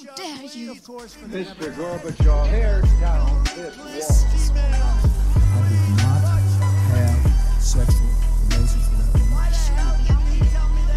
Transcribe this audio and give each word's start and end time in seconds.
How 0.00 0.14
dare 0.14 0.44
you? 0.56 0.72
Mr. 0.72 1.76
Gorbachev, 1.76 2.48
tear 2.48 2.80
down 3.00 3.44
this 3.44 4.24
wall. 4.48 4.96
I 5.44 5.68
did 5.68 5.88
not 6.00 6.22
have 6.88 7.20
sexual 7.60 8.08
relations 8.48 8.86
with 8.88 9.00
that 9.00 9.12
woman. 9.20 9.42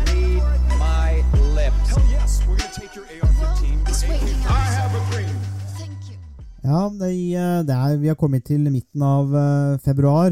Read 0.08 0.80
my 0.80 1.24
lips. 1.52 1.90
Hell 1.90 2.06
yes, 2.10 2.48
we're 2.48 2.56
gonna 2.56 2.72
take 2.72 2.96
your 2.96 3.04
AR-15. 3.04 4.48
I 4.48 4.64
have 4.80 4.96
a 4.96 5.12
dream. 5.12 5.36
Ja, 6.64 6.90
det, 7.00 7.12
eh, 7.36 7.66
det 7.68 7.76
er, 7.76 7.98
vi 7.98 8.08
har 8.08 8.16
kommet 8.16 8.46
til 8.46 8.72
midten 8.72 9.02
av 9.02 9.36
eh, 9.36 9.80
februar. 9.84 10.32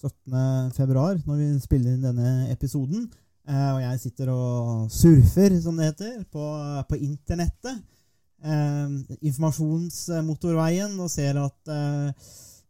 17. 0.00 0.72
februar, 0.72 1.20
når 1.26 1.36
vi 1.36 1.60
spiller 1.60 1.92
inn 1.92 2.08
denne 2.08 2.50
episoden. 2.52 3.10
Eh, 3.48 3.70
og 3.74 3.82
jeg 3.82 4.00
sitter 4.00 4.32
og 4.32 4.90
surfer, 4.90 5.60
som 5.60 5.76
det 5.76 5.92
heter, 5.92 6.24
på, 6.32 6.48
på 6.88 6.94
internettet. 7.04 7.84
Eh, 8.38 8.90
informasjonsmotorveien, 9.26 10.92
og 11.02 11.10
ser 11.10 11.40
at 11.42 11.70
eh, 11.74 12.26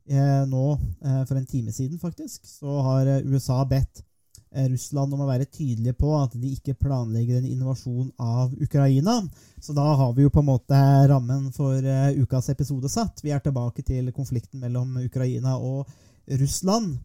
eh, 0.08 0.44
nå, 0.48 0.66
for 1.28 1.36
en 1.36 1.48
time 1.48 1.74
siden 1.76 2.00
faktisk, 2.00 2.46
så 2.48 2.80
har 2.86 3.10
USA 3.28 3.60
bedt 3.68 4.04
Russland 4.48 5.12
om 5.12 5.20
å 5.20 5.26
være 5.28 5.44
tydelige 5.52 5.92
på 6.00 6.14
at 6.16 6.32
de 6.40 6.54
ikke 6.54 6.72
planlegger 6.80 7.36
en 7.36 7.50
invasjon 7.50 8.06
av 8.16 8.54
Ukraina. 8.56 9.18
Så 9.60 9.74
da 9.76 9.84
har 10.00 10.14
vi 10.16 10.24
jo 10.24 10.32
på 10.32 10.40
en 10.40 10.48
måte 10.48 10.78
rammen 11.10 11.50
for 11.52 11.84
ukas 12.16 12.48
episode 12.48 12.88
satt. 12.88 13.20
Vi 13.20 13.34
er 13.36 13.42
tilbake 13.44 13.84
til 13.84 14.08
konflikten 14.16 14.64
mellom 14.64 14.96
Ukraina 15.04 15.58
og 15.60 15.84
Russland. 16.40 16.96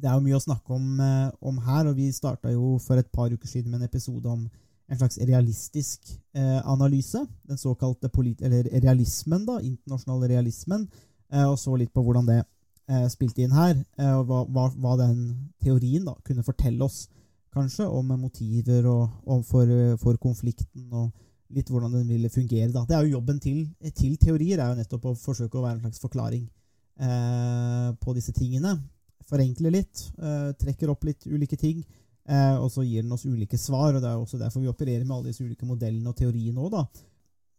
Det 0.00 0.08
er 0.08 0.16
jo 0.16 0.24
mye 0.24 0.40
å 0.40 0.46
snakke 0.46 0.72
om, 0.72 1.04
om 1.52 1.60
her, 1.68 1.92
og 1.92 2.00
vi 2.00 2.08
starta 2.16 2.48
jo 2.56 2.78
for 2.80 2.96
et 2.96 3.12
par 3.12 3.28
uker 3.28 3.52
siden 3.52 3.68
med 3.68 3.82
en 3.82 3.90
episode 3.90 4.32
om 4.32 4.48
en 4.90 4.98
slags 4.98 5.18
realistisk 5.22 6.10
eh, 6.34 6.66
analyse. 6.66 7.22
Den 7.46 7.58
såkalte 7.58 8.10
realismen, 8.10 9.46
da, 9.46 9.60
internasjonale 9.62 10.28
realismen, 10.28 10.88
eh, 11.32 11.46
og 11.46 11.58
så 11.58 11.76
litt 11.78 11.92
på 11.94 12.02
hvordan 12.02 12.26
det 12.26 12.40
eh, 12.40 13.06
spilte 13.12 13.44
inn 13.44 13.54
her, 13.54 13.76
eh, 13.98 14.12
og 14.18 14.26
hva, 14.26 14.42
hva, 14.50 14.66
hva 14.74 14.96
den 15.04 15.22
teorien 15.62 16.04
da 16.08 16.16
kunne 16.26 16.46
fortelle 16.46 16.84
oss, 16.84 17.08
kanskje, 17.54 17.86
om 17.86 18.12
motiver 18.18 18.86
og, 18.86 19.08
og 19.26 19.44
for, 19.46 19.70
for 19.98 20.18
konflikten, 20.22 20.86
og 20.90 21.10
litt 21.54 21.70
hvordan 21.70 21.94
den 21.94 22.08
ville 22.08 22.30
fungere. 22.30 22.70
da. 22.70 22.84
Det 22.86 22.96
er 22.96 23.06
jo 23.06 23.16
jobben 23.18 23.40
til, 23.42 23.64
til 23.94 24.16
teorier, 24.18 24.58
er 24.58 24.70
jo 24.70 24.78
nettopp 24.78 25.10
å 25.10 25.16
forsøke 25.18 25.58
å 25.58 25.64
være 25.64 25.78
en 25.78 25.86
slags 25.86 26.02
forklaring 26.02 26.44
eh, 27.02 27.88
på 28.02 28.14
disse 28.14 28.34
tingene. 28.36 28.76
Forenkle 29.30 29.72
litt, 29.74 30.04
eh, 30.18 30.52
trekker 30.58 30.90
opp 30.90 31.06
litt 31.06 31.26
ulike 31.26 31.58
ting, 31.58 31.82
eh, 32.30 32.56
og 32.56 32.70
så 32.72 32.84
gir 32.86 33.04
den 33.04 33.12
oss 33.16 33.26
ulike 33.26 33.58
svar. 33.58 33.94
og 33.94 34.02
Det 34.02 34.08
er 34.08 34.18
også 34.18 34.38
derfor 34.40 34.62
vi 34.62 34.70
opererer 34.70 35.04
med 35.04 35.16
alle 35.16 35.32
disse 35.32 35.44
ulike 35.44 35.66
modellene 35.68 36.12
og 36.12 36.16
teoriene 36.16 36.62
òg, 36.62 36.70
da. 36.76 36.84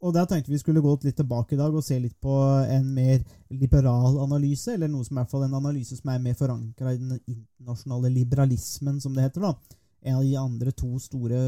Og 0.02 0.14
der 0.16 0.26
tenkte 0.26 0.50
vi 0.50 0.58
skulle 0.58 0.82
gå 0.82 0.96
litt 1.04 1.18
tilbake 1.20 1.54
i 1.54 1.60
dag 1.60 1.76
og 1.78 1.84
se 1.86 2.00
litt 2.02 2.16
på 2.22 2.34
en 2.74 2.88
mer 2.96 3.20
liberal 3.54 4.18
analyse, 4.24 4.74
eller 4.74 4.90
noe 4.90 5.06
som 5.06 5.14
i 5.14 5.20
hvert 5.20 5.34
fall 5.34 5.46
en 5.46 5.60
analyse 5.60 5.98
som 6.00 6.10
er 6.10 6.24
mer 6.24 6.38
forankra 6.40 6.96
i 6.96 6.98
den 6.98 7.20
internasjonale 7.20 8.10
liberalismen, 8.16 8.98
som 9.02 9.14
det 9.14 9.28
heter. 9.28 9.46
da. 9.46 9.78
En 10.02 10.18
av 10.18 10.24
de 10.26 10.34
andre 10.42 10.74
to 10.74 10.98
store 11.00 11.42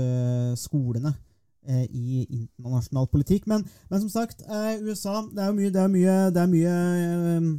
skolene 0.61 1.15
eh, 1.65 1.87
i 1.89 2.27
internasjonal 2.29 3.09
politikk. 3.09 3.47
Men, 3.49 3.65
men 3.89 4.03
som 4.03 4.09
sagt, 4.13 4.45
eh, 4.45 4.77
USA 4.85 5.23
Det 5.25 5.41
er 5.41 5.47
jo 5.49 5.57
mye, 5.57 5.73
det 5.73 5.81
er 5.81 5.93
mye, 5.95 6.17
det 6.29 6.41
er 6.43 6.51
mye 6.53 6.75
eh, 7.33 7.51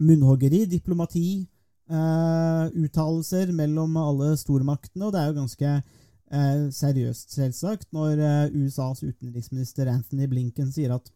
munnhoggeri, 0.00 0.64
diplomati, 0.64 1.44
eh, 1.90 2.64
uttalelser 2.84 3.52
mellom 3.56 3.96
alle 4.00 4.32
stormaktene, 4.40 5.08
og 5.08 5.14
det 5.14 5.20
er 5.20 5.30
jo 5.30 5.38
ganske 5.40 5.74
uh, 5.80 6.64
seriøst, 6.74 7.34
selvsagt, 7.34 7.88
når 7.96 8.22
uh, 8.22 8.58
USAs 8.62 9.02
utenriksminister 9.02 9.90
Anthony 9.90 10.30
Blinken 10.30 10.70
sier 10.72 10.96
at 10.96 11.10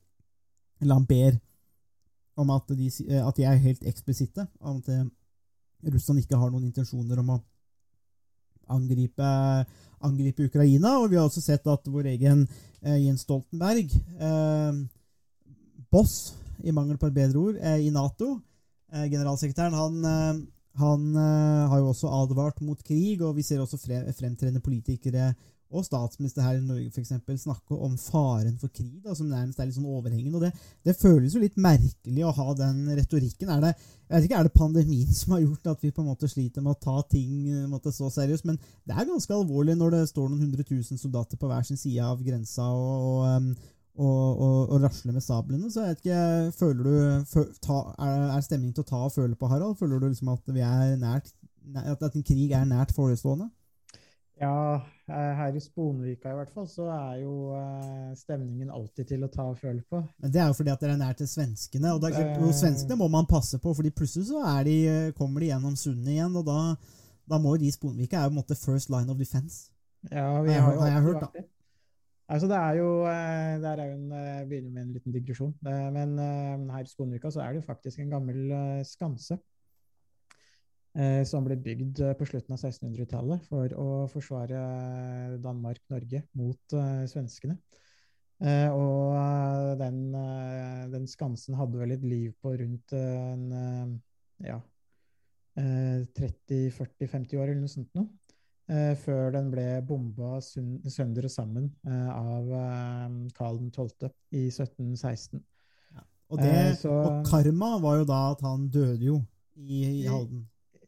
Eller 0.82 0.98
han 0.98 1.06
ber 1.06 1.36
om 2.36 2.50
at 2.50 2.70
de, 2.74 2.90
eh, 3.08 3.26
at 3.26 3.36
de 3.36 3.46
er 3.46 3.62
helt 3.62 3.84
eksplisitte, 3.86 4.46
om 4.60 4.80
at 4.82 4.88
eh, 4.92 5.04
Russland 5.92 6.22
ikke 6.22 6.38
har 6.38 6.50
noen 6.50 6.66
intensjoner 6.66 7.20
om 7.20 7.34
å 7.36 7.40
angripe, 8.74 9.28
angripe 10.04 10.48
Ukraina. 10.48 10.96
Og 11.02 11.10
vi 11.12 11.18
har 11.18 11.28
også 11.28 11.44
sett 11.44 11.66
at 11.70 11.90
vår 11.90 12.10
egen 12.14 12.46
eh, 12.82 12.98
Jens 13.04 13.26
Stoltenberg, 13.26 13.92
eh, 14.18 14.80
boss, 15.92 16.34
i 16.64 16.72
mangel 16.72 16.98
på 16.98 17.10
et 17.10 17.16
bedre 17.16 17.40
ord, 17.40 17.60
eh, 17.60 17.84
i 17.86 17.92
Nato, 17.94 18.38
eh, 18.92 19.06
generalsekretæren, 19.12 19.76
han, 19.78 20.04
eh, 20.10 20.42
han 20.80 21.10
uh, 21.14 21.70
har 21.70 21.80
jo 21.80 21.90
også 21.92 22.10
advart 22.10 22.62
mot 22.64 22.80
krig, 22.82 23.22
og 23.22 23.36
vi 23.36 23.44
ser 23.46 23.62
også 23.62 23.78
fre 23.78 24.00
fremtredende 24.12 24.62
politikere 24.64 25.32
og 25.74 25.84
statsminister 25.86 26.44
her 26.44 26.58
i 26.58 26.62
Norge 26.64 26.90
for 26.92 27.02
eksempel, 27.02 27.38
snakke 27.40 27.76
om 27.86 27.96
faren 27.98 28.56
for 28.60 28.70
krig, 28.74 29.00
da, 29.02 29.14
som 29.16 29.30
nærmest 29.30 29.58
er 29.58 29.68
litt 29.68 29.76
sånn 29.76 29.90
overhengende. 29.90 30.38
og 30.38 30.44
det, 30.46 30.52
det 30.86 30.96
føles 31.00 31.34
jo 31.34 31.42
litt 31.42 31.56
merkelig 31.60 32.24
å 32.26 32.34
ha 32.36 32.54
den 32.58 32.84
retorikken. 32.94 33.50
Er 33.50 33.64
det, 33.64 33.72
jeg 34.04 34.14
vet 34.14 34.28
ikke, 34.28 34.40
er 34.40 34.48
det 34.48 34.54
pandemien 34.60 35.16
som 35.16 35.34
har 35.34 35.42
gjort 35.42 35.72
at 35.74 35.84
vi 35.84 35.92
på 35.94 36.04
en 36.04 36.10
måte 36.12 36.30
sliter 36.30 36.64
med 36.64 36.76
å 36.76 36.82
ta 36.84 36.96
ting 37.10 37.48
eh, 37.50 37.66
måte, 37.70 37.92
så 37.94 38.10
seriøst? 38.12 38.46
Men 38.48 38.60
det 38.84 38.94
er 38.94 39.08
ganske 39.08 39.34
alvorlig 39.34 39.76
når 39.80 39.96
det 39.96 40.02
står 40.12 40.30
noen 40.30 40.46
hundre 40.46 40.66
tusen 40.68 41.00
soldater 41.00 41.40
på 41.40 41.50
hver 41.50 41.66
sin 41.66 41.80
side 41.80 42.04
av 42.06 42.22
grensa 42.22 42.68
og, 42.70 43.08
og, 43.08 43.24
em, 43.32 43.50
og, 43.94 44.40
og, 44.42 44.70
og 44.74 44.82
rasler 44.82 45.14
med 45.14 45.22
sablene. 45.22 45.70
Så 45.70 45.84
jeg 45.84 45.94
vet 45.94 46.04
ikke, 46.04 46.52
føler 46.58 46.86
du, 46.86 47.26
føl, 47.30 47.50
ta, 47.62 47.80
er, 48.02 48.40
stemningen 48.42 48.74
til 48.74 48.84
å 48.84 48.88
ta 48.88 49.02
og 49.06 49.12
føle 49.14 49.38
på, 49.38 49.50
Harald? 49.50 49.76
Føler 49.78 50.02
du 50.02 50.08
liksom 50.08 50.32
at 50.34 50.54
vi 50.54 50.64
er 50.66 50.96
nært, 51.00 51.30
at 51.78 52.02
at 52.02 52.16
en 52.16 52.26
krig 52.26 52.50
er 52.52 52.66
nært 52.68 52.94
forestående? 52.96 53.50
Ja, 54.40 54.80
eh, 55.06 55.34
her 55.38 55.54
i 55.54 55.60
Sponvika 55.62 56.32
i 56.32 56.34
hvert 56.34 56.50
fall, 56.50 56.66
så 56.66 56.88
er 56.90 57.20
jo 57.22 57.52
eh, 57.54 58.10
stemningen 58.18 58.72
alltid 58.74 59.12
til 59.12 59.22
å 59.22 59.30
ta 59.30 59.46
og 59.52 59.60
føle 59.60 59.84
på. 59.86 60.00
Men 60.18 60.34
det 60.34 60.42
er 60.42 60.50
jo 60.50 60.56
fordi 60.58 60.72
at 60.74 60.82
dere 60.82 60.96
er 60.96 61.00
nær 61.04 61.14
til 61.20 61.30
svenskene, 61.30 61.92
og, 61.94 62.08
er, 62.10 62.18
Eh. 62.32 62.42
og 62.42 62.50
svenskene 62.58 62.98
må 62.98 63.06
man 63.12 63.30
passe 63.30 63.60
på, 63.62 63.76
fordi 63.78 63.94
plutselig 63.94 64.26
så 64.32 64.42
er 64.56 64.66
de, 64.66 64.76
kommer 65.14 65.44
de 65.44 65.52
gjennom 65.52 65.78
sundet 65.78 66.16
igjen, 66.16 66.34
og 66.34 66.48
da, 66.50 66.58
da 67.30 67.38
må 67.38 67.54
de 67.62 67.70
Sponvika 67.72 68.18
er 68.18 68.26
jo 68.26 68.32
på 68.32 68.34
en 68.34 68.42
måte 68.42 68.58
first 68.58 68.90
line 68.90 69.06
of 69.14 69.22
defense. 69.22 69.70
Ja, 70.10 70.42
vi 70.42 70.52
Har 70.52 70.66
har 70.66 70.74
jo 70.74 70.80
har 70.80 70.88
jeg 70.90 70.96
alltid 70.96 71.12
hørt, 71.12 71.36
det. 71.38 71.44
Altså, 72.24 72.48
det 72.48 72.56
er 72.56 72.78
jo, 72.78 72.90
eh, 73.04 73.54
der 73.60 73.80
er 73.80 73.90
jo 73.90 73.96
en, 73.98 74.12
eh, 74.12 74.46
begynner 74.48 74.70
med 74.72 74.82
en 74.82 74.92
liten 74.94 75.12
digresjon, 75.12 75.54
Eh, 75.66 75.90
men 75.92 76.70
her 76.70 76.80
i 76.80 76.88
Sponvika 76.88 77.30
så 77.30 77.40
er 77.42 77.52
det 77.52 77.62
jo 77.62 77.66
faktisk 77.72 77.98
en 78.00 78.10
gammel 78.10 78.84
skanse 78.84 79.38
som 81.26 81.42
ble 81.42 81.56
bygd 81.58 81.98
på 82.14 82.26
slutten 82.28 82.54
av 82.54 82.60
1600-tallet 82.60 83.42
for 83.48 83.72
å 83.74 84.06
forsvare 84.06 84.60
Danmark-Norge 85.42 86.20
mot 86.38 86.76
svenskene. 87.10 87.56
Og 88.70 89.74
den, 89.80 89.98
den 90.92 91.08
skansen 91.10 91.58
hadde 91.58 91.80
vel 91.80 91.96
et 91.96 92.06
liv 92.06 92.30
på 92.38 92.54
rundt 92.60 92.94
en 92.94 93.98
ja, 94.38 94.60
eh, 95.58 96.06
30-40-50 96.14 97.38
år 97.38 97.50
eller 97.50 97.62
noe 97.64 97.74
sånt 97.74 97.90
noe. 97.98 98.06
Eh, 98.64 98.94
før 98.96 99.26
den 99.34 99.50
ble 99.52 99.64
bomba 99.84 100.38
sønder 100.40 101.26
og 101.28 101.32
sammen 101.32 101.66
eh, 101.84 102.08
av 102.08 102.46
eh, 102.48 103.16
Karl 103.36 103.58
12. 103.68 104.08
i 104.32 104.46
1716. 104.48 105.42
Og, 106.32 106.38
det, 106.40 106.54
så- 106.80 106.94
og 106.94 107.26
karma 107.28 107.74
var 107.82 107.98
jo 108.00 108.06
da 108.08 108.20
at 108.32 108.40
han 108.46 108.64
døde 108.72 109.04
jo 109.04 109.18
i, 109.60 109.82
i 110.00 110.06
Halden. 110.08 110.46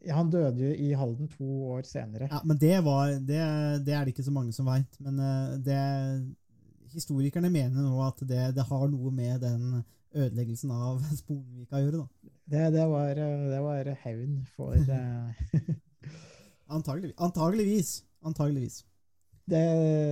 Han 0.09 0.31
døde 0.33 0.63
jo 0.65 0.71
i 0.73 0.89
Halden 0.97 1.29
to 1.29 1.45
år 1.75 1.85
senere. 1.85 2.31
Ja, 2.31 2.39
men 2.43 2.57
det, 2.57 2.73
var, 2.83 3.13
det, 3.13 3.43
det 3.85 3.93
er 3.93 4.03
det 4.07 4.15
ikke 4.15 4.25
så 4.25 4.33
mange 4.33 4.55
som 4.55 4.65
veit. 4.65 4.97
Men 5.03 5.21
det, 5.61 5.77
historikerne 6.95 7.51
mener 7.53 7.85
nå 7.85 8.01
at 8.07 8.25
det, 8.25 8.41
det 8.57 8.65
har 8.71 8.87
noe 8.89 9.11
med 9.13 9.43
den 9.45 9.83
ødeleggelsen 10.17 10.71
av 10.73 11.03
Sponvika 11.21 11.77
å 11.77 11.83
gjøre. 11.85 12.01
da. 12.01 12.33
Det, 12.47 12.65
det, 12.73 12.87
var, 12.89 13.21
var 13.67 13.93
hevn 14.01 14.39
for 14.55 14.73
Antageligvis. 16.67 17.17
Antageligvis. 17.17 18.03
Antageligvis. 18.25 18.83
det, 19.47 19.61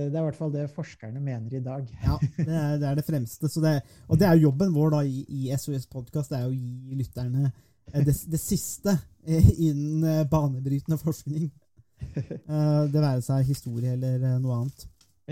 det 0.08 0.16
er 0.16 0.22
i 0.22 0.26
hvert 0.30 0.38
fall 0.38 0.52
det 0.54 0.64
forskerne 0.72 1.20
mener 1.20 1.58
i 1.58 1.62
dag. 1.64 1.84
Ja, 2.04 2.16
det 2.36 2.46
er 2.48 2.78
det, 2.80 2.88
er 2.88 2.98
det 2.98 3.04
fremste. 3.04 3.50
Så 3.52 3.60
det, 3.60 3.74
og 4.08 4.18
det 4.18 4.28
er 4.28 4.36
jo 4.36 4.48
jobben 4.48 4.72
vår 4.74 4.94
da 4.94 5.02
i, 5.04 5.24
i 5.28 5.50
SOS 5.56 5.86
Podkast, 5.92 6.32
det 6.32 6.40
er 6.40 6.48
å 6.48 6.54
gi 6.54 6.96
lytterne 6.96 7.50
eh, 7.50 8.02
det, 8.06 8.16
det 8.32 8.40
siste 8.40 8.96
eh, 9.26 9.50
innen 9.68 10.04
eh, 10.08 10.26
banebrytende 10.30 11.00
forskning. 11.02 11.50
Det 12.46 13.00
være 13.00 13.22
seg 13.24 13.46
historie 13.48 13.94
eller 13.94 14.34
noe 14.36 14.58
annet. 14.58 14.82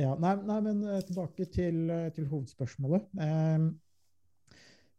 Ja, 0.01 0.15
nei, 0.17 0.31
nei, 0.49 0.57
men 0.65 0.79
tilbake 1.05 1.45
til, 1.53 1.91
til 2.17 2.25
hovedspørsmålet. 2.31 3.05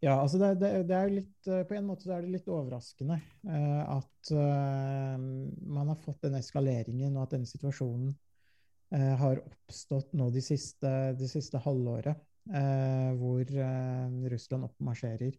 Ja, 0.06 0.19
altså 0.22 0.38
det, 0.38 0.52
det, 0.62 0.69
det 0.90 0.98
er 0.98 1.13
litt 1.13 1.48
eh, 1.50 1.63
På 1.66 1.74
en 1.78 1.88
måte 1.88 2.12
er 2.13 2.25
det 2.25 2.36
litt 2.36 2.50
overraskende 2.52 3.18
eh, 3.50 3.81
at 3.90 4.30
eh, 4.36 5.16
man 5.18 5.90
har 5.90 5.98
fått 6.04 6.28
den 6.28 6.38
eskaleringen, 6.38 7.16
og 7.16 7.24
at 7.24 7.34
denne 7.34 7.50
situasjonen 7.50 8.12
eh, 8.94 9.13
har 9.18 9.42
oppstått 9.42 10.13
nå 10.18 10.30
de 10.36 10.44
siste, 10.46 10.92
de 11.18 11.30
siste 11.31 11.62
halvåret, 11.63 12.22
eh, 12.54 13.10
hvor 13.18 13.42
eh, 13.50 14.30
Russland 14.36 14.69
oppmarsjerer 14.69 15.38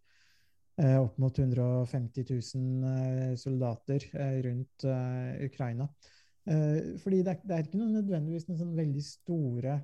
opp 0.77 1.15
mot 1.17 1.33
150 1.41 2.27
000 2.29 2.83
eh, 2.85 3.31
soldater 3.41 4.03
rundt 4.45 4.83
Ukraina. 5.47 5.87
Fordi 6.45 7.23
det 7.25 7.31
er, 7.31 7.39
det 7.41 7.55
er 7.55 7.63
ikke 7.65 7.79
noe 7.79 7.95
nødvendigvis 7.95 8.45
noen 8.45 8.59
sånn 8.59 8.75
veldig 8.77 9.01
store 9.03 9.79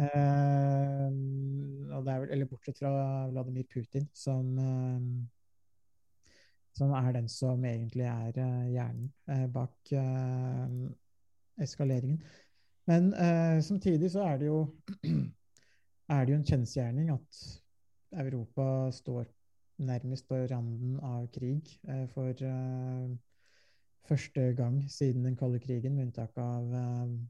er 2.14 2.22
vel, 2.24 2.30
eller 2.30 2.48
bortsett 2.48 2.80
fra 2.80 2.94
Vladimir 3.34 3.68
Putin, 3.74 4.08
som 4.16 4.56
som 6.78 6.94
er 6.98 7.12
den 7.16 7.30
som 7.30 7.66
egentlig 7.66 8.08
er 8.10 8.40
uh, 8.40 8.66
hjernen 8.72 9.12
uh, 9.30 9.46
bak 9.54 9.94
uh, 9.94 10.90
eskaleringen. 11.62 12.24
Men 12.90 13.14
samtidig 13.64 14.10
så 14.12 14.26
er 14.28 14.42
det 14.42 14.48
jo 14.50 14.58
er 16.12 16.26
det 16.26 16.34
jo 16.34 16.36
en 16.36 16.50
kjensgjerning 16.50 17.14
at 17.14 17.38
Europa 18.26 18.66
står 18.92 19.30
nærmest 19.88 20.28
på 20.28 20.42
randen 20.52 20.98
av 21.00 21.30
krig 21.32 21.72
for 22.12 22.44
første 24.04 24.50
gang 24.58 24.82
siden 24.92 25.24
den 25.24 25.38
kalde 25.40 25.62
krigen, 25.64 25.96
med 25.96 26.10
unntak 26.10 26.36
av 26.36 26.76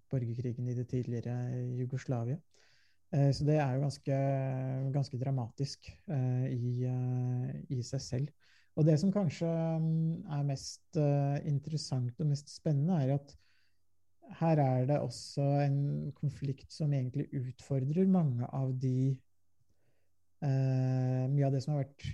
borgerkrigen 0.10 0.72
i 0.74 0.74
det 0.80 0.88
tidligere 0.90 1.38
Jugoslavia. 1.78 2.40
Så 3.14 3.46
det 3.46 3.60
er 3.62 3.76
jo 3.76 3.86
ganske, 3.86 4.18
ganske 4.98 5.22
dramatisk 5.22 5.92
i, 6.50 6.90
i 7.70 7.84
seg 7.86 8.02
selv. 8.02 8.34
Og 8.74 8.88
det 8.88 8.96
som 8.98 9.12
kanskje 9.14 9.50
mm, 9.50 10.30
er 10.34 10.46
mest 10.48 10.98
uh, 10.98 11.38
interessant 11.46 12.20
og 12.22 12.30
mest 12.32 12.50
spennende, 12.50 12.98
er 13.04 13.16
at 13.20 13.36
her 14.40 14.62
er 14.64 14.88
det 14.90 14.98
også 15.04 15.46
en 15.62 15.78
konflikt 16.18 16.74
som 16.74 16.94
egentlig 16.96 17.28
utfordrer 17.38 18.10
mange 18.10 18.48
av 18.50 18.72
de 18.82 19.14
uh, 20.42 21.30
Mye 21.30 21.46
av 21.48 21.54
det 21.54 21.62
som 21.64 21.76
har 21.76 21.84
vært 21.84 22.08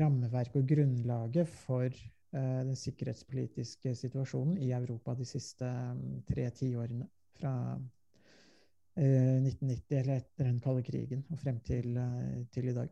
rammeverket 0.00 0.60
og 0.60 0.70
grunnlaget 0.70 1.50
for 1.64 1.90
uh, 1.90 2.62
den 2.62 2.78
sikkerhetspolitiske 2.78 3.94
situasjonen 3.98 4.56
i 4.62 4.70
Europa 4.76 5.16
de 5.18 5.26
siste 5.28 5.66
um, 5.66 6.22
tre 6.30 6.48
tiårene. 6.54 7.10
Fra 7.36 7.52
1990, 8.96 9.92
eller 9.98 10.22
etter 10.22 10.46
den 10.46 10.60
kalde 10.64 10.80
krigen, 10.86 11.26
og 11.28 11.36
frem 11.42 11.58
til, 11.66 11.98
til 12.48 12.70
i 12.70 12.72
dag. 12.72 12.88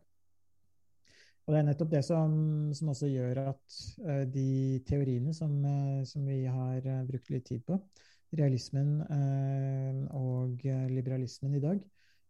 Og 1.45 1.53
det 1.53 1.59
er 1.59 1.65
nettopp 1.67 1.91
det 1.93 2.01
som, 2.05 2.31
som 2.73 2.89
også 2.89 3.07
gjør 3.11 3.39
at 3.51 3.75
uh, 4.01 4.23
de 4.33 4.81
teoriene 4.87 5.33
som, 5.33 5.51
uh, 5.61 6.01
som, 6.07 6.25
vi 6.25 6.41
har 6.49 6.79
uh, 6.81 7.03
brukt 7.05 7.29
litt 7.33 7.45
tid 7.45 7.61
på, 7.67 7.77
realismen 8.35 8.97
og 10.11 10.63
liberalismen 10.91 11.53
i 11.55 11.61
dag, 11.63 11.77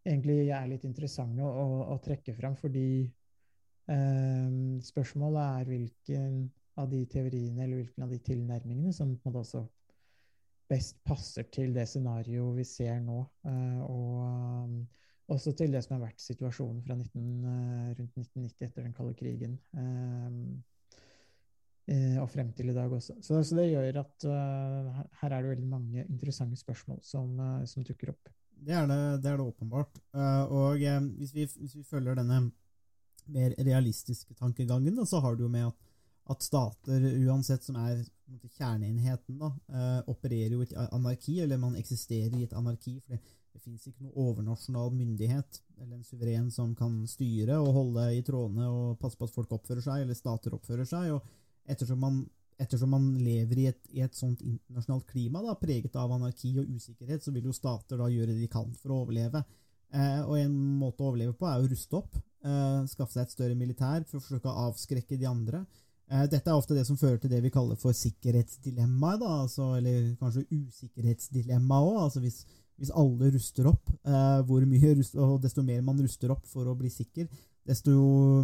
egentlig 0.06 0.52
er 0.54 0.68
litt 0.70 0.84
interessante 0.86 1.42
å, 1.42 1.48
å, 1.50 1.78
å 1.96 1.98
trekke 2.04 2.36
fram, 2.38 2.54
fordi 2.60 3.08
spørsmålet 4.86 5.40
er 5.64 5.72
hvilken 5.72 6.36
av 6.78 6.92
de 6.92 7.00
teoriene 7.10 7.64
eller 7.64 7.80
hvilken 7.80 8.06
av 8.06 8.14
de 8.14 8.20
tilnærmingene 8.28 8.94
som 8.94 9.16
på 9.16 9.32
en 9.32 9.34
måte 9.34 9.42
også 9.42 9.64
best 10.70 11.00
passer 11.08 11.48
til 11.56 11.74
det 11.74 11.88
scenarioet 11.90 12.60
vi 12.60 12.68
ser 12.70 13.02
nå. 13.02 13.24
og 13.88 14.78
også 15.32 15.56
til 15.58 15.74
det 15.74 15.82
som 15.86 15.96
har 15.96 16.08
vært 16.08 16.22
situasjonen 16.22 16.84
fra 16.86 16.96
19, 16.98 17.20
eh, 17.50 17.92
rundt 17.98 18.18
1990 18.18 18.68
etter 18.68 18.86
den 18.86 18.94
kalde 18.94 19.16
krigen. 19.18 19.60
Eh, 21.86 22.18
og 22.18 22.30
frem 22.34 22.50
til 22.58 22.72
i 22.72 22.74
dag 22.74 22.92
også. 22.92 23.20
Så, 23.22 23.44
så 23.46 23.58
det 23.60 23.68
gjør 23.70 24.02
at 24.02 24.26
uh, 24.26 25.02
her 25.22 25.34
er 25.36 25.44
det 25.44 25.52
veldig 25.52 25.68
mange 25.70 26.06
interessante 26.10 26.58
spørsmål 26.58 26.98
som, 27.06 27.36
uh, 27.38 27.62
som 27.70 27.86
dukker 27.86 28.10
opp. 28.10 28.32
Det 28.56 28.74
er 28.74 28.88
det, 28.90 28.98
det, 29.22 29.30
er 29.30 29.38
det 29.38 29.46
åpenbart. 29.46 30.00
Uh, 30.16 30.44
og 30.50 30.82
hvis 31.20 31.36
vi, 31.36 31.46
hvis, 31.46 31.76
vi, 31.76 31.84
følger 31.86 32.18
denne 32.18 32.48
mer 33.30 33.54
realistiske 33.60 34.34
tankegangen, 34.34 34.98
da, 34.98 35.06
så 35.06 35.22
har 35.22 35.38
du 35.38 35.46
jo 35.46 35.52
med 35.52 35.68
at, 35.68 35.78
at 36.34 36.42
stater, 36.42 37.06
uansett 37.28 37.62
som 37.68 37.78
er 37.78 38.02
kjerneenheten, 38.58 39.38
da, 39.38 39.52
opererer 40.10 40.58
jo 40.58 40.64
i 40.64 40.66
et 40.66 40.74
anarki, 40.90 41.38
eller 41.44 41.62
man 41.62 41.78
eksisterer 41.78 42.34
i 42.34 42.48
et 42.48 42.58
anarki. 42.58 42.98
fordi 43.06 43.22
det 43.56 43.62
fins 43.64 43.86
ikke 43.88 44.04
noe 44.04 44.20
overnasjonal 44.20 44.90
myndighet 44.92 45.62
eller 45.80 45.96
en 45.96 46.04
suveren 46.04 46.50
som 46.52 46.74
kan 46.76 46.98
styre 47.08 47.56
og 47.64 47.72
holde 47.78 48.10
i 48.18 48.24
trådene 48.28 48.68
og 48.68 48.98
passe 49.00 49.16
på 49.16 49.30
at 49.30 49.36
folk 49.36 49.54
oppfører 49.56 49.86
seg, 49.86 50.02
eller 50.04 50.18
stater 50.18 50.58
oppfører 50.58 50.88
seg. 50.90 51.14
og 51.16 51.72
Ettersom 51.72 52.02
man, 52.04 52.18
ettersom 52.60 52.92
man 52.92 53.06
lever 53.16 53.62
i 53.62 53.68
et, 53.72 53.80
i 53.96 54.04
et, 54.04 54.18
sånt 54.18 54.44
internasjonalt 54.44 55.08
klima 55.08 55.40
da, 55.46 55.56
preget 55.62 55.96
av 55.96 56.12
anarki 56.18 56.52
og 56.60 56.68
usikkerhet, 56.76 57.24
så 57.24 57.32
vil 57.32 57.48
jo 57.48 57.56
stater 57.56 58.02
da 58.02 58.10
gjøre 58.12 58.34
det 58.34 58.44
de 58.44 58.52
kan 58.52 58.76
for 58.82 58.92
å 58.92 59.00
overleve. 59.06 59.46
Eh, 59.96 60.20
og 60.26 60.36
En 60.42 60.60
måte 60.82 61.06
å 61.06 61.14
overleve 61.14 61.38
på 61.40 61.48
er 61.48 61.64
å 61.64 61.72
ruste 61.72 62.02
opp, 62.02 62.20
eh, 62.44 62.84
skaffe 62.92 63.16
seg 63.16 63.24
et 63.24 63.38
større 63.38 63.56
militær 63.56 64.04
for 64.04 64.20
å 64.20 64.26
forsøke 64.26 64.52
å 64.52 64.68
avskrekke 64.68 65.16
de 65.22 65.32
andre. 65.32 65.64
Eh, 66.12 66.28
dette 66.28 66.52
er 66.52 66.60
ofte 66.60 66.76
det 66.76 66.84
som 66.86 67.00
fører 67.00 67.18
til 67.24 67.32
det 67.32 67.40
vi 67.42 67.56
kaller 67.56 67.80
for 67.80 67.96
sikkerhetsdilemmaet, 67.96 69.24
altså, 69.24 69.72
eller 69.80 70.12
kanskje 70.20 70.46
usikkerhetsdilemmaet 70.52 71.88
òg. 71.88 72.04
Altså 72.04 72.22
hvis 72.22 72.44
hvis 72.80 72.92
alle 72.92 73.32
ruster 73.32 73.70
opp, 73.70 73.90
eh, 74.04 74.40
hvor 74.48 74.66
mye 74.68 74.96
rust, 74.98 75.16
og 75.16 75.38
desto 75.44 75.64
mer 75.64 75.84
man 75.86 76.00
ruster 76.02 76.34
opp 76.34 76.46
for 76.50 76.68
å 76.68 76.76
bli 76.78 76.92
sikker, 76.92 77.30
desto 77.66 77.96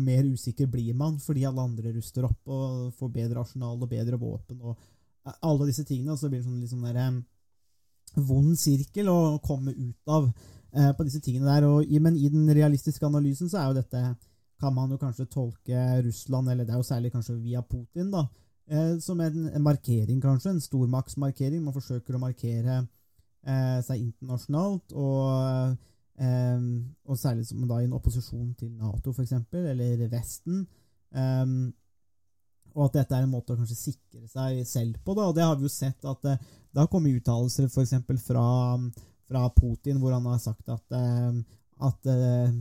mer 0.01 0.23
usikker 0.25 0.69
blir 0.71 0.95
man 0.97 1.19
fordi 1.21 1.43
alle 1.45 1.61
andre 1.61 1.91
ruster 1.93 2.25
opp 2.25 2.49
og 2.49 2.93
får 2.97 3.11
bedre 3.13 3.43
arsenal 3.43 3.75
og 3.77 3.91
bedre 3.91 4.17
våpen 4.17 4.61
og 4.63 4.73
eh, 5.27 5.35
alle 5.41 5.67
disse 5.69 5.85
tingene. 5.87 6.17
Så 6.17 6.31
blir 6.31 6.41
det 6.41 6.47
sånn, 6.47 6.61
litt 6.63 6.71
sånn 6.71 6.87
der, 6.87 7.01
eh, 7.03 8.21
vond 8.27 8.57
sirkel 8.59 9.11
å 9.11 9.37
komme 9.43 9.75
ut 9.75 10.11
av 10.11 10.27
eh, 10.27 10.91
på 10.95 11.07
disse 11.07 11.21
tingene 11.23 11.51
der. 11.51 11.67
Og, 11.69 11.91
men 12.01 12.17
i 12.17 12.31
den 12.31 12.49
realistiske 12.55 13.07
analysen 13.07 13.51
så 13.51 13.61
er 13.61 13.69
jo 13.69 13.79
dette 13.81 14.03
kan 14.61 14.75
man 14.75 14.91
jo 14.93 14.99
kanskje 15.01 15.25
tolke 15.25 15.83
Russland, 16.05 16.51
eller 16.51 16.67
det 16.67 16.75
er 16.75 16.81
jo 16.81 16.85
særlig 16.85 17.11
kanskje 17.13 17.39
via 17.41 17.63
Putin, 17.65 18.11
da, 18.13 18.27
eh, 18.69 18.97
som 19.01 19.19
en, 19.21 19.47
en 19.49 19.63
markering, 19.65 20.21
kanskje. 20.21 20.53
En 20.53 20.61
stormaktsmarkering. 20.61 21.63
Man 21.63 21.75
forsøker 21.75 22.17
å 22.17 22.21
markere 22.21 22.83
seg 23.41 24.01
internasjonalt, 24.03 24.93
og, 24.93 25.75
eh, 26.21 26.65
og, 27.07 27.17
særlig 27.17 27.47
som 27.47 27.63
da 27.67 27.79
i 27.81 27.87
en 27.87 27.95
opposisjon 27.97 28.51
til 28.59 28.71
Nato, 28.77 29.13
f.eks., 29.15 29.33
eller 29.53 30.07
Vesten. 30.11 30.65
Um, 31.11 31.73
og 32.71 32.87
at 32.87 33.01
dette 33.01 33.17
er 33.17 33.25
en 33.25 33.33
måte 33.33 33.53
å 33.53 33.59
kanskje 33.59 33.77
sikre 33.77 34.27
seg 34.31 34.61
selv 34.67 34.99
på. 35.03 35.15
Da. 35.17 35.27
Og 35.27 35.35
det 35.35 35.45
har 35.45 35.57
vi 35.59 35.67
jo 35.67 35.71
sett 35.71 36.05
at 36.07 36.27
eh, 36.29 36.43
det 36.71 36.79
har 36.79 36.91
kommet 36.91 37.17
uttalelser 37.19 37.67
f.eks. 37.67 37.95
Fra, 38.23 38.45
fra 39.27 39.47
Putin, 39.55 39.99
hvor 39.99 40.15
han 40.15 40.27
har 40.29 40.39
sagt 40.43 40.71
at, 40.71 40.95
eh, 40.95 41.41
at 41.87 42.11
eh, 42.13 42.53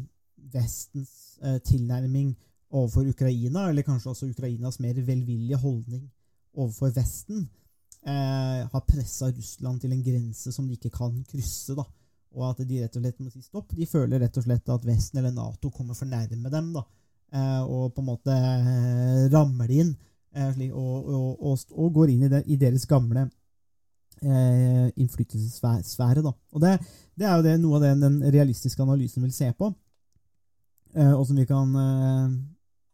Vestens 0.50 1.12
eh, 1.44 1.60
tilnærming 1.66 2.32
overfor 2.70 3.06
Ukraina, 3.10 3.68
eller 3.68 3.86
kanskje 3.86 4.12
også 4.12 4.30
Ukrainas 4.30 4.80
mer 4.82 4.98
velvillige 4.98 5.58
holdning 5.58 6.04
overfor 6.54 6.90
Vesten, 6.94 7.46
eh, 8.06 8.68
har 8.72 8.86
pressa 8.86 9.30
Russland 9.30 9.80
til 9.80 9.92
en 9.92 10.04
grense 10.04 10.52
som 10.52 10.68
de 10.68 10.76
ikke 10.78 10.92
kan 10.94 11.16
krysse. 11.28 11.74
da, 11.76 11.84
Og 12.36 12.46
at 12.50 12.62
de 12.66 12.82
rett 12.82 12.96
og 12.96 13.02
slett 13.02 13.20
må 13.20 13.30
si 13.32 13.42
stopp. 13.42 13.74
De 13.76 13.86
føler 13.86 14.22
rett 14.22 14.36
og 14.36 14.46
slett 14.46 14.68
at 14.68 14.86
Vesten 14.86 15.20
eller 15.20 15.34
Nato 15.34 15.70
kommer 15.70 15.94
for 15.94 16.06
nærme 16.06 16.50
dem. 16.50 16.72
da, 16.72 16.84
eh, 17.32 17.62
Og 17.62 17.94
på 17.94 18.00
en 18.00 18.10
måte 18.12 18.30
eh, 18.30 19.28
rammer 19.32 19.68
de 19.68 19.82
inn 19.84 19.96
eh, 20.34 20.70
og, 20.72 21.08
og, 21.08 21.42
og, 21.42 21.58
og, 21.72 21.92
går 21.92 22.10
inn 22.10 22.24
i, 22.24 22.28
det, 22.28 22.44
i 22.46 22.56
deres 22.56 22.86
gamle 22.86 23.30
eh, 24.22 24.88
innflytelsessfære. 24.96 26.22
da. 26.22 26.32
Og 26.52 26.60
det, 26.60 26.78
det, 27.14 27.26
er 27.26 27.36
jo 27.36 27.42
det, 27.42 27.60
noe 27.60 27.76
av 27.76 27.82
det 27.82 28.00
den 28.00 28.22
realistiske 28.32 28.82
analysen 28.82 29.22
vil 29.22 29.32
se 29.34 29.52
på, 29.52 29.72
eh, 30.94 31.12
og 31.12 31.26
som 31.26 31.36
vi 31.36 31.46
kan 31.48 31.74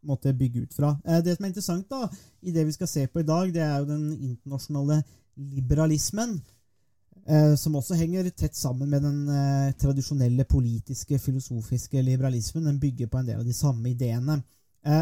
måte 0.06 0.34
bygge 0.34 0.66
ut 0.66 0.74
fra. 0.74 0.96
Eh, 1.04 1.22
det 1.24 1.36
som 1.36 1.46
er 1.46 1.52
interessant 1.52 1.88
da, 1.90 2.08
i 2.42 2.54
det 2.54 2.66
vi 2.66 2.74
skal 2.76 2.90
se 2.90 3.06
på 3.06 3.22
i 3.22 3.28
dag, 3.28 3.52
det 3.54 3.62
er 3.64 3.78
jo 3.80 3.88
den 3.90 4.10
internasjonale 4.14 5.02
liberalismen. 5.36 6.38
Eh, 7.26 7.54
som 7.58 7.74
også 7.74 7.96
henger 7.98 8.28
tett 8.30 8.54
sammen 8.54 8.90
med 8.90 9.02
den 9.02 9.28
eh, 9.28 9.72
tradisjonelle 9.80 10.44
politiske, 10.46 11.18
filosofiske 11.18 12.02
liberalismen. 12.02 12.68
Den 12.68 12.80
bygger 12.80 13.10
på 13.10 13.18
en 13.18 13.32
del 13.32 13.40
av 13.40 13.48
de 13.48 13.56
samme 13.56 13.90
ideene. 13.90 14.42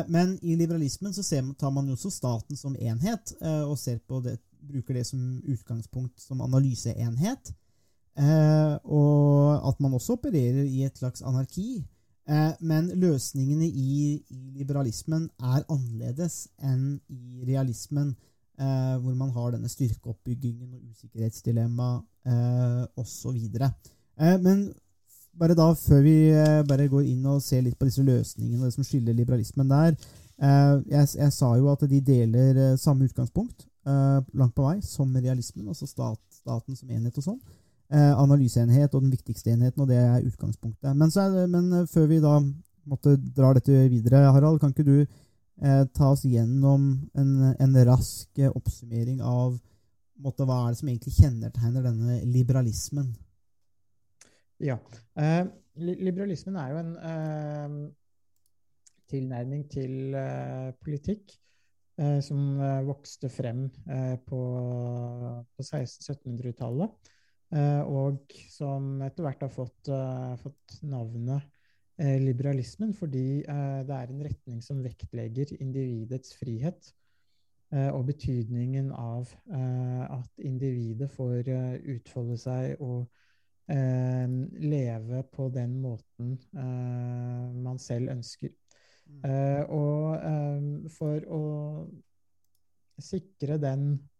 Men 0.09 0.31
i 0.41 0.55
liberalismen 0.57 1.13
så 1.13 1.21
tar 1.61 1.71
man 1.71 1.85
jo 1.85 1.93
også 1.93 2.09
staten 2.09 2.57
som 2.57 2.73
enhet, 2.73 3.35
og 3.69 4.23
det, 4.25 4.39
bruker 4.65 4.97
det 4.97 5.03
som 5.05 5.43
utgangspunkt 5.45 6.23
som 6.23 6.41
analyseenhet. 6.41 7.51
Og 8.17 9.69
at 9.69 9.83
man 9.85 9.93
også 9.93 10.17
opererer 10.17 10.65
i 10.65 10.87
et 10.87 10.97
slags 10.97 11.21
anarki. 11.21 11.85
Eh, 12.25 12.53
men 12.65 12.87
løsningene 12.97 13.67
i, 13.69 14.23
liberalismen 14.57 15.27
er 15.45 15.65
annerledes 15.69 16.47
enn 16.65 16.95
i 17.13 17.45
realismen, 17.45 18.15
eh, 18.57 18.95
hvor 19.03 19.17
man 19.19 19.33
har 19.35 19.53
denne 19.53 19.69
styrkeoppbyggingen 19.69 20.73
og 20.73 20.95
usikkerhetsdilemma 20.95 21.91
eh, 22.25 22.81
osv. 22.97 23.37
Men 24.41 24.65
bare 25.35 25.57
da, 25.59 25.69
før 25.75 26.01
vi 26.07 26.17
bare 26.69 26.89
går 26.89 27.09
inn 27.11 27.25
og 27.27 27.43
ser 27.43 27.65
litt 27.67 27.77
på 27.77 27.89
disse 27.89 28.05
løsningene 28.07 28.63
og 28.63 28.69
det 28.69 28.77
som 28.77 28.87
skiller 28.87 29.17
liberalismen 29.19 29.67
der 29.67 29.97
jeg, 30.39 31.09
jeg, 31.17 31.33
sa 31.35 31.49
jo 31.59 31.67
at 31.73 31.83
de 31.91 31.99
deler 31.99 32.77
samme 32.79 33.09
utgangspunkt 33.09 33.67
langt 33.85 34.55
på 34.55 34.69
vei, 34.69 34.77
som 34.87 35.11
realismen, 35.17 35.67
altså 35.69 35.91
stat, 35.91 36.21
staten 36.31 36.79
som 36.79 36.95
enhet 36.95 37.19
og 37.19 37.27
sånn. 37.27 37.41
Eh, 37.93 38.13
analyseenhet 38.17 38.95
og 38.95 39.05
den 39.05 39.13
viktigste 39.13 39.53
enheten, 39.53 39.83
og 39.85 39.91
det 39.91 39.99
er 40.01 40.25
utgangspunktet. 40.25 40.97
Men, 40.97 41.11
det, 41.13 41.45
men 41.53 41.67
eh, 41.81 41.91
før 41.91 42.09
vi 42.11 42.23
da 42.23 42.39
måtte 42.89 43.19
drar 43.37 43.59
dette 43.59 43.85
videre, 43.93 44.25
Harald, 44.33 44.59
kan 44.61 44.73
ikke 44.75 44.87
du 44.89 45.21
ta 45.95 46.09
oss 46.11 46.25
gjennom 46.27 46.89
en, 47.15 47.29
en 47.63 47.77
rask 47.87 48.41
oppsummering 48.49 49.21
av 49.23 49.53
måtte, 50.19 50.47
hva 50.47 50.65
er 50.65 50.73
det 50.73 50.81
som 50.81 50.91
egentlig 50.91 51.15
kjennetegner 51.15 51.87
denne 51.87 52.19
liberalismen? 52.27 53.13
Ja. 54.63 54.79
Eh, 55.19 55.45
liberalismen 55.77 56.59
er 56.61 56.73
jo 56.73 56.81
en 56.81 56.93
eh, 57.11 57.79
tilnærming 59.11 59.65
til 59.73 60.15
eh, 60.19 60.71
politikk 60.85 61.35
eh, 61.99 62.21
som 62.25 62.61
eh, 62.61 62.85
vokste 62.87 63.31
frem 63.33 63.67
eh, 63.91 64.15
på 64.27 64.41
1600-1700-tallet, 65.63 67.11
og 67.55 68.33
som 68.51 69.03
etter 69.07 69.23
hvert 69.23 69.45
har 69.45 69.51
fått, 69.53 69.91
fått 70.41 70.79
navnet 70.91 71.45
liberalismen 72.19 72.91
fordi 72.99 73.45
det 73.47 73.95
er 73.95 74.11
en 74.11 74.25
retning 74.27 74.59
som 74.65 74.81
vektlegger 74.83 75.53
individets 75.61 76.35
frihet 76.35 76.89
og 77.71 78.09
betydningen 78.09 78.91
av 78.99 79.31
at 79.55 80.43
individet 80.43 81.07
får 81.15 81.53
utfolde 81.95 82.41
seg 82.43 82.83
og 82.83 83.07
eh, 83.71 84.29
leve 84.61 85.23
på 85.33 85.49
den 85.55 85.79
måten 85.83 86.35
eh, 86.57 87.55
man 87.65 87.79
selv 87.79 88.11
ønsker. 88.11 88.53
Mm. 89.07 89.31
Eh, 89.31 89.63
og 89.69 90.17
eh, 90.19 90.91
for 90.93 91.29
å 91.29 91.43
sikre 93.03 93.59
den 93.61 93.89
eh, 93.93 94.14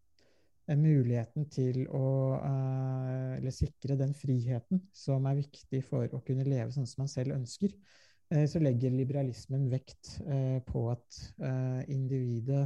muligheten 0.73 1.49
til 1.53 1.85
å 1.93 2.09
eh, 2.39 3.31
Eller 3.39 3.53
sikre 3.53 3.99
den 4.01 4.15
friheten 4.17 4.81
som 4.95 5.27
er 5.29 5.41
viktig 5.43 5.83
for 5.85 6.09
å 6.15 6.23
kunne 6.25 6.47
leve 6.47 6.73
sånn 6.73 6.89
som 6.89 7.05
man 7.05 7.13
selv 7.13 7.37
ønsker, 7.37 7.75
så 8.49 8.59
legger 8.59 8.91
liberalismen 8.91 9.67
vekt 9.71 10.15
på 10.67 10.85
at 10.91 11.19
individet 11.93 12.63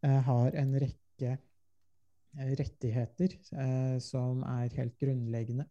har 0.00 0.54
en 0.56 0.76
rekke 0.78 1.32
Eh, 2.38 2.52
rettigheter 2.54 3.32
eh, 3.58 3.96
som 3.98 4.44
er 4.46 4.70
helt 4.78 4.98
grunnleggende. 5.02 5.66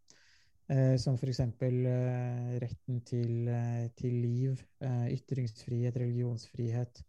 Eh, 0.69 0.98
som 1.00 1.15
f.eks. 1.15 1.39
Eh, 1.39 2.58
retten 2.60 3.00
til, 3.08 3.48
eh, 3.48 3.88
til 3.96 4.17
liv, 4.25 4.63
eh, 4.84 5.08
ytringsfrihet, 5.15 5.96
religionsfrihet, 5.96 7.01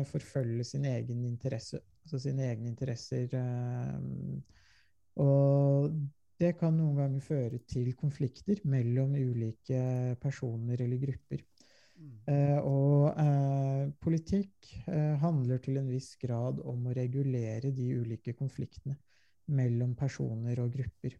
forfølge 0.06 0.64
sin 0.64 0.84
egen 0.84 1.24
interesse. 1.24 1.80
Altså 2.02 2.18
sine 2.18 2.44
egne 2.50 2.68
interesser. 2.68 3.28
og 5.16 5.92
det 6.42 6.56
kan 6.58 6.74
noen 6.74 6.96
ganger 6.98 7.22
føre 7.22 7.58
til 7.70 7.92
konflikter 7.98 8.62
mellom 8.68 9.14
ulike 9.14 9.82
personer 10.22 10.80
eller 10.82 10.98
grupper. 10.98 11.44
Eh, 12.30 12.58
og 12.62 13.18
eh, 13.18 13.88
politikk 14.02 14.68
eh, 14.86 15.14
handler 15.18 15.58
til 15.62 15.76
en 15.80 15.88
viss 15.90 16.16
grad 16.22 16.60
om 16.62 16.86
å 16.86 16.92
regulere 16.94 17.72
de 17.74 17.94
ulike 17.98 18.32
konfliktene 18.38 18.94
mellom 19.52 19.94
personer 19.98 20.60
og 20.62 20.72
grupper. 20.76 21.12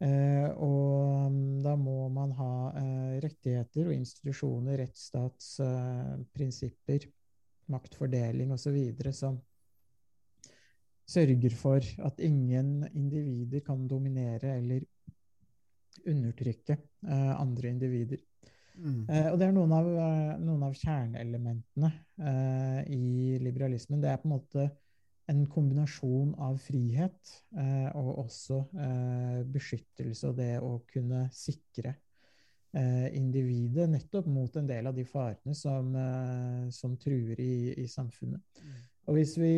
Eh, 0.00 0.48
og 0.60 1.30
mm, 1.32 1.62
da 1.64 1.76
må 1.80 2.08
man 2.12 2.32
ha 2.36 2.72
eh, 2.82 3.16
rettigheter 3.24 3.88
og 3.88 3.94
institusjoner, 3.96 4.76
rettsstatsprinsipper, 4.84 7.00
maktfordeling 7.72 8.52
osv. 8.52 8.76
som 9.16 9.40
sørger 11.10 11.50
for 11.58 11.82
at 12.06 12.20
ingen 12.22 12.86
individer 12.92 13.60
kan 13.66 13.88
dominere 13.88 14.58
eller 14.60 14.80
undertrykke 16.06 16.76
andre 17.10 17.68
individer. 17.68 18.18
Mm. 18.76 19.06
Uh, 19.08 19.26
og 19.32 19.40
det 19.40 19.46
er 19.46 19.56
noen 19.56 19.72
av, 19.76 19.88
uh, 19.88 20.36
noen 20.40 20.62
av 20.68 20.76
kjerneelementene 20.78 21.92
i 22.92 23.38
liberalismen. 23.40 24.02
Det 24.02 24.10
er 24.10 24.18
på 24.20 24.28
en 24.28 24.34
måte 24.34 24.66
en 25.30 25.38
kombinasjon 25.48 26.34
av 26.42 26.58
frihet 26.60 27.30
og 27.96 28.10
også 28.26 28.58
beskyttelse 29.48 30.28
og 30.28 30.36
det 30.36 30.50
å 30.60 30.74
kunne 30.90 31.22
sikre 31.32 31.94
individet 33.16 33.88
nettopp 33.88 34.28
mot 34.28 34.58
en 34.60 34.68
del 34.68 34.90
av 34.90 34.98
de 34.98 35.06
farene 35.08 35.56
som, 35.56 35.94
som 36.76 36.98
truer 37.00 37.40
i, 37.40 37.72
i 37.80 37.88
samfunnet. 37.88 38.60
Mm. 38.60 38.76
Og 39.08 39.16
hvis 39.16 39.32
vi 39.40 39.54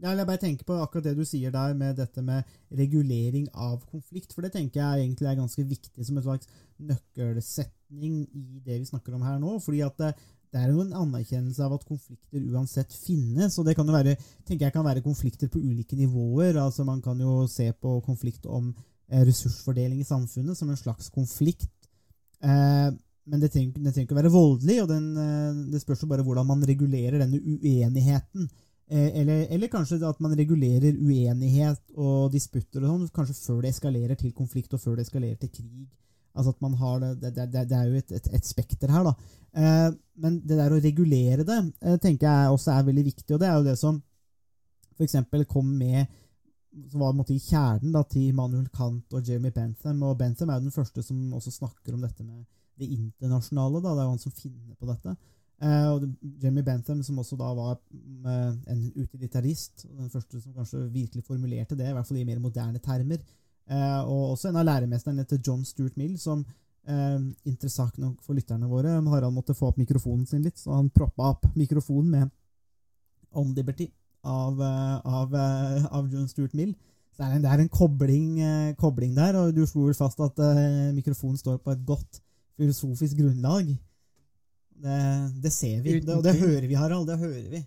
ja, 0.00 0.14
jeg 0.16 0.26
bare 0.28 0.40
tenker 0.40 0.64
på 0.64 0.76
akkurat 0.80 1.10
det 1.10 1.16
du 1.18 1.26
sier 1.28 1.52
der 1.52 1.74
med 1.76 1.98
dette 2.00 2.22
med 2.24 2.48
regulering 2.72 3.48
av 3.52 3.82
konflikt. 3.90 4.32
For 4.32 4.44
det 4.44 4.54
tenker 4.54 4.80
jeg 4.80 5.04
egentlig 5.04 5.28
er 5.28 5.40
ganske 5.40 5.64
viktig 5.68 6.06
som 6.06 6.20
et 6.20 6.24
slags 6.24 6.48
nøkkelsetning 7.90 8.28
i 8.34 8.60
det 8.64 8.80
vi 8.80 8.86
snakker 8.86 9.14
om 9.14 9.22
her 9.22 9.38
nå. 9.38 9.58
fordi 9.60 9.80
at 9.82 9.96
det, 9.98 10.14
det 10.52 10.60
er 10.60 10.70
jo 10.70 10.82
en 10.82 10.92
anerkjennelse 10.92 11.62
av 11.62 11.74
at 11.74 11.84
konflikter 11.86 12.40
uansett 12.52 12.92
finnes. 12.92 13.58
Og 13.58 13.66
det 13.66 13.76
kan 13.76 13.86
jo 13.86 13.92
være, 13.92 14.16
tenker 14.44 14.66
jeg 14.66 14.72
kan 14.72 14.84
være 14.84 15.02
konflikter 15.02 15.48
på 15.48 15.58
ulike 15.58 15.96
nivåer. 15.96 16.56
altså 16.56 16.84
Man 16.84 17.00
kan 17.00 17.18
jo 17.20 17.46
se 17.46 17.72
på 17.72 18.00
konflikt 18.00 18.46
om 18.46 18.74
eh, 19.08 19.24
ressursfordeling 19.24 20.00
i 20.00 20.04
samfunnet 20.04 20.56
som 20.56 20.70
en 20.70 20.76
slags 20.76 21.10
konflikt. 21.10 21.70
Eh, 22.42 22.90
men 23.26 23.40
det 23.40 23.52
trenger, 23.52 23.78
det 23.78 23.92
trenger 23.92 24.08
ikke 24.08 24.16
å 24.16 24.22
være 24.22 24.32
voldelig, 24.32 24.82
og 24.82 24.88
den, 24.88 25.16
eh, 25.16 25.70
det 25.70 25.82
spørs 25.82 26.02
jo 26.02 26.08
bare 26.10 26.24
hvordan 26.26 26.46
man 26.46 26.64
regulerer 26.66 27.20
denne 27.20 27.38
uenigheten. 27.38 28.48
Eh, 28.90 29.20
eller, 29.20 29.46
eller, 29.54 29.70
kanskje 29.70 30.00
at 30.02 30.18
man 30.18 30.34
regulerer 30.34 30.96
uenighet 30.98 31.82
og 31.94 32.32
disputter 32.32 32.82
og 32.82 32.88
sånn, 32.88 33.10
kanskje 33.14 33.36
før 33.38 33.60
det 33.62 33.70
eskalerer 33.70 34.18
til 34.18 34.32
konflikt 34.34 34.74
og 34.74 34.82
før 34.82 34.98
det 34.98 35.06
eskalerer 35.06 35.38
til 35.38 35.52
krig. 35.60 35.86
Altså 36.34 36.54
at 36.54 36.62
man 36.62 36.76
har 36.78 37.00
det, 37.02 37.12
det, 37.22 37.46
det, 37.52 37.66
det 37.70 37.76
er 37.76 37.88
jo 37.88 38.00
et, 38.00 38.12
et, 38.18 38.30
et, 38.38 38.46
spekter 38.46 38.92
her, 38.92 39.08
da. 39.08 39.14
Eh, 39.50 39.88
men 40.22 40.38
det 40.46 40.58
der 40.60 40.72
å 40.72 40.78
regulere 40.78 41.46
det 41.46 41.58
eh, 41.82 41.98
tenker 42.02 42.28
jeg 42.28 42.54
også 42.54 42.74
er 42.74 42.86
veldig 42.86 43.04
viktig, 43.08 43.34
og 43.34 43.42
det 43.42 43.48
er 43.48 43.56
jo 43.58 43.66
det 43.66 43.76
som 43.80 43.98
f.eks. 44.94 45.16
kom 45.50 45.72
med 45.74 46.04
som 46.90 47.02
var 47.02 47.16
måte, 47.18 47.34
kjernen 47.34 47.94
da, 47.94 48.04
til 48.06 48.30
Manuel 48.36 48.68
Kant 48.74 49.16
og 49.16 49.26
Jeremy 49.26 49.50
Bentham. 49.54 50.02
Og 50.06 50.16
Bentham 50.20 50.52
er 50.52 50.60
jo 50.60 50.68
den 50.68 50.74
første 50.74 51.02
som 51.02 51.18
også 51.34 51.52
snakker 51.56 51.96
om 51.96 52.04
dette 52.04 52.22
med 52.22 52.44
det 52.78 52.88
internasjonale. 52.94 53.80
Da. 53.82 53.94
Det 53.94 54.02
er 54.02 54.06
jo 54.06 54.14
han 54.14 54.22
som 54.22 54.36
finner 54.36 54.76
på 54.78 54.88
dette. 54.88 55.16
Eh, 55.60 55.88
og 55.90 56.06
Jeremy 56.40 56.62
Bentham, 56.64 57.02
som 57.04 57.18
også 57.20 57.36
da 57.36 57.50
var 57.56 57.74
uh, 57.76 58.52
en 58.72 58.84
utilitarist, 58.96 59.84
den 59.84 60.12
første 60.12 60.40
som 60.40 60.54
kanskje 60.56 60.86
virkelig 60.94 61.26
formulerte 61.26 61.76
det, 61.76 61.90
i 61.90 61.96
hvert 61.96 62.08
fall 62.08 62.20
i 62.22 62.28
mer 62.28 62.40
moderne 62.40 62.80
termer. 62.80 63.20
Uh, 63.70 64.02
og 64.02 64.32
også 64.34 64.50
en 64.50 64.58
av 64.58 64.66
læremesterne 64.66 65.24
til 65.30 65.40
John 65.46 65.64
Stuart 65.64 65.96
Mill, 66.00 66.18
som 66.18 66.44
interessant 67.46 67.98
nok 68.00 68.22
for 68.24 68.34
lytterne 68.34 68.66
våre 68.66 68.96
Harald 69.12 69.34
måtte 69.36 69.54
få 69.54 69.68
opp 69.68 69.76
mikrofonen 69.78 70.24
sin 70.26 70.40
litt, 70.42 70.56
så 70.58 70.72
han 70.74 70.88
proppa 70.90 71.28
opp 71.36 71.44
mikrofonen 71.54 72.08
med 72.10 72.30
On 73.36 73.52
Liberty 73.54 73.86
av, 74.26 74.58
av, 74.58 75.36
av 75.36 76.08
John 76.10 76.26
Stuart 76.26 76.56
Mill. 76.58 76.72
Så 77.14 77.22
det 77.22 77.28
er 77.28 77.36
en, 77.36 77.44
det 77.44 77.50
er 77.52 77.62
en 77.64 77.70
kobling, 77.72 78.26
eh, 78.40 78.74
kobling 78.80 79.14
der, 79.16 79.36
og 79.40 79.54
du 79.54 79.64
slo 79.68 79.88
vel 79.88 79.96
fast 79.98 80.20
at 80.24 80.38
eh, 80.44 80.90
mikrofonen 80.96 81.38
står 81.40 81.58
på 81.64 81.74
et 81.74 81.82
godt 81.86 82.20
filosofisk 82.60 83.18
grunnlag. 83.18 83.74
Det, 84.80 85.00
det 85.44 85.52
ser 85.52 85.82
vi, 85.84 85.98
det, 86.00 86.14
og 86.14 86.24
det 86.24 86.36
hører 86.38 86.66
vi, 86.68 86.78
Harald. 86.78 87.08
Det 87.10 87.18
hører 87.20 87.50
vi. 87.52 87.60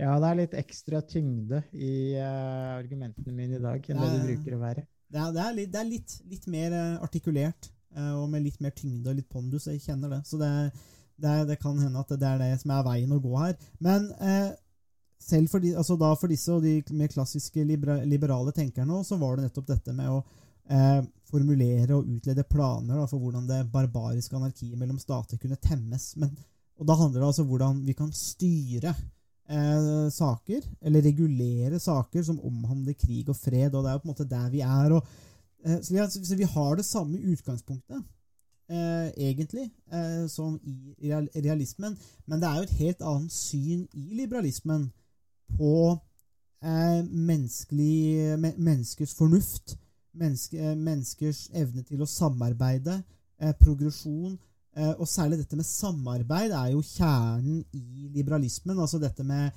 Ja, 0.00 0.14
det 0.16 0.30
er 0.30 0.38
litt 0.38 0.54
ekstra 0.56 1.02
tyngde 1.04 1.58
i 1.76 2.16
uh, 2.16 2.78
argumentene 2.78 3.34
mine 3.36 3.58
i 3.58 3.60
dag 3.60 3.84
enn 3.84 3.98
det 4.00 4.06
det 4.06 4.14
Det 4.14 4.20
er- 4.20 4.28
bruker 4.30 4.56
å 4.56 4.60
være. 4.62 4.86
Det 5.10 5.18
er, 5.18 5.34
det 5.34 5.42
er, 5.42 5.52
litt, 5.56 5.72
det 5.72 5.80
er 5.80 5.88
litt, 5.88 6.16
litt 6.30 6.48
mer 6.50 6.74
eh, 6.76 7.02
artikulert, 7.02 7.70
eh, 7.96 8.12
og 8.14 8.28
med 8.30 8.44
litt 8.46 8.60
mer 8.62 8.74
tyngde 8.76 9.10
og 9.10 9.18
litt 9.18 9.30
pondus. 9.30 9.66
Jeg 9.66 9.82
kjenner 9.82 10.12
det. 10.14 10.20
Så 10.28 10.38
det, 10.38 10.50
det, 11.18 11.58
kan 11.62 11.78
hende 11.82 12.02
at 12.02 12.12
det 12.14 12.28
er 12.28 12.42
det 12.42 12.52
som 12.62 12.74
er 12.76 12.84
veien 12.86 13.14
å 13.16 13.22
gå 13.22 13.32
her. 13.40 13.56
Men 13.82 14.06
eh, 14.22 14.52
selv 15.20 15.50
for, 15.50 15.62
de, 15.62 15.74
altså 15.76 15.98
for 15.98 16.30
disse 16.30 16.52
og 16.54 16.62
de 16.64 16.78
mer 16.96 17.10
klassiske 17.12 17.64
liberale 17.66 18.54
tenkerne 18.56 19.00
også, 19.00 19.16
så 19.16 19.20
var 19.20 19.36
det 19.36 19.48
nettopp 19.48 19.68
dette 19.68 19.94
med 19.96 20.14
å 20.14 20.22
eh, 20.70 21.02
formulere 21.30 21.98
og 21.98 22.08
utlede 22.08 22.46
planer 22.48 22.96
da, 22.96 23.06
for 23.10 23.22
hvordan 23.22 23.48
det 23.50 23.64
barbariske 23.72 24.36
anarkiet 24.38 24.78
mellom 24.78 24.98
stater 25.02 25.40
kunne 25.42 25.58
temmes. 25.60 26.12
Men, 26.20 26.32
og 26.80 26.88
da 26.88 26.96
handler 27.02 27.20
det 27.20 27.32
altså 27.32 27.44
om 27.44 27.50
hvordan 27.52 27.82
vi 27.86 27.96
kan 27.98 28.12
styre 28.14 28.94
eh, 29.50 30.06
saker, 30.14 30.62
eller 30.82 31.02
regulere 31.02 31.80
saker 31.82 32.22
som 32.22 32.40
omhandler 32.46 32.94
krig 32.94 33.28
og 33.28 33.36
fred, 33.36 33.74
og 33.74 33.84
det 33.84 33.90
er 33.90 33.98
jo 33.98 34.02
på 34.04 34.08
en 34.08 34.14
måte 34.14 34.28
der 34.30 34.48
vi 34.52 34.60
er. 34.64 34.94
Og, 34.96 35.02
eh, 35.66 35.80
så, 35.82 35.92
vi, 35.92 35.98
har- 35.98 36.08
så 36.30 36.36
vi 36.38 36.48
har 36.54 36.76
det 36.78 36.84
samme 36.86 37.18
utgangspunktet, 37.32 38.02
eh, 38.70 39.10
egentlig, 39.28 39.70
eh, 39.92 40.26
som 40.30 40.60
i 40.98 41.10
realismen, 41.42 41.96
men 42.26 42.40
det 42.40 42.48
er 42.48 42.56
jo 42.56 42.68
et 42.68 42.78
helt 42.84 43.02
annet 43.02 43.32
syn 43.34 43.86
i 43.94 44.06
liberalismen 44.22 44.90
på 45.58 45.74
eh, 46.62 47.00
menneskelig, 47.04 48.38
me, 48.38 48.52
menneskers 48.58 49.14
fornuft, 49.18 49.76
menneske, 50.14 50.58
eh, 50.58 50.76
menneskers 50.76 51.48
evne 51.54 51.82
til 51.88 52.02
å 52.02 52.06
samarbeide, 52.06 53.02
eh, 53.40 53.52
progresjon, 53.60 54.34
eh, 54.34 54.38
og 54.70 55.08
særlig 55.10 55.40
dette 55.40 55.56
med 55.58 55.66
samarbeid 55.66 56.52
er 56.54 56.68
jo 56.72 56.82
kjernen 56.86 57.64
i 57.74 58.10
liberalismen. 58.14 58.78
Altså 58.78 59.00
dette 59.02 59.26
med 59.26 59.50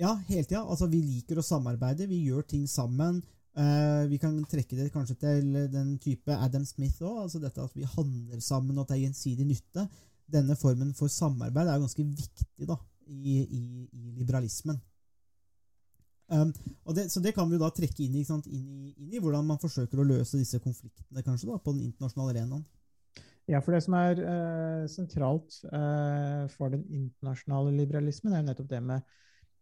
Ja, 0.00 0.14
hele 0.28 0.44
tida. 0.44 0.60
Altså, 0.60 0.86
vi 0.92 0.98
liker 1.00 1.38
å 1.40 1.44
samarbeide, 1.44 2.08
vi 2.08 2.22
gjør 2.28 2.42
ting 2.48 2.66
sammen. 2.68 3.22
Eh, 3.56 4.02
vi 4.10 4.18
kan 4.20 4.34
trekke 4.44 4.76
det 4.76 4.90
kanskje 4.92 5.14
til 5.22 5.54
den 5.72 5.94
type 6.02 6.34
Adam 6.34 6.64
Smith 6.68 7.00
òg, 7.00 7.22
altså 7.22 7.40
dette 7.40 7.62
at 7.62 7.72
vi 7.72 7.88
handler 7.88 8.42
sammen 8.44 8.76
og 8.76 8.84
at 8.84 8.90
det 8.90 8.98
er 8.98 9.06
gjensidig 9.06 9.46
nytte. 9.48 9.86
Denne 10.28 10.58
formen 10.60 10.92
for 10.98 11.08
samarbeid 11.08 11.70
er 11.70 11.78
jo 11.78 11.86
ganske 11.86 12.04
viktig 12.04 12.68
da, 12.68 12.76
i, 13.08 13.38
i, 13.40 13.62
i 13.96 14.12
liberalismen. 14.18 14.76
Um, 16.28 16.50
det, 16.92 17.06
så 17.08 17.22
det 17.22 17.32
kan 17.36 17.48
vi 17.48 17.60
da 17.62 17.70
trekke 17.70 18.02
inn 18.02 18.18
i, 18.18 18.24
inn, 18.26 18.42
i, 18.50 18.92
inn 18.98 19.12
i 19.14 19.20
hvordan 19.22 19.46
man 19.46 19.60
forsøker 19.62 20.02
å 20.02 20.08
løse 20.08 20.40
disse 20.40 20.58
konfliktene 20.60 21.22
kanskje 21.24 21.48
da, 21.48 21.56
på 21.56 21.72
den 21.72 21.86
internasjonale 21.86 22.34
arenaen. 22.34 22.64
Ja, 23.46 23.60
for 23.62 23.76
det 23.76 23.84
som 23.84 23.94
er 23.94 24.18
eh, 24.18 24.86
sentralt 24.90 25.60
eh, 25.70 26.46
for 26.50 26.72
den 26.72 26.82
internasjonale 26.90 27.76
liberalismen, 27.76 28.34
er 28.34 28.42
jo 28.42 28.48
nettopp 28.48 28.72
det 28.72 28.80
med 28.82 29.04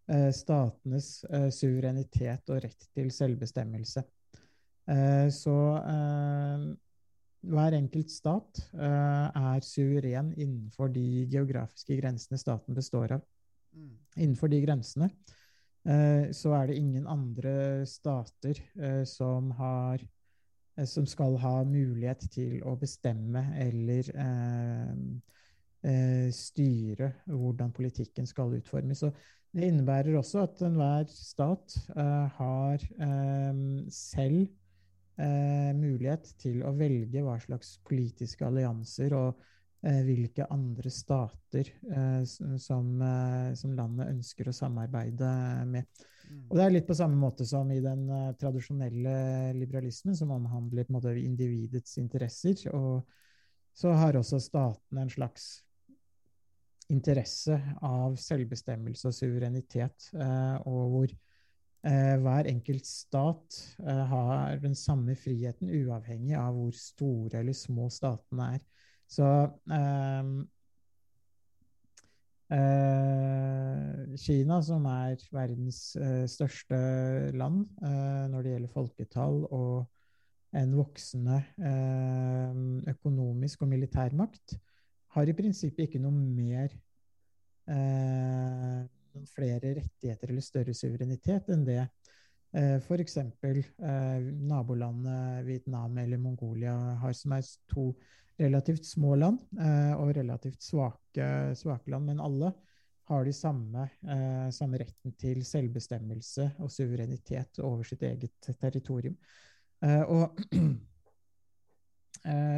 eh, 0.09 0.31
statenes 0.33 1.09
eh, 1.29 1.51
suverenitet 1.53 2.49
og 2.49 2.63
rett 2.65 2.87
til 2.97 3.11
selvbestemmelse. 3.13 4.07
Eh, 4.89 5.29
så 5.37 5.57
eh, 5.83 6.65
hver 7.45 7.77
enkelt 7.77 8.09
stat 8.09 8.63
er 8.73 9.65
suveren 9.69 10.31
innenfor 10.33 10.89
de 10.89 11.27
geografiske 11.29 11.99
grensene 11.99 12.41
staten 12.41 12.73
består 12.73 13.19
av. 13.19 13.27
Innenfor 14.17 14.49
de 14.49 14.63
grensene 14.65 15.11
så 16.33 16.55
er 16.57 16.71
det 16.71 16.79
ingen 16.81 17.05
andre 17.05 17.85
stater 17.85 18.57
som 19.05 19.51
har 19.59 20.01
som 20.83 21.07
skal 21.07 21.37
ha 21.39 21.61
mulighet 21.69 22.27
til 22.35 22.59
å 22.67 22.75
bestemme 22.79 23.45
eller 23.63 24.09
eh, 24.11 24.91
eh, 25.87 26.29
styre 26.35 27.13
hvordan 27.31 27.73
politikken 27.77 28.27
skal 28.27 28.57
utformes. 28.59 29.05
Og 29.07 29.15
det 29.55 29.69
innebærer 29.71 30.17
også 30.19 30.43
at 30.49 30.63
enhver 30.67 31.07
stat 31.15 31.77
eh, 31.95 32.39
har 32.41 32.87
eh, 33.07 33.61
selv 33.95 34.49
eh, 35.21 35.71
mulighet 35.79 36.33
til 36.43 36.65
å 36.67 36.75
velge 36.75 37.23
hva 37.23 37.37
slags 37.43 37.77
politiske 37.87 38.47
allianser 38.49 39.15
og 39.15 39.45
eh, 39.87 40.03
hvilke 40.09 40.49
andre 40.51 40.91
stater 40.91 41.71
eh, 41.71 42.25
som, 42.27 42.91
eh, 42.99 43.53
som 43.59 43.79
landet 43.79 44.11
ønsker 44.17 44.51
å 44.51 44.57
samarbeide 44.57 45.31
med. 45.71 46.05
Og 46.49 46.57
det 46.59 46.65
er 46.65 46.73
litt 46.75 46.89
på 46.89 46.97
samme 46.97 47.19
måte 47.19 47.47
som 47.49 47.71
i 47.73 47.81
den 47.83 48.07
uh, 48.11 48.33
tradisjonelle 48.39 49.17
liberalismen, 49.57 50.17
som 50.17 50.33
omhandler 50.35 50.87
på 50.87 50.93
en 50.93 50.99
måte 50.99 51.15
individets 51.21 51.99
interesser. 52.03 52.67
Og 52.75 53.05
så 53.75 53.95
har 53.97 54.19
også 54.19 54.41
statene 54.43 55.05
en 55.05 55.13
slags 55.13 55.49
interesse 56.93 57.57
av 57.83 58.19
selvbestemmelse 58.21 59.09
og 59.09 59.17
suverenitet, 59.17 60.11
uh, 60.15 60.61
og 60.69 60.83
hvor 60.95 61.15
uh, 61.15 62.17
hver 62.23 62.51
enkelt 62.53 62.87
stat 62.89 63.61
har 63.85 64.61
den 64.63 64.77
samme 64.79 65.17
friheten, 65.19 65.73
uavhengig 65.73 66.37
av 66.39 66.55
hvor 66.57 66.77
store 66.77 67.41
eller 67.43 67.57
små 67.57 67.89
statene 67.93 68.55
er. 68.59 68.65
Så 69.11 69.27
Eh, 69.71 70.23
Kina, 74.21 74.61
som 74.63 74.85
er 74.91 75.17
verdens 75.33 75.97
eh, 75.97 76.27
største 76.31 76.77
land 77.35 77.65
eh, 77.83 78.25
når 78.31 78.45
det 78.45 78.53
gjelder 78.53 78.75
folketall 78.75 79.39
og 79.49 79.87
en 80.55 80.75
voksende 80.77 81.41
eh, 81.59 82.59
økonomisk 82.93 83.65
og 83.65 83.73
militær 83.73 84.15
makt, 84.15 84.59
har 85.17 85.31
i 85.31 85.37
prinsippet 85.37 85.89
ikke 85.89 86.03
noe 86.03 86.15
mer 86.15 86.69
eh, 87.71 88.85
noen 89.15 89.31
flere 89.31 89.75
rettigheter 89.79 90.31
eller 90.31 90.45
større 90.45 90.75
suverenitet 90.77 91.51
enn 91.55 91.65
det 91.67 91.81
eh, 91.83 92.79
f.eks. 92.81 93.17
Eh, 93.21 94.29
nabolandet 94.51 95.47
Vietnam 95.47 95.99
eller 96.03 96.21
Mongolia 96.23 96.75
har, 97.03 97.15
som 97.17 97.35
er 97.37 97.47
to 97.71 97.93
relativt 98.37 98.87
små 98.87 99.15
land 99.19 99.39
eh, 99.61 99.93
og 99.99 100.15
relativt 100.17 100.63
svake, 100.63 101.27
svake 101.59 101.91
land, 101.91 102.09
men 102.11 102.23
alle 102.23 102.53
har 103.11 103.27
de 103.27 103.33
samme, 103.37 103.89
eh, 104.09 104.49
samme 104.55 104.81
retten 104.81 105.13
til 105.21 105.43
selvbestemmelse 105.45 106.55
og 106.65 106.73
suverenitet 106.73 107.61
over 107.63 107.85
sitt 107.87 108.03
eget 108.03 108.51
territorium. 108.61 109.17
Eh, 109.85 110.03
og 110.03 110.41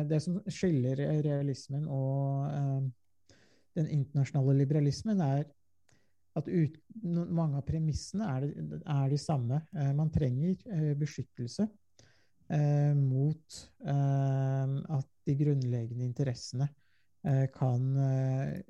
det 0.06 0.20
som 0.22 0.36
skiller 0.46 1.00
realismen 1.26 1.88
og 1.90 2.52
den 3.74 3.88
internasjonale 3.90 4.54
liberalismen, 4.60 5.18
er 5.20 5.42
at 6.38 6.46
ut, 6.46 6.76
mange 7.02 7.58
av 7.58 7.64
premissene 7.66 8.28
er, 8.30 8.46
er 8.86 9.08
de 9.10 9.18
samme. 9.18 9.58
Man 9.98 10.12
trenger 10.14 10.94
beskyttelse 11.00 11.66
mot 12.94 13.56
eh, 13.82 14.74
at 14.98 15.08
de 15.26 15.34
grunnleggende 15.34 16.06
interessene 16.06 16.68
eh, 17.26 17.46
kan 17.54 17.88
eh, 17.98 18.60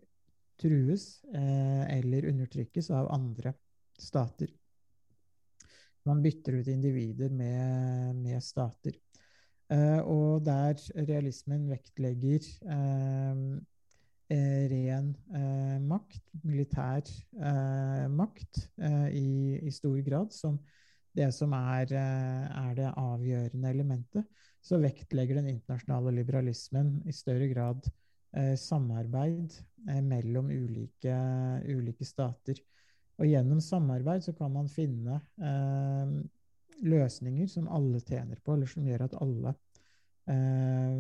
trues 0.57 1.25
eh, 1.35 1.99
eller 1.99 2.29
undertrykkes 2.31 2.91
av 2.97 3.11
andre 3.13 3.53
stater. 4.01 4.49
Man 6.07 6.23
bytter 6.23 6.61
ut 6.61 6.69
individer 6.71 7.33
med, 7.35 8.17
med 8.23 8.43
stater. 8.45 8.97
Eh, 9.73 9.99
og 10.07 10.45
der 10.47 10.79
realismen 11.09 11.67
vektlegger 11.69 12.45
eh, 12.71 13.41
eh, 14.31 14.65
ren 14.71 15.11
eh, 15.35 15.77
makt, 15.83 16.23
militær 16.47 17.03
eh, 17.03 18.07
makt, 18.15 18.69
eh, 18.79 19.09
i, 19.19 19.31
i 19.67 19.75
stor 19.75 19.99
grad, 20.07 20.31
som 20.33 20.61
det 21.17 21.31
som 21.35 21.55
er, 21.57 21.93
eh, 21.97 22.45
er 22.61 22.75
det 22.77 22.93
avgjørende 22.93 23.73
elementet, 23.73 24.27
så 24.67 24.81
vektlegger 24.83 25.39
den 25.39 25.53
internasjonale 25.55 26.13
liberalismen 26.19 26.97
i 27.07 27.15
større 27.15 27.49
grad 27.53 27.87
eh, 28.37 28.55
samarbeid 28.59 29.55
eh, 29.89 30.03
mellom 30.03 30.51
ulike, 30.51 31.19
ulike 31.71 32.07
stater. 32.07 32.59
Og 33.17 33.31
gjennom 33.31 33.63
samarbeid 33.65 34.27
så 34.27 34.35
kan 34.37 34.53
man 34.53 34.69
finne 34.69 35.21
eh, 35.39 36.17
løsninger 36.87 37.49
som 37.49 37.71
alle 37.73 38.03
tjener 38.03 38.43
på, 38.43 38.57
eller 38.57 38.71
som 38.71 38.87
gjør 38.87 39.07
at 39.09 39.23
alle 39.23 39.57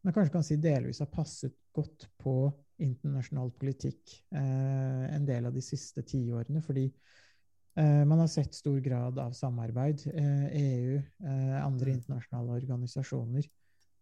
Man 0.00 0.14
kanskje 0.16 0.32
kan 0.32 0.44
si 0.46 0.56
delvis 0.56 1.02
har 1.02 1.10
passet 1.12 1.58
godt 1.76 2.06
på 2.22 2.32
internasjonal 2.80 3.50
politikk 3.60 4.14
eh, 4.32 5.02
en 5.12 5.26
del 5.28 5.50
av 5.50 5.52
de 5.52 5.60
siste 5.60 6.00
tiårene, 6.08 6.62
fordi 6.64 6.86
man 7.80 8.18
har 8.18 8.28
sett 8.28 8.54
stor 8.54 8.78
grad 8.82 9.18
av 9.18 9.32
samarbeid. 9.32 10.02
Eh, 10.14 10.46
EU, 10.60 10.96
eh, 11.24 11.56
andre 11.64 11.94
internasjonale 11.94 12.52
organisasjoner 12.58 13.46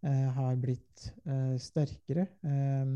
eh, 0.03 0.29
har 0.35 0.57
blitt 0.57 1.13
eh, 1.25 1.57
sterkere. 1.63 2.27
Eh, 2.43 2.95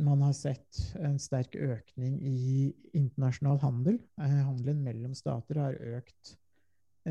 man 0.00 0.22
har 0.22 0.32
sett 0.32 0.78
en 1.00 1.18
sterk 1.18 1.56
økning 1.58 2.20
i 2.22 2.70
internasjonal 2.96 3.58
handel. 3.64 3.98
Eh, 4.20 4.38
handelen 4.46 4.84
mellom 4.86 5.16
stater 5.18 5.58
har 5.60 5.80
økt 5.98 6.36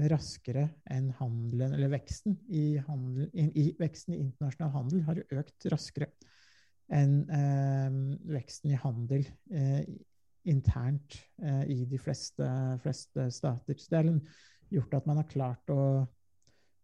raskere 0.09 0.67
enn 0.93 1.09
handelen, 1.17 1.73
eller 1.73 1.89
veksten 1.91 2.37
i, 2.47 2.77
handel, 2.85 3.29
i, 3.33 3.71
veksten 3.79 4.13
i 4.13 4.19
internasjonal 4.21 4.73
handel 4.75 5.01
har 5.07 5.21
økt 5.41 5.65
raskere 5.73 6.11
enn 6.93 7.15
eh, 7.29 7.97
veksten 8.33 8.73
i 8.73 8.79
handel 8.81 9.25
eh, 9.53 9.81
internt 10.43 11.17
eh, 11.43 11.63
i 11.71 11.85
de 11.85 11.99
fleste, 11.99 12.47
fleste 12.83 13.29
stater. 13.31 13.77
Så 13.77 13.89
det 13.91 13.97
har 13.97 14.09
gjort 14.69 14.93
at 14.93 15.09
man 15.09 15.19
har 15.21 15.29
klart 15.29 15.73
å 15.73 15.81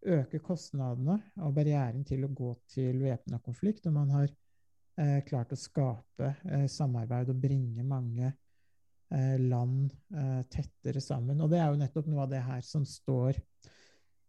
øke 0.06 0.40
kostnadene 0.44 1.16
og 1.42 1.54
barrieren 1.56 2.04
til 2.06 2.26
å 2.26 2.32
gå 2.34 2.52
til 2.70 3.00
væpna 3.02 3.40
konflikt, 3.42 3.86
og 3.88 3.96
man 3.96 4.12
har 4.14 4.28
eh, 4.28 5.22
klart 5.26 5.54
å 5.54 5.60
skape 5.60 6.34
eh, 6.44 6.66
samarbeid 6.70 7.32
og 7.32 7.40
bringe 7.42 7.86
mange 7.86 8.28
eh, 8.28 9.36
land 9.40 9.90
eh, 10.14 10.42
tettere 10.52 11.02
sammen. 11.02 11.40
Og 11.40 11.50
det 11.50 11.62
er 11.62 11.72
jo 11.72 11.80
nettopp 11.80 12.12
noe 12.12 12.26
av 12.26 12.32
det 12.34 12.44
her 12.46 12.62
som 12.66 12.86
står 12.86 13.40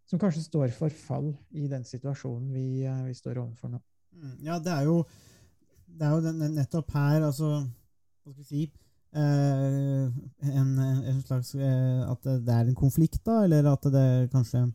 som 0.07 0.19
kanskje 0.21 0.45
står 0.45 0.71
for 0.71 0.93
fall 0.93 1.33
i 1.51 1.67
den 1.67 1.83
situasjonen 1.83 2.51
vi, 2.55 2.85
eh, 2.87 3.05
vi 3.09 3.15
står 3.17 3.41
overfor 3.43 3.75
nå. 3.75 3.81
Mm, 4.15 4.35
Ja, 4.47 4.59
det 4.59 4.71
er 4.71 4.87
jo, 4.87 5.01
det 5.85 6.07
er 6.07 6.15
jo 6.15 6.51
nettopp 6.55 6.93
her, 6.95 7.25
altså 7.27 7.49
Hva 8.23 8.31
skal 8.31 8.43
vi 8.43 8.47
si 8.47 8.86
en, 9.17 10.73
en 10.79 11.21
slags 11.25 11.55
eh, 11.55 12.01
At 12.05 12.27
det 12.27 12.53
er 12.53 12.67
en 12.67 12.77
konflikt, 12.77 13.23
da, 13.25 13.43
eller 13.45 13.71
at 13.71 13.87
det 13.93 14.07
kanskje 14.33 14.67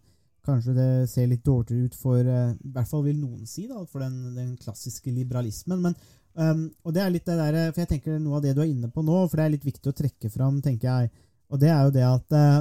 Kanskje 0.42 0.74
det 0.74 0.88
ser 1.10 1.28
litt 1.30 1.44
dårligere 1.46 1.86
ut 1.86 1.94
for 1.94 2.18
eh, 2.18 2.54
I 2.56 2.72
hvert 2.74 2.90
fall 2.90 3.04
vil 3.06 3.20
noen 3.20 3.46
si, 3.46 3.68
da, 3.70 3.84
for 3.86 4.02
den, 4.02 4.34
den 4.34 4.56
klassiske 4.58 5.12
liberalismen. 5.14 5.84
Men, 5.84 5.94
um, 6.34 6.64
og 6.82 6.96
det 6.96 7.02
er 7.04 7.12
litt 7.14 7.28
det 7.28 7.36
der, 7.38 7.58
for 7.70 7.84
jeg 7.84 7.90
tenker 7.92 8.18
noe 8.18 8.40
av 8.40 8.42
det 8.42 8.56
du 8.56 8.62
er 8.64 8.72
inne 8.72 8.90
på 8.90 9.04
nå, 9.06 9.20
for 9.28 9.38
det 9.38 9.44
er 9.44 9.54
litt 9.54 9.68
viktig 9.68 9.92
å 9.92 9.96
trekke 10.02 10.32
fram, 10.34 10.58
tenker 10.64 10.88
jeg. 10.88 11.12
Og 11.52 11.62
det 11.62 11.70
er 11.70 11.84
jo 11.84 11.94
det 11.94 12.04
at 12.08 12.34
eh, 12.34 12.58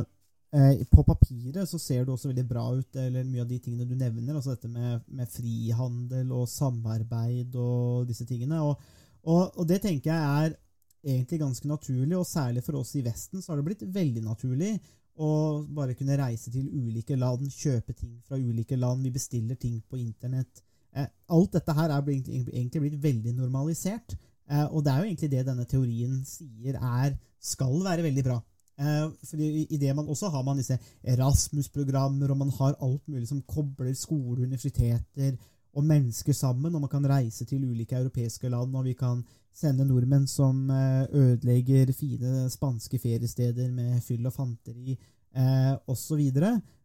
eh, 0.59 0.83
på 0.91 1.05
papiret 1.07 1.69
så 1.69 1.79
ser 1.81 2.05
det 2.05 2.13
også 2.13 2.29
veldig 2.29 2.45
bra 2.51 2.67
ut, 2.75 3.01
eller 3.01 3.25
mye 3.25 3.47
av 3.47 3.49
de 3.49 3.59
tingene 3.63 3.89
du 3.89 3.95
nevner. 3.97 4.35
Altså 4.35 4.53
dette 4.53 4.69
med, 4.69 5.01
med 5.09 5.33
frihandel 5.33 6.33
og 6.37 6.49
samarbeid 6.53 7.55
og 7.55 8.05
disse 8.11 8.29
tingene. 8.29 8.61
Og, 8.61 8.91
og, 9.25 9.55
og 9.55 9.65
det 9.65 9.81
tenker 9.81 10.11
jeg 10.11 10.45
er 10.45 10.59
egentlig 11.03 11.39
ganske 11.39 11.67
naturlig, 11.67 12.17
og 12.17 12.27
særlig 12.27 12.63
for 12.63 12.79
oss 12.81 12.95
i 12.95 13.03
Vesten 13.05 13.41
så 13.41 13.51
har 13.51 13.61
det 13.61 13.65
blitt 13.65 13.93
veldig 13.93 14.23
naturlig 14.25 14.79
å 15.21 15.31
bare 15.75 15.95
kunne 15.97 16.17
reise 16.17 16.51
til 16.51 16.69
ulike 16.71 17.17
land, 17.19 17.49
kjøpe 17.51 17.93
ting 17.93 18.19
fra 18.25 18.37
ulike 18.37 18.77
land. 18.79 19.03
Vi 19.03 19.11
bestiller 19.11 19.55
ting 19.59 19.81
på 19.89 19.99
internett. 19.99 20.61
Eh, 20.93 21.07
alt 21.29 21.51
dette 21.53 21.73
her 21.73 21.89
er 21.89 22.05
blitt, 22.05 22.29
egentlig 22.29 22.81
blitt 22.81 23.01
veldig 23.03 23.33
normalisert. 23.37 24.15
Eh, 24.49 24.65
og 24.71 24.83
det 24.83 24.91
er 24.93 24.97
jo 25.01 25.09
egentlig 25.09 25.31
det 25.31 25.45
denne 25.47 25.65
teorien 25.65 26.23
sier 26.25 26.79
er 26.79 27.17
skal 27.39 27.77
være 27.83 28.03
veldig 28.07 28.23
bra. 28.23 28.41
Eh, 28.81 29.11
fordi 29.25 29.67
i- 29.69 29.77
det 29.77 29.95
man 29.95 30.07
også 30.07 30.29
har 30.31 30.43
man 30.43 30.57
disse 30.57 30.77
Erasmus-programmer, 31.03 32.31
og 32.31 32.37
man 32.37 32.49
har 32.49 32.75
alt 32.81 33.07
mulig 33.07 33.27
som 33.27 33.41
kobler 33.41 33.93
skole, 33.93 34.41
universiteter 34.43 35.37
og 35.73 35.83
mennesker 35.83 36.33
sammen, 36.33 36.75
og 36.75 36.81
man 36.81 36.89
kan 36.89 37.05
reise 37.07 37.45
til 37.45 37.63
ulike 37.63 37.95
europeiske 37.95 38.49
land, 38.49 38.75
og 38.75 38.83
vi 38.83 38.93
kan 38.93 39.23
sende 39.55 39.85
nordmenn 39.85 40.27
som 40.29 40.69
eh, 40.71 41.05
ødelegger 41.11 41.91
fine 41.95 42.49
spanske 42.49 42.99
feriesteder 42.99 43.71
med 43.71 44.01
fyll 44.05 44.25
og 44.29 44.35
fanteri, 44.35 44.97
eh, 45.35 45.73
osv. 45.91 46.21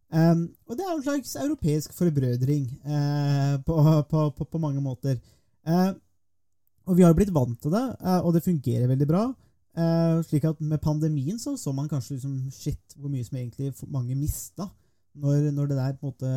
Um, 0.06 0.42
og 0.70 0.76
det 0.78 0.84
er 0.86 0.92
en 0.92 1.02
slags 1.02 1.32
europeisk 1.42 1.94
forbrødring 1.96 2.68
eh, 2.86 3.54
på, 3.66 3.76
på, 4.10 4.28
på, 4.36 4.44
på 4.44 4.58
mange 4.62 4.82
måter. 4.82 5.18
Eh, 5.66 5.92
og 6.86 6.94
vi 6.94 7.02
har 7.02 7.16
blitt 7.18 7.34
vant 7.34 7.58
til 7.62 7.74
det, 7.74 7.86
eh, 7.98 8.20
og 8.22 8.34
det 8.36 8.44
fungerer 8.44 8.90
veldig 8.90 9.08
bra. 9.10 9.24
Eh, 9.76 10.22
slik 10.24 10.46
at 10.48 10.60
med 10.62 10.80
pandemien 10.80 11.38
så 11.42 11.56
så 11.58 11.72
man 11.74 11.88
kanskje 11.90 12.16
liksom 12.16 12.36
shit, 12.54 12.94
hvor 12.96 13.10
mye 13.12 13.26
som 13.26 13.36
egentlig 13.36 13.74
mange 13.92 14.14
mista 14.16 14.70
når, 15.16 15.50
når 15.52 15.66
det 15.66 15.76
der 15.76 15.98
på 15.98 16.06
en 16.06 16.12
måte 16.12 16.30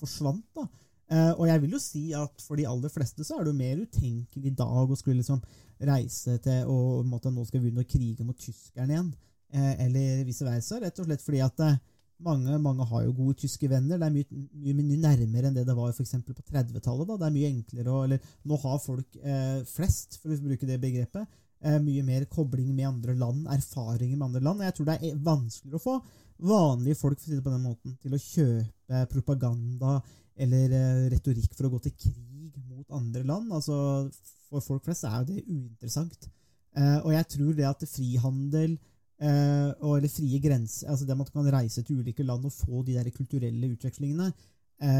forsvant. 0.00 0.44
da. 0.56 0.66
Eh, 1.06 1.32
og 1.36 1.46
jeg 1.46 1.62
vil 1.62 1.76
jo 1.76 1.82
si 1.82 2.04
at 2.18 2.42
for 2.42 2.58
de 2.58 2.66
aller 2.66 2.90
fleste 2.90 3.24
så 3.24 3.36
er 3.36 3.46
det 3.46 3.52
jo 3.52 3.60
mer 3.60 3.82
utenkelig 3.84 4.50
i 4.50 4.56
dag 4.58 4.90
å 4.90 4.98
skulle 4.98 5.20
liksom 5.20 5.42
reise 5.86 6.38
til 6.42 6.72
og 6.72 7.06
måtte, 7.06 7.30
nå 7.30 7.44
skal 7.46 7.62
begynne 7.62 7.84
å 7.84 7.88
krige 7.88 8.26
mot 8.26 8.38
tyskerne 8.40 8.96
igjen. 8.96 9.12
Eh, 9.54 9.84
eller 9.86 10.24
vice 10.26 10.46
versa, 10.46 10.80
rett 10.82 10.98
og 10.98 11.06
slett 11.06 11.22
fordi 11.22 11.44
at 11.44 11.62
eh, 11.62 11.78
mange, 12.26 12.58
mange 12.58 12.86
har 12.90 13.04
jo 13.04 13.14
gode 13.16 13.36
tyske 13.42 13.68
venner. 13.70 14.00
Det 14.00 14.08
er 14.08 14.14
mye, 14.14 14.44
mye, 14.64 14.76
mye 14.80 15.00
nærmere 15.04 15.50
enn 15.50 15.56
det 15.56 15.66
det 15.68 15.76
var 15.76 15.94
for 15.94 16.26
på 16.26 16.36
30-tallet. 16.50 17.08
da. 17.08 17.16
Det 17.20 17.28
er 17.28 17.34
mye 17.34 17.50
enklere 17.52 17.92
å 17.92 18.04
Eller 18.04 18.30
nå 18.44 18.60
har 18.62 18.78
folk 18.82 19.18
eh, 19.22 19.62
flest, 19.68 20.20
for 20.22 20.32
å 20.32 20.40
bruke 20.42 20.68
det 20.68 20.80
begrepet, 20.82 21.26
eh, 21.62 21.78
mye 21.82 22.04
mer 22.06 22.24
kobling 22.32 22.74
med 22.74 22.88
andre 22.88 23.14
land, 23.14 23.46
erfaringer 23.52 24.16
med 24.16 24.28
andre 24.30 24.44
land. 24.48 24.64
Jeg 24.64 24.78
tror 24.78 24.90
det 24.90 25.00
er 25.00 25.24
vanskeligere 25.30 25.80
å 25.80 25.86
få 25.86 25.98
vanlige 26.46 26.98
folk 27.00 27.20
for 27.20 27.26
å 27.26 27.28
si 27.28 27.36
det 27.36 27.44
på 27.44 27.52
den 27.52 27.64
måten, 27.64 27.96
til 28.02 28.16
å 28.16 28.20
kjøpe 28.20 29.06
propaganda 29.12 30.00
eller 30.36 30.72
eh, 30.76 31.04
retorikk 31.12 31.54
for 31.56 31.68
å 31.68 31.72
gå 31.74 31.82
til 31.86 31.94
krig 32.06 32.56
mot 32.68 32.96
andre 32.98 33.24
land. 33.26 33.52
Altså, 33.54 34.08
For 34.50 34.64
folk 34.64 34.84
flest 34.86 35.06
er 35.08 35.20
jo 35.20 35.30
det 35.30 35.44
uinteressant. 35.46 36.28
Eh, 36.76 36.98
og 37.02 37.12
jeg 37.14 37.30
tror 37.32 37.54
det 37.56 37.68
at 37.68 37.86
frihandel 37.88 38.76
eh, 38.76 39.70
og, 39.80 39.96
eller 39.96 40.12
frie 40.12 40.40
grenser, 40.44 40.90
altså 40.92 41.06
det 41.06 41.16
at 41.16 41.22
man 41.22 41.30
kan 41.32 41.54
reise 41.58 41.82
til 41.82 42.02
ulike 42.02 42.26
land 42.26 42.44
og 42.46 42.54
få 42.54 42.84
de 42.86 42.98
der 42.98 43.14
kulturelle 43.14 43.72
utvekslingene, 43.76 44.30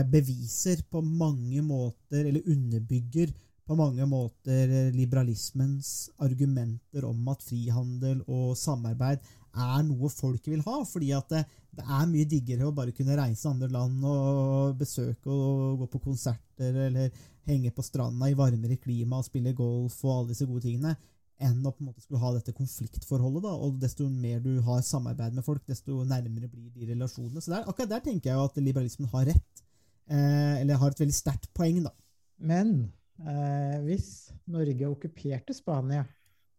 beviser 0.09 0.79
på 0.89 1.03
mange 1.05 1.61
måter, 1.61 2.23
eller 2.23 2.47
underbygger 2.49 3.29
på 3.69 3.77
mange 3.77 4.07
måter 4.09 4.71
liberalismens 4.95 6.07
argumenter 6.25 7.05
om 7.05 7.29
at 7.29 7.45
frihandel 7.45 8.23
og 8.25 8.55
samarbeid 8.57 9.21
er 9.57 9.83
noe 9.87 10.11
folk 10.13 10.49
vil 10.51 10.63
ha. 10.67 10.77
fordi 10.85 11.13
at 11.17 11.33
det, 11.33 11.43
det 11.77 11.85
er 11.85 12.07
mye 12.11 12.29
diggere 12.29 12.69
å 12.69 12.75
bare 12.77 12.95
kunne 12.97 13.17
reise 13.19 13.43
til 13.43 13.53
andre 13.55 13.69
land 13.73 14.05
og 14.05 14.77
besøke 14.81 15.33
og 15.33 15.83
gå 15.83 15.91
på 15.93 16.03
konserter 16.09 16.81
eller 16.87 17.11
henge 17.47 17.73
på 17.75 17.85
stranda 17.85 18.31
i 18.31 18.39
varmere 18.39 18.79
klima 18.83 19.21
og 19.21 19.29
spille 19.29 19.55
golf 19.57 19.99
og 20.05 20.15
alle 20.15 20.33
disse 20.33 20.49
gode 20.49 20.65
tingene, 20.67 20.97
enn 21.37 21.61
å 21.61 21.73
på 21.73 21.85
en 21.85 21.91
måte 21.91 22.03
skulle 22.03 22.23
ha 22.23 22.33
dette 22.35 22.55
konfliktforholdet. 22.57 23.45
da, 23.45 23.53
og 23.55 23.77
Desto 23.83 24.09
mer 24.09 24.41
du 24.45 24.57
har 24.67 24.81
samarbeid 24.85 25.37
med 25.37 25.45
folk, 25.47 25.63
desto 25.69 26.01
nærmere 26.05 26.49
blir 26.49 26.71
de 26.73 26.91
relasjonene. 26.95 27.43
Så 27.45 27.53
der, 27.53 27.67
akkurat 27.69 27.93
der 27.93 28.05
tenker 28.07 28.33
jeg 28.33 28.39
jo 28.39 28.47
at 28.49 28.61
liberalismen 28.63 29.11
har 29.13 29.29
rett. 29.31 29.65
Eh, 30.07 30.63
eller 30.63 30.81
har 30.81 30.95
et 30.95 31.03
veldig 31.03 31.17
sterkt 31.17 31.51
poeng, 31.55 31.83
da. 31.85 31.93
Men 32.39 32.73
eh, 33.21 33.77
hvis 33.85 34.31
Norge 34.49 34.89
okkuperte 34.89 35.55
Spania, 35.57 36.07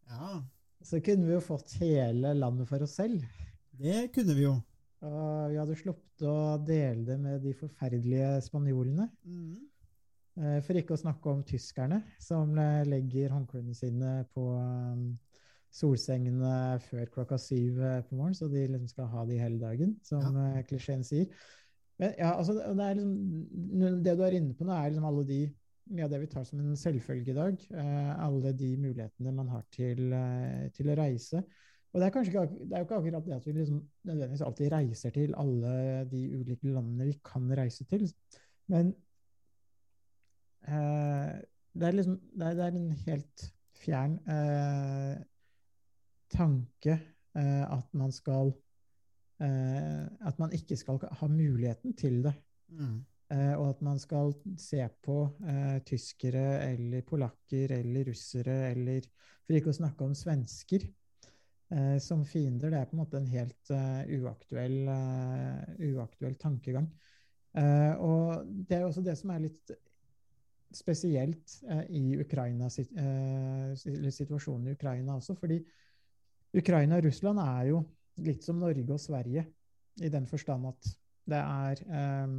Ja, 0.07 0.37
så 0.87 1.01
kunne 1.03 1.27
vi 1.27 1.35
jo 1.35 1.43
fått 1.43 1.75
hele 1.81 2.31
landet 2.37 2.69
for 2.69 2.83
oss 2.85 2.95
selv. 3.01 3.23
det 3.77 4.07
kunne 4.15 4.35
vi 4.37 4.45
jo. 4.45 4.55
Og 5.05 5.51
vi 5.51 5.57
hadde 5.59 5.77
sluppet 5.77 6.23
å 6.25 6.57
dele 6.65 7.03
det 7.05 7.17
med 7.21 7.43
de 7.43 7.53
forferdelige 7.57 8.29
spanjolene. 8.47 9.09
Mm. 9.27 9.57
Eh, 10.37 10.57
For 10.65 10.79
ikke 10.79 10.95
å 10.95 11.01
snakke 11.01 11.33
om 11.33 11.43
tyskerne, 11.45 12.01
som 12.21 12.55
eh, 12.61 12.85
legger 12.87 13.35
håndklærne 13.35 13.75
sine 13.77 14.13
på 14.33 14.47
um, 14.57 15.11
solsengene 15.73 16.79
før 16.87 17.11
klokka 17.13 17.37
syv 17.41 17.81
eh, 17.81 18.01
på 18.07 18.17
morgenen, 18.17 18.39
så 18.39 18.49
de 18.49 18.65
liksom 18.65 18.89
skal 18.89 19.11
ha 19.13 19.27
det 19.29 19.39
hele 19.41 19.61
dagen, 19.61 19.95
som 20.07 20.25
ja. 20.33 20.65
klisjeen 20.69 21.05
sier. 21.05 21.29
Men 21.97 22.13
ja, 22.17 22.33
altså, 22.37 22.57
det 22.57 22.91
liksom, 22.99 24.01
det 24.05 24.17
du 24.17 24.25
er 24.25 24.37
inne 24.37 24.57
på 24.57 24.65
nå, 24.65 24.73
er 24.73 24.91
liksom 24.91 25.09
alle 25.09 25.25
de 25.29 25.41
mye 25.89 26.05
av 26.05 26.11
det 26.11 26.19
vi 26.21 26.29
tar 26.31 26.45
som 26.47 26.59
en 26.61 26.75
selvfølge 26.79 27.31
i 27.31 27.37
dag. 27.37 27.63
eh, 27.71 28.11
alle 28.25 28.53
de 28.53 28.75
mulighetene 28.77 29.33
man 29.33 29.49
har 29.49 29.65
til, 29.71 30.13
eh, 30.13 30.69
til 30.75 30.89
å 30.89 30.97
reise. 30.97 31.43
Og 31.93 32.01
det 32.01 32.07
er, 32.07 32.21
ikke, 32.21 32.41
det 32.67 32.75
er 32.75 32.81
jo 32.81 32.85
ikke 32.85 32.97
akkurat 32.99 33.25
det 33.25 33.35
at 33.35 33.45
vi 33.47 33.51
liksom 33.55 33.79
nødvendigvis 34.05 34.41
alltid 34.45 34.71
reiser 34.71 35.13
til 35.15 35.33
alle 35.37 36.05
de 36.11 36.23
ulike 36.35 36.67
landene 36.67 37.07
vi 37.09 37.19
kan 37.25 37.47
reise 37.57 37.85
til. 37.89 38.03
Men 38.67 38.91
eh, 40.67 41.39
det, 41.73 41.87
er 41.87 41.95
liksom, 41.95 42.19
det, 42.35 42.47
er, 42.47 42.53
det 42.59 42.65
er 42.65 42.75
en 42.75 42.91
helt 43.07 43.47
fjern 43.81 44.17
eh, 44.29 45.17
tanke 46.33 46.97
eh, 47.37 47.65
at 47.65 47.93
man 47.93 48.11
skal 48.11 48.51
eh, 49.41 50.05
At 50.27 50.39
man 50.39 50.51
ikke 50.53 50.75
skal 50.75 50.99
ha 51.11 51.27
muligheten 51.27 51.95
til 51.97 52.23
det. 52.23 52.33
Mm. 52.67 53.05
Eh, 53.33 53.53
og 53.57 53.73
at 53.73 53.81
man 53.83 53.99
skal 53.99 54.31
se 54.59 54.79
på 55.03 55.17
eh, 55.43 55.79
tyskere 55.87 56.45
eller 56.69 57.03
polakker 57.07 57.73
eller 57.75 58.07
russere 58.07 58.69
eller 58.71 59.09
For 59.47 59.55
ikke 59.55 59.71
å 59.71 59.77
snakke 59.77 60.03
om 60.03 60.15
svensker 60.15 60.83
eh, 60.83 61.97
som 62.03 62.23
fiender. 62.27 62.71
Det 62.71 62.79
er 62.79 62.87
på 62.89 62.97
en 62.97 63.03
måte 63.03 63.19
en 63.19 63.29
helt 63.31 63.71
uaktuell, 64.19 64.79
uaktuell 65.87 66.35
tankegang. 66.39 66.89
Og 67.57 68.49
det 68.67 68.75
er 68.75 68.83
også 68.85 69.01
det 69.01 69.15
som 69.17 69.31
er 69.33 69.45
litt 69.47 69.71
spesielt 70.73 71.61
eh, 71.69 71.85
i 71.95 72.17
Ukraina, 72.19 72.69
sit, 72.69 72.91
eh, 72.97 74.11
situasjonen 74.11 74.67
i 74.67 74.75
Ukraina 74.75 75.15
også. 75.15 75.35
fordi 75.35 75.61
Ukraina 76.57 76.97
og 76.97 77.05
Russland 77.05 77.39
er 77.39 77.63
jo 77.71 77.83
litt 78.17 78.43
som 78.43 78.59
Norge 78.59 78.93
og 78.93 78.99
Sverige, 78.99 79.45
i 80.01 80.09
den 80.09 80.27
forstand 80.27 80.67
at 80.67 80.89
det 81.27 81.39
er 81.39 81.81
eh, 81.87 82.35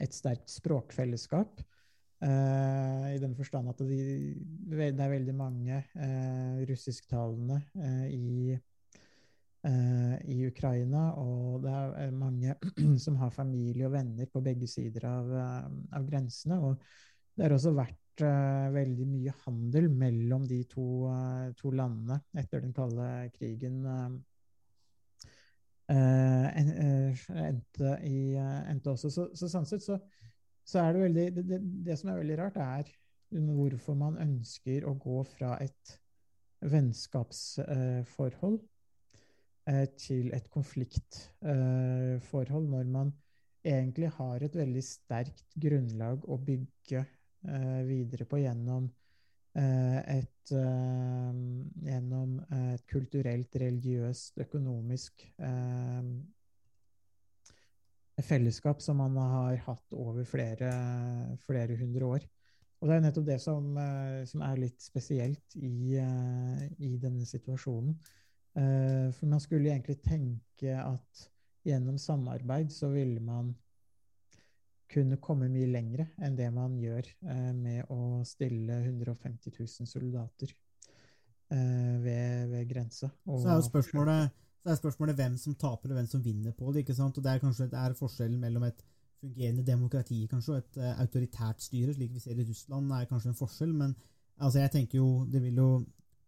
et 0.00 0.14
sterkt 0.16 0.50
språkfellesskap. 0.52 1.62
Uh, 2.22 3.08
I 3.10 3.18
den 3.18 3.32
forstand 3.34 3.72
at 3.72 3.80
de, 3.82 3.96
det 4.70 4.92
er 4.94 5.10
veldig 5.10 5.32
mange 5.34 5.80
uh, 5.98 6.60
russisktalende 6.68 7.58
uh, 7.74 8.06
i, 8.06 8.58
i 10.26 10.36
Ukraina, 10.42 11.12
og 11.22 11.62
det 11.62 11.72
er 12.02 12.14
mange 12.18 12.54
som 13.04 13.14
har 13.20 13.30
familie 13.30 13.86
og 13.86 13.92
venner 13.94 14.26
på 14.26 14.42
begge 14.42 14.66
sider 14.66 15.06
av, 15.06 15.28
av 15.94 16.08
grensene. 16.08 16.58
Og 16.58 16.82
det 17.36 17.46
har 17.46 17.54
også 17.54 17.70
vært 17.76 18.24
veldig 18.74 19.06
mye 19.06 19.34
handel 19.44 19.86
mellom 19.86 20.48
de 20.50 20.58
to, 20.66 21.06
to 21.60 21.70
landene 21.78 22.18
etter 22.42 22.64
den 22.64 22.74
kalde 22.74 23.06
krigen. 23.38 23.86
Eh, 25.92 26.46
eh, 26.48 26.60
en- 26.60 26.76
endte, 27.46 27.90
i, 28.08 28.34
eh, 28.34 28.70
endte 28.72 28.90
også. 28.94 29.08
Så, 29.12 29.22
så 29.38 29.46
sånn 29.52 29.66
sett 29.68 29.82
så, 29.84 29.96
så 30.64 30.76
er 30.84 30.90
det 30.96 31.02
veldig 31.06 31.26
det, 31.38 31.44
det, 31.50 31.58
det 31.88 31.96
som 32.00 32.08
er 32.12 32.20
veldig 32.22 32.38
rart, 32.42 32.58
er 32.62 32.84
hvorfor 33.32 33.94
man 33.96 34.18
ønsker 34.20 34.80
å 34.88 34.92
gå 35.00 35.18
fra 35.30 35.50
et 35.64 35.84
vennskapsforhold 36.72 38.58
til 40.02 40.26
et 40.34 40.48
konfliktforhold, 40.50 42.66
når 42.74 42.86
man 42.90 43.12
egentlig 43.64 44.08
har 44.18 44.36
et 44.42 44.56
veldig 44.58 44.82
sterkt 44.84 45.54
grunnlag 45.62 46.26
å 46.28 46.36
bygge 46.42 47.04
videre 47.86 48.26
på 48.28 48.36
gjennom 48.42 48.90
et, 49.54 50.31
gjennom 50.50 52.40
et 52.50 52.82
kulturelt, 52.90 53.54
religiøst, 53.62 54.38
økonomisk 54.42 55.22
eh, 55.38 56.08
fellesskap 58.22 58.82
som 58.82 59.00
man 59.00 59.16
har 59.16 59.56
hatt 59.66 59.94
over 59.96 60.24
flere, 60.28 60.72
flere 61.46 61.76
hundre 61.78 62.14
år. 62.16 62.26
Og 62.82 62.88
det 62.90 62.96
er 62.96 63.04
nettopp 63.04 63.26
det 63.28 63.38
som, 63.40 63.76
eh, 63.78 64.24
som 64.26 64.42
er 64.42 64.58
litt 64.58 64.82
spesielt 64.82 65.56
i, 65.56 65.96
eh, 65.96 66.64
i 66.82 66.96
denne 66.98 67.24
situasjonen. 67.24 67.94
Eh, 68.56 69.10
For 69.12 69.26
man 69.26 69.40
skulle 69.40 69.70
egentlig 69.70 70.02
tenke 70.02 70.74
at 70.76 71.28
gjennom 71.64 71.96
samarbeid 71.98 72.72
så 72.72 72.90
ville 72.90 73.20
man 73.20 73.54
kunne 74.92 75.18
komme 75.22 75.48
mye 75.52 75.68
lengre 75.70 76.08
enn 76.22 76.36
det 76.38 76.48
man 76.54 76.76
gjør 76.80 77.06
eh, 77.06 77.50
med 77.56 77.90
å 77.92 78.22
stille 78.28 78.78
150 78.84 79.54
000 79.58 79.90
soldater 79.90 80.52
eh, 80.52 81.96
ved, 82.02 82.52
ved 82.52 82.68
grensa. 82.70 83.10
Så 83.26 83.42
er 83.46 83.58
jo 83.58 83.66
spørsmålet, 83.68 84.40
så 84.62 84.72
er 84.72 84.80
spørsmålet 84.80 85.18
hvem 85.18 85.38
som 85.40 85.56
taper 85.58 85.92
og 85.92 86.00
hvem 86.00 86.10
som 86.10 86.24
vinner 86.24 86.56
på 86.56 86.72
det. 86.72 86.84
ikke 86.84 86.96
sant? 86.98 87.18
Og 87.18 87.24
Det 87.24 87.32
er 87.32 87.42
kanskje 87.42 87.70
det 87.72 87.80
er 87.80 87.98
forskjellen 87.98 88.40
mellom 88.40 88.68
et 88.68 88.84
fungerende 89.22 89.64
demokrati 89.66 90.26
kanskje, 90.30 90.52
og 90.52 90.62
et 90.62 90.82
eh, 90.82 91.00
autoritært 91.00 91.62
styre, 91.62 91.94
slik 91.96 92.14
vi 92.14 92.22
ser 92.22 92.38
i 92.38 92.46
Russland, 92.48 92.92
er 92.92 93.10
kanskje 93.10 93.32
en 93.32 93.38
forskjell. 93.38 93.74
Men 93.74 93.96
altså, 94.36 94.60
jeg 94.60 94.74
tenker 94.76 94.98
jo, 94.98 95.10
det 95.30 95.42
vil 95.44 95.60
jo 95.62 95.72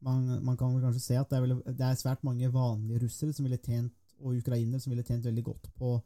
man, 0.05 0.27
man 0.45 0.57
kan 0.57 0.75
vel 0.75 0.85
kanskje 0.85 1.03
se 1.03 1.19
at 1.19 1.31
det 1.31 1.39
er, 1.39 1.47
vel, 1.47 1.61
det 1.65 1.87
er 1.87 1.99
svært 1.99 2.25
mange 2.27 2.51
vanlige 2.53 3.07
russere 3.07 3.33
som 3.33 3.47
ville 3.47 3.61
tjent, 3.63 3.95
og 4.21 4.37
ukrainere 4.39 4.81
som 4.81 4.93
ville 4.93 5.05
tjent 5.05 5.25
veldig 5.27 5.43
godt 5.45 5.71
på 5.79 5.97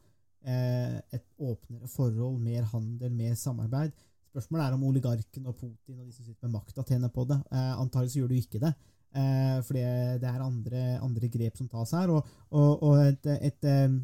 et 0.49 1.25
åpnere 1.39 1.89
forhold, 1.91 2.39
mer 2.41 2.63
handel, 2.71 3.11
mer 3.13 3.35
samarbeid. 3.35 3.93
Spørsmålet 4.29 4.67
er 4.67 4.77
om 4.77 4.85
oligarken 4.87 5.49
og 5.49 5.57
Putin 5.57 5.99
og 5.99 6.07
de 6.07 6.13
som 6.13 6.27
sitter 6.27 6.47
med 6.47 6.59
makta, 6.59 6.85
tjener 6.87 7.11
på 7.13 7.25
det. 7.29 7.39
Eh, 7.51 7.73
Antagelig 7.81 8.13
så 8.13 8.21
gjør 8.21 8.31
du 8.31 8.37
ikke 8.37 8.61
det. 8.63 8.73
Eh, 9.17 9.57
for 9.65 9.79
det 9.79 10.29
er 10.31 10.45
andre, 10.45 10.83
andre 11.03 11.31
grep 11.33 11.57
som 11.59 11.69
tas 11.69 11.95
her. 11.97 12.13
Og, 12.13 12.29
og, 12.51 12.83
og 12.83 13.01
et, 13.07 13.27
et, 13.49 13.65
eh, 13.65 13.97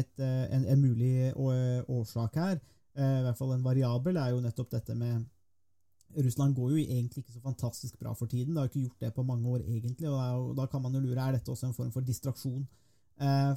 et, 0.00 0.12
eh, 0.18 0.44
en, 0.56 0.66
en 0.72 0.82
mulig 0.82 1.32
årsak 1.36 2.40
her, 2.40 2.58
eh, 2.96 3.18
i 3.20 3.24
hvert 3.26 3.38
fall 3.38 3.52
en 3.54 3.66
variabel, 3.66 4.16
er 4.16 4.32
jo 4.32 4.42
nettopp 4.44 4.72
dette 4.78 4.96
med 4.96 5.24
Russland 6.16 6.54
går 6.56 6.70
jo 6.72 6.80
egentlig 6.80 7.22
ikke 7.22 7.34
så 7.34 7.42
fantastisk 7.44 7.98
bra 8.00 8.14
for 8.16 8.30
tiden. 8.30 8.54
Det 8.54 8.62
har 8.62 8.70
ikke 8.70 8.86
gjort 8.86 9.02
det 9.04 9.14
på 9.14 9.24
mange 9.26 9.48
år, 9.52 9.64
egentlig. 9.66 10.08
og, 10.08 10.54
Da 10.56 10.66
kan 10.66 10.82
man 10.82 10.94
jo 10.94 11.02
lure 11.04 11.20
er 11.20 11.36
dette 11.36 11.52
også 11.52 11.66
en 11.68 11.76
form 11.76 11.92
for 11.92 12.00
distraksjon 12.00 12.62
eh, 12.62 12.85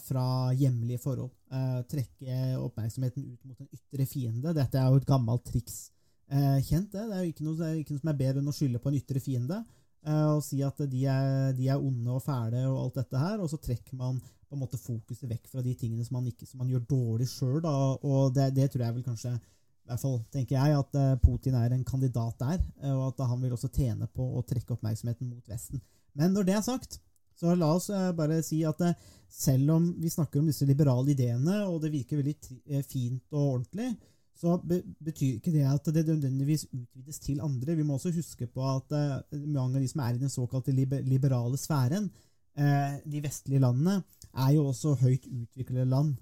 fra 0.05 0.23
hjemlige 0.55 1.01
forhold. 1.03 1.31
Eh, 1.51 1.79
trekke 1.89 2.35
oppmerksomheten 2.61 3.25
ut 3.25 3.45
mot 3.49 3.59
en 3.59 3.71
ytre 3.73 4.05
fiende. 4.07 4.53
Dette 4.55 4.79
er 4.79 4.87
jo 4.87 4.99
et 5.01 5.07
gammelt 5.09 5.43
triks. 5.47 5.89
Eh, 6.29 6.59
kjent, 6.61 6.91
det. 6.93 7.07
Det 7.09 7.15
er 7.17 7.23
jo 7.23 7.33
ikke 7.33 7.45
noe, 7.47 7.69
ikke 7.81 7.95
noe 7.95 8.03
som 8.03 8.11
er 8.11 8.19
bedre 8.19 8.43
enn 8.43 8.51
å 8.51 8.55
skylde 8.55 8.81
på 8.83 8.91
en 8.91 8.99
ytre 8.99 9.21
fiende. 9.23 9.57
Eh, 10.05 10.25
og 10.29 10.43
si 10.45 10.61
at 10.63 10.77
de 10.91 11.05
er, 11.09 11.53
de 11.57 11.71
er 11.73 11.81
onde 11.81 12.13
og 12.13 12.21
fæle 12.23 12.61
og 12.69 12.83
alt 12.83 12.99
dette 13.01 13.23
her, 13.23 13.41
og 13.41 13.49
så 13.51 13.59
trekker 13.59 13.97
man 13.99 14.21
på 14.21 14.57
en 14.57 14.61
måte 14.61 14.79
fokuset 14.81 15.29
vekk 15.29 15.49
fra 15.49 15.63
de 15.65 15.73
tingene 15.77 16.05
som 16.05 16.19
man, 16.19 16.29
ikke, 16.29 16.47
som 16.49 16.61
man 16.61 16.69
gjør 16.71 16.85
dårlig 16.89 17.27
sjøl. 17.29 17.65
Og 17.65 18.31
det, 18.37 18.51
det 18.57 18.69
tror 18.71 18.85
jeg 18.85 18.99
vel 18.99 19.07
kanskje 19.09 19.33
i 19.35 19.89
hvert 19.89 20.03
fall 20.05 20.19
tenker 20.29 20.53
jeg 20.53 20.77
at 20.77 20.97
eh, 21.01 21.19
Putin 21.23 21.55
er 21.57 21.73
en 21.73 21.85
kandidat 21.85 22.37
der, 22.37 22.59
eh, 22.83 22.93
og 22.93 23.07
at 23.09 23.25
han 23.25 23.41
vil 23.41 23.55
også 23.55 23.71
tjene 23.73 24.05
på 24.13 24.21
å 24.37 24.45
trekke 24.45 24.75
oppmerksomheten 24.75 25.31
mot 25.31 25.49
Vesten. 25.49 25.81
Men 26.13 26.35
når 26.35 26.45
det 26.45 26.59
er 26.59 26.65
sagt, 26.65 26.99
så 27.39 27.55
la 27.55 27.71
oss 27.71 27.89
eh, 27.93 28.11
bare 28.15 28.41
si 28.43 28.61
at 28.67 28.81
eh, 28.83 28.95
selv 29.29 29.75
om 29.77 29.89
vi 30.01 30.11
snakker 30.11 30.41
om 30.41 30.47
disse 30.49 30.67
liberale 30.67 31.13
ideene, 31.13 31.61
og 31.69 31.79
det 31.83 31.93
virker 31.93 32.19
veldig 32.19 32.35
eh, 32.67 32.83
fint 32.83 33.23
og 33.31 33.59
ordentlig, 33.59 33.93
så 34.39 34.55
betyr 34.63 35.37
ikke 35.37 35.51
det 35.51 35.65
at 35.67 35.87
det 35.91 36.05
nødvendigvis 36.07 36.65
utvides 36.71 37.19
til 37.19 37.41
andre. 37.43 37.75
Vi 37.75 37.83
må 37.83 37.97
også 37.97 38.13
huske 38.15 38.47
på 38.47 38.63
at 38.63 38.93
mange 39.35 39.75
av 39.75 39.81
de 39.83 39.89
som 39.91 39.99
er 39.99 40.15
i 40.15 40.21
den 40.21 40.31
såkalte 40.31 40.71
liberale 40.71 41.59
sfæren, 41.59 42.07
de 42.55 43.19
vestlige 43.19 43.59
landene, 43.59 43.97
er 44.31 44.53
jo 44.55 44.63
også 44.69 44.93
høyt 45.01 45.27
utviklede 45.27 45.89
land, 45.91 46.13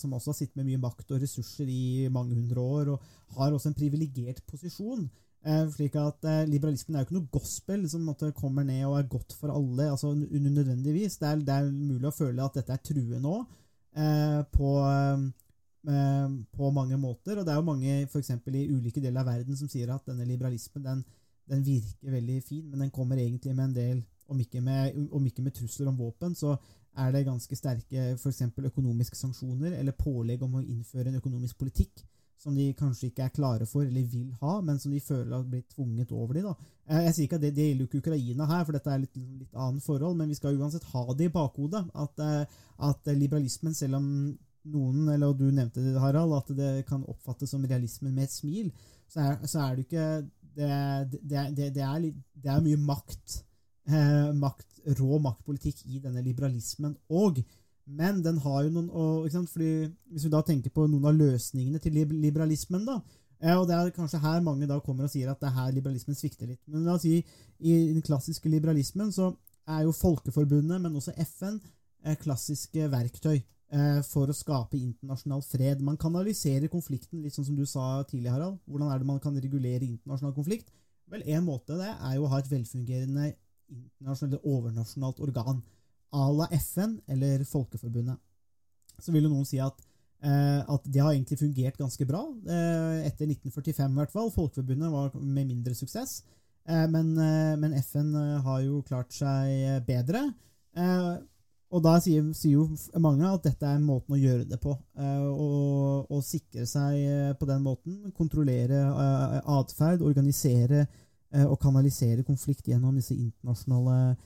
som 0.00 0.16
også 0.16 0.32
har 0.32 0.38
sittet 0.38 0.56
med 0.56 0.70
mye 0.70 0.80
makt 0.80 1.12
og 1.12 1.20
ressurser 1.20 1.68
i 1.68 2.08
mange 2.08 2.40
hundre 2.40 2.64
år, 2.64 2.94
og 2.94 3.36
har 3.36 3.52
også 3.52 3.68
en 3.68 3.76
privilegert 3.76 4.40
posisjon. 4.48 5.04
Eh, 5.46 5.68
slik 5.70 5.94
at 5.94 6.24
eh, 6.26 6.44
Liberalismen 6.50 6.96
er 6.96 7.04
jo 7.04 7.06
ikke 7.06 7.16
noe 7.16 7.30
gospel 7.30 7.84
som 7.88 8.08
kommer 8.34 8.64
ned 8.66 8.82
og 8.88 8.96
er 8.98 9.10
godt 9.10 9.36
for 9.38 9.54
alle. 9.54 9.90
altså 9.90 10.10
unødvendigvis. 10.10 11.18
Det 11.18 11.28
er, 11.28 11.36
det 11.36 11.54
er 11.54 11.70
mulig 11.70 12.08
å 12.08 12.16
føle 12.16 12.42
at 12.42 12.58
dette 12.58 12.74
er 12.74 12.82
true 12.82 13.20
nå, 13.22 13.36
eh, 13.94 14.40
på, 14.52 14.72
på 16.58 16.70
mange 16.74 16.98
måter. 16.98 17.38
Og 17.38 17.46
det 17.46 17.54
er 17.54 17.60
jo 17.60 17.70
mange 17.70 18.00
eksempel, 18.02 18.58
i 18.58 18.68
ulike 18.68 19.00
deler 19.00 19.22
av 19.22 19.30
verden 19.30 19.56
som 19.56 19.70
sier 19.70 19.94
at 19.94 20.10
denne 20.10 20.26
liberalismen 20.26 20.84
den, 20.84 21.04
den 21.48 21.62
virker 21.64 22.18
veldig 22.18 22.42
fin, 22.44 22.66
men 22.68 22.86
den 22.86 22.90
kommer 22.90 23.16
egentlig 23.16 23.54
med 23.54 23.70
en 23.70 23.78
del 23.78 24.02
om 24.28 24.40
ikke 24.42 24.60
med, 24.60 24.98
om 25.14 25.24
ikke 25.24 25.42
med 25.42 25.54
trusler 25.56 25.88
om 25.88 25.96
våpen, 25.96 26.34
så 26.36 26.58
er 26.98 27.12
det 27.14 27.24
ganske 27.24 27.56
sterke 27.56 28.10
eksempel 28.18 28.66
økonomiske 28.68 29.16
sanksjoner 29.16 29.78
eller 29.78 29.96
pålegg 29.96 30.42
om 30.44 30.58
å 30.58 30.64
innføre 30.66 31.08
en 31.08 31.20
økonomisk 31.22 31.56
politikk 31.62 32.02
som 32.38 32.54
de 32.54 32.68
kanskje 32.78 33.08
ikke 33.10 33.24
er 33.26 33.32
klare 33.34 33.66
for 33.66 33.82
eller 33.82 34.04
vil 34.12 34.28
ha, 34.40 34.60
men 34.62 34.78
som 34.78 34.92
de 34.94 35.00
føler 35.02 35.34
har 35.36 35.44
blitt 35.50 35.68
tvunget 35.74 36.12
over 36.14 36.34
de. 36.38 36.42
Da. 36.46 36.52
Eh, 36.88 37.00
Jeg 37.08 37.14
sier 37.16 37.24
ikke 37.26 37.38
at 37.40 37.42
det, 37.48 37.54
det 37.56 37.64
gjelder 37.68 37.84
jo 37.84 37.88
ikke 37.90 38.02
Ukraina 38.04 38.46
her, 38.46 38.64
for 38.64 38.72
dette 38.78 38.92
er 38.94 39.02
litt, 39.02 39.16
litt 39.40 39.54
annet 39.58 39.82
forhold, 39.82 40.16
men 40.20 40.28
vi 40.30 40.36
skal 40.38 40.58
uansett 40.60 40.86
ha 40.92 41.02
det 41.18 41.26
i 41.26 41.32
bakhodet. 41.34 41.82
At, 41.94 42.22
eh, 42.22 42.60
at 42.90 43.10
liberalismen, 43.18 43.74
selv 43.74 43.98
om 43.98 44.06
noen, 44.68 45.08
eller 45.14 45.32
du 45.34 45.48
nevnte 45.50 45.82
det, 45.82 45.96
Harald, 46.00 46.32
at 46.38 46.54
det 46.56 46.72
kan 46.86 47.02
oppfattes 47.08 47.50
som 47.54 47.64
realismen 47.66 48.14
med 48.14 48.28
et 48.28 48.34
smil, 48.36 48.70
så 49.08 49.20
er, 49.24 49.46
så 49.48 49.60
er 49.66 49.76
det 49.76 49.86
ikke 49.88 50.08
Det, 50.58 50.68
det, 51.22 51.42
det, 51.74 51.82
er, 51.84 51.98
litt- 52.02 52.22
det 52.34 52.50
er 52.50 52.62
mye 52.64 52.76
makt, 52.82 53.36
eh, 53.86 54.32
makt, 54.34 54.80
rå 54.98 55.18
maktpolitikk 55.22 55.84
i 55.86 56.00
denne 56.02 56.22
liberalismen 56.26 56.96
òg. 57.10 57.38
Men 57.88 58.20
den 58.24 58.38
har 58.44 58.64
jo 58.66 58.72
noen 58.74 58.90
og? 58.92 59.28
Fordi 59.48 59.88
Hvis 60.12 60.26
vi 60.26 60.32
da 60.32 60.42
tenker 60.44 60.70
på 60.74 60.86
noen 60.86 61.08
av 61.08 61.16
løsningene 61.16 61.80
til 61.80 61.96
liberalismen, 61.96 62.84
da, 62.84 63.00
og 63.54 63.68
det 63.68 63.76
er 63.76 63.90
kanskje 63.94 64.20
her 64.20 64.40
mange 64.42 64.66
da 64.66 64.80
kommer 64.82 65.06
og 65.06 65.12
sier 65.12 65.30
at 65.30 65.40
det 65.40 65.48
er 65.48 65.56
her 65.56 65.74
liberalismen 65.76 66.16
svikter 66.18 66.50
litt. 66.50 66.60
Men 66.66 66.84
la 66.84 66.96
oss 66.98 67.06
si 67.06 67.20
i 67.58 67.76
den 67.92 68.02
klassiske 68.02 68.50
liberalismen 68.50 69.12
så 69.14 69.30
er 69.68 69.84
jo 69.84 69.94
Folkeforbundet, 69.94 70.80
men 70.80 70.96
også 70.96 71.14
FN, 71.22 71.60
eh, 72.04 72.16
klassiske 72.18 72.88
verktøy 72.90 73.36
eh, 73.36 74.00
for 74.08 74.30
å 74.30 74.36
skape 74.36 74.78
internasjonal 74.78 75.42
fred. 75.46 75.82
Man 75.84 76.00
kanaliserer 76.00 76.72
konflikten, 76.72 77.22
litt 77.22 77.36
sånn 77.36 77.46
som 77.46 77.56
du 77.56 77.66
sa 77.68 78.02
tidlig, 78.08 78.32
Harald. 78.32 78.58
Hvordan 78.66 78.90
er 78.90 78.98
det 78.98 79.10
man 79.10 79.20
kan 79.20 79.36
regulere 79.36 79.84
internasjonal 79.86 80.34
konflikt? 80.34 80.72
Vel, 81.08 81.22
En 81.26 81.44
måte 81.44 81.76
det 81.78 81.92
er 81.94 82.16
jo 82.16 82.26
å 82.26 82.32
ha 82.32 82.40
et 82.40 82.50
velfungerende 82.50 83.32
internasjonalt 83.68 84.44
overnasjonalt 84.48 85.20
organ 85.20 85.62
à 86.12 86.32
la 86.32 86.48
FN 86.56 86.98
eller 87.06 87.44
Folkeforbundet. 87.44 88.16
Så 88.98 89.12
vil 89.12 89.28
jo 89.28 89.32
noen 89.32 89.46
si 89.46 89.60
at, 89.62 89.78
eh, 90.24 90.60
at 90.64 90.90
det 90.90 91.02
har 91.02 91.12
egentlig 91.12 91.38
fungert 91.40 91.78
ganske 91.78 92.06
bra. 92.08 92.24
Eh, 92.48 93.06
etter 93.06 93.28
1945 93.28 93.92
i 93.92 94.00
hvert 94.00 94.14
fall. 94.14 94.30
Folkeforbundet 94.34 94.92
var 94.92 95.14
med 95.20 95.46
mindre 95.46 95.74
suksess. 95.74 96.22
Eh, 96.68 96.86
men, 96.90 97.14
men 97.60 97.76
FN 97.82 98.14
har 98.44 98.62
jo 98.64 98.82
klart 98.86 99.12
seg 99.14 99.84
bedre. 99.86 100.28
Og 101.68 101.82
da 101.84 101.98
sier, 102.00 102.24
sier 102.32 102.62
jo 102.62 103.00
mange 103.00 103.28
at 103.28 103.44
dette 103.44 103.68
er 103.68 103.80
måten 103.82 104.16
å 104.16 104.20
gjøre 104.20 104.46
det 104.48 104.58
på. 104.60 104.72
Og 104.98 106.22
sikre 106.24 106.64
seg 106.68 107.36
på 107.38 107.48
den 107.48 107.62
måten. 107.64 108.00
Kontrollere 108.16 108.80
atferd, 109.44 110.04
organisere 110.04 110.86
og 111.44 111.58
kanalisere 111.60 112.24
konflikt 112.24 112.70
gjennom 112.70 112.96
disse 112.96 113.16
internasjonale 113.16 114.16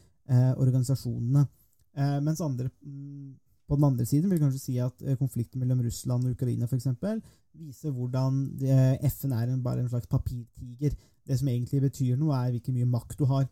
organisasjonene. 0.63 1.47
Eh, 1.93 2.19
mens 2.25 2.41
andre, 2.41 2.71
mm, 2.83 3.33
på 3.69 3.77
den 3.77 3.85
andre 3.85 4.07
siden 4.09 4.31
vil 4.33 4.41
kanskje 4.41 4.61
si 4.61 4.77
at 4.81 5.05
eh, 5.05 5.17
konflikten 5.21 5.61
mellom 5.61 5.83
Russland 5.85 6.27
og 6.27 6.37
Ukraina 6.37 6.69
for 6.69 6.77
eksempel, 6.77 7.21
viser 7.53 7.93
hvordan 7.93 8.45
det, 8.61 8.77
FN 9.13 9.35
er 9.37 9.51
en, 9.51 9.63
bare 9.65 9.83
en 9.85 9.91
slags 9.93 10.09
papirtiger. 10.09 10.97
Det 11.27 11.39
som 11.39 11.49
egentlig 11.49 11.83
betyr 11.85 12.17
noe, 12.19 12.35
er 12.37 12.55
hvilken 12.55 12.77
mye 12.77 12.89
makt 12.89 13.19
du 13.21 13.27
har 13.31 13.47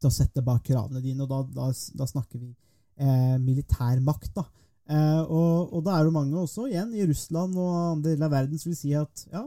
til 0.00 0.08
å 0.08 0.14
sette 0.14 0.44
bak 0.44 0.62
kravene 0.64 1.02
dine. 1.04 1.26
og 1.26 1.30
Da, 1.30 1.42
da, 1.58 1.68
da 1.70 2.08
snakker 2.08 2.40
vi 2.40 2.50
eh, 2.50 3.36
militær 3.42 4.00
makt. 4.04 4.32
da. 4.38 4.46
Eh, 4.90 5.22
og, 5.26 5.74
og 5.74 5.84
da 5.86 5.98
er 5.98 6.06
det 6.06 6.14
mange 6.14 6.38
også, 6.40 6.68
igjen, 6.70 6.94
i 6.94 7.06
Russland 7.06 7.58
og 7.58 7.74
andre 7.96 8.14
deler 8.14 8.30
av 8.30 8.36
verden, 8.38 8.62
som 8.62 8.72
vil 8.72 8.80
si 8.80 8.94
at 8.96 9.26
ja, 9.32 9.44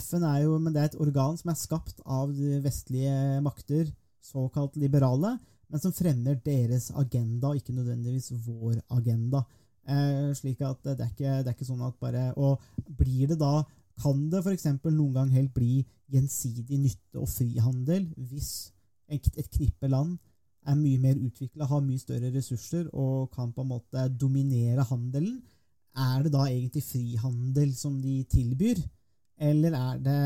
FN 0.00 0.26
er 0.26 0.44
jo 0.44 0.58
men 0.58 0.74
det 0.74 0.82
er 0.82 0.92
et 0.92 1.00
organ 1.02 1.36
som 1.38 1.50
er 1.52 1.58
skapt 1.60 1.98
av 2.04 2.30
vestlige 2.64 3.40
makter, 3.44 3.90
såkalt 4.24 4.78
liberale, 4.80 5.34
men 5.68 5.80
som 5.82 5.94
fremmer 5.94 6.38
deres 6.44 6.90
agenda, 6.94 7.52
ikke 7.54 7.74
nødvendigvis 7.76 8.32
vår 8.46 8.80
agenda. 8.90 9.44
Eh, 9.84 10.30
slik 10.36 10.62
at 10.64 10.80
det 10.84 11.00
er, 11.00 11.10
ikke, 11.12 11.32
det 11.42 11.50
er 11.50 11.56
ikke 11.56 11.66
sånn 11.68 11.82
at 11.84 11.98
bare 12.00 12.30
Og 12.40 12.62
blir 12.96 13.28
det 13.28 13.36
da 13.36 13.58
Kan 14.00 14.22
det 14.32 14.40
f.eks. 14.40 14.64
noen 14.80 15.12
gang 15.12 15.28
helt 15.34 15.52
bli 15.52 15.82
gjensidig 16.08 16.78
nytte 16.80 17.20
og 17.20 17.28
frihandel 17.28 18.06
hvis 18.16 18.72
et, 19.12 19.28
et 19.36 19.50
knippe 19.52 19.90
land 19.92 20.16
er 20.64 20.78
mye 20.78 20.98
mer 20.98 21.20
utvikla, 21.20 21.68
har 21.68 21.82
mye 21.84 22.00
større 22.00 22.32
ressurser 22.32 22.88
og 22.96 23.28
kan 23.34 23.52
på 23.52 23.62
en 23.62 23.70
måte 23.74 24.06
dominere 24.16 24.86
handelen? 24.88 25.42
Er 25.94 26.24
det 26.24 26.32
da 26.34 26.48
egentlig 26.48 26.82
frihandel 26.88 27.74
som 27.76 28.00
de 28.02 28.22
tilbyr? 28.32 28.80
Eller 29.38 29.76
er 29.76 30.00
det 30.02 30.18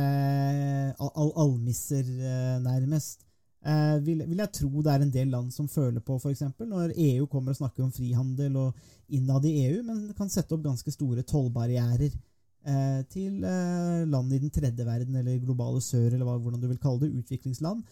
al 1.02 1.12
al 1.24 1.32
almisser, 1.44 2.06
eh, 2.06 2.58
nærmest? 2.62 3.27
Eh, 3.66 3.96
vil, 4.06 4.22
vil 4.28 4.38
jeg 4.38 4.54
tro 4.54 4.82
det 4.84 4.92
er 4.92 5.02
en 5.02 5.12
del 5.12 5.32
land 5.34 5.50
som 5.50 5.66
føler 5.70 6.02
på, 6.04 6.16
f.eks. 6.20 6.44
når 6.60 6.94
EU 6.94 7.26
kommer 7.26 7.54
og 7.54 7.58
snakker 7.58 7.82
om 7.84 7.92
frihandel 7.92 8.56
og 8.60 8.76
innad 9.08 9.46
i 9.48 9.54
EU, 9.66 9.80
men 9.86 10.04
kan 10.18 10.30
sette 10.30 10.54
opp 10.54 10.62
ganske 10.66 10.92
store 10.94 11.24
tollbarrierer 11.26 12.12
eh, 12.12 13.00
til 13.10 13.42
eh, 13.42 14.04
land 14.06 14.34
i 14.34 14.42
den 14.44 14.52
tredje 14.54 14.86
verden, 14.86 15.16
eller 15.18 15.40
globale 15.42 15.82
sør, 15.82 16.12
eller 16.12 16.26
hva, 16.28 16.36
hvordan 16.38 16.62
du 16.62 16.68
vil 16.70 16.78
kalle 16.82 17.02
det, 17.06 17.16
utviklingsland. 17.18 17.82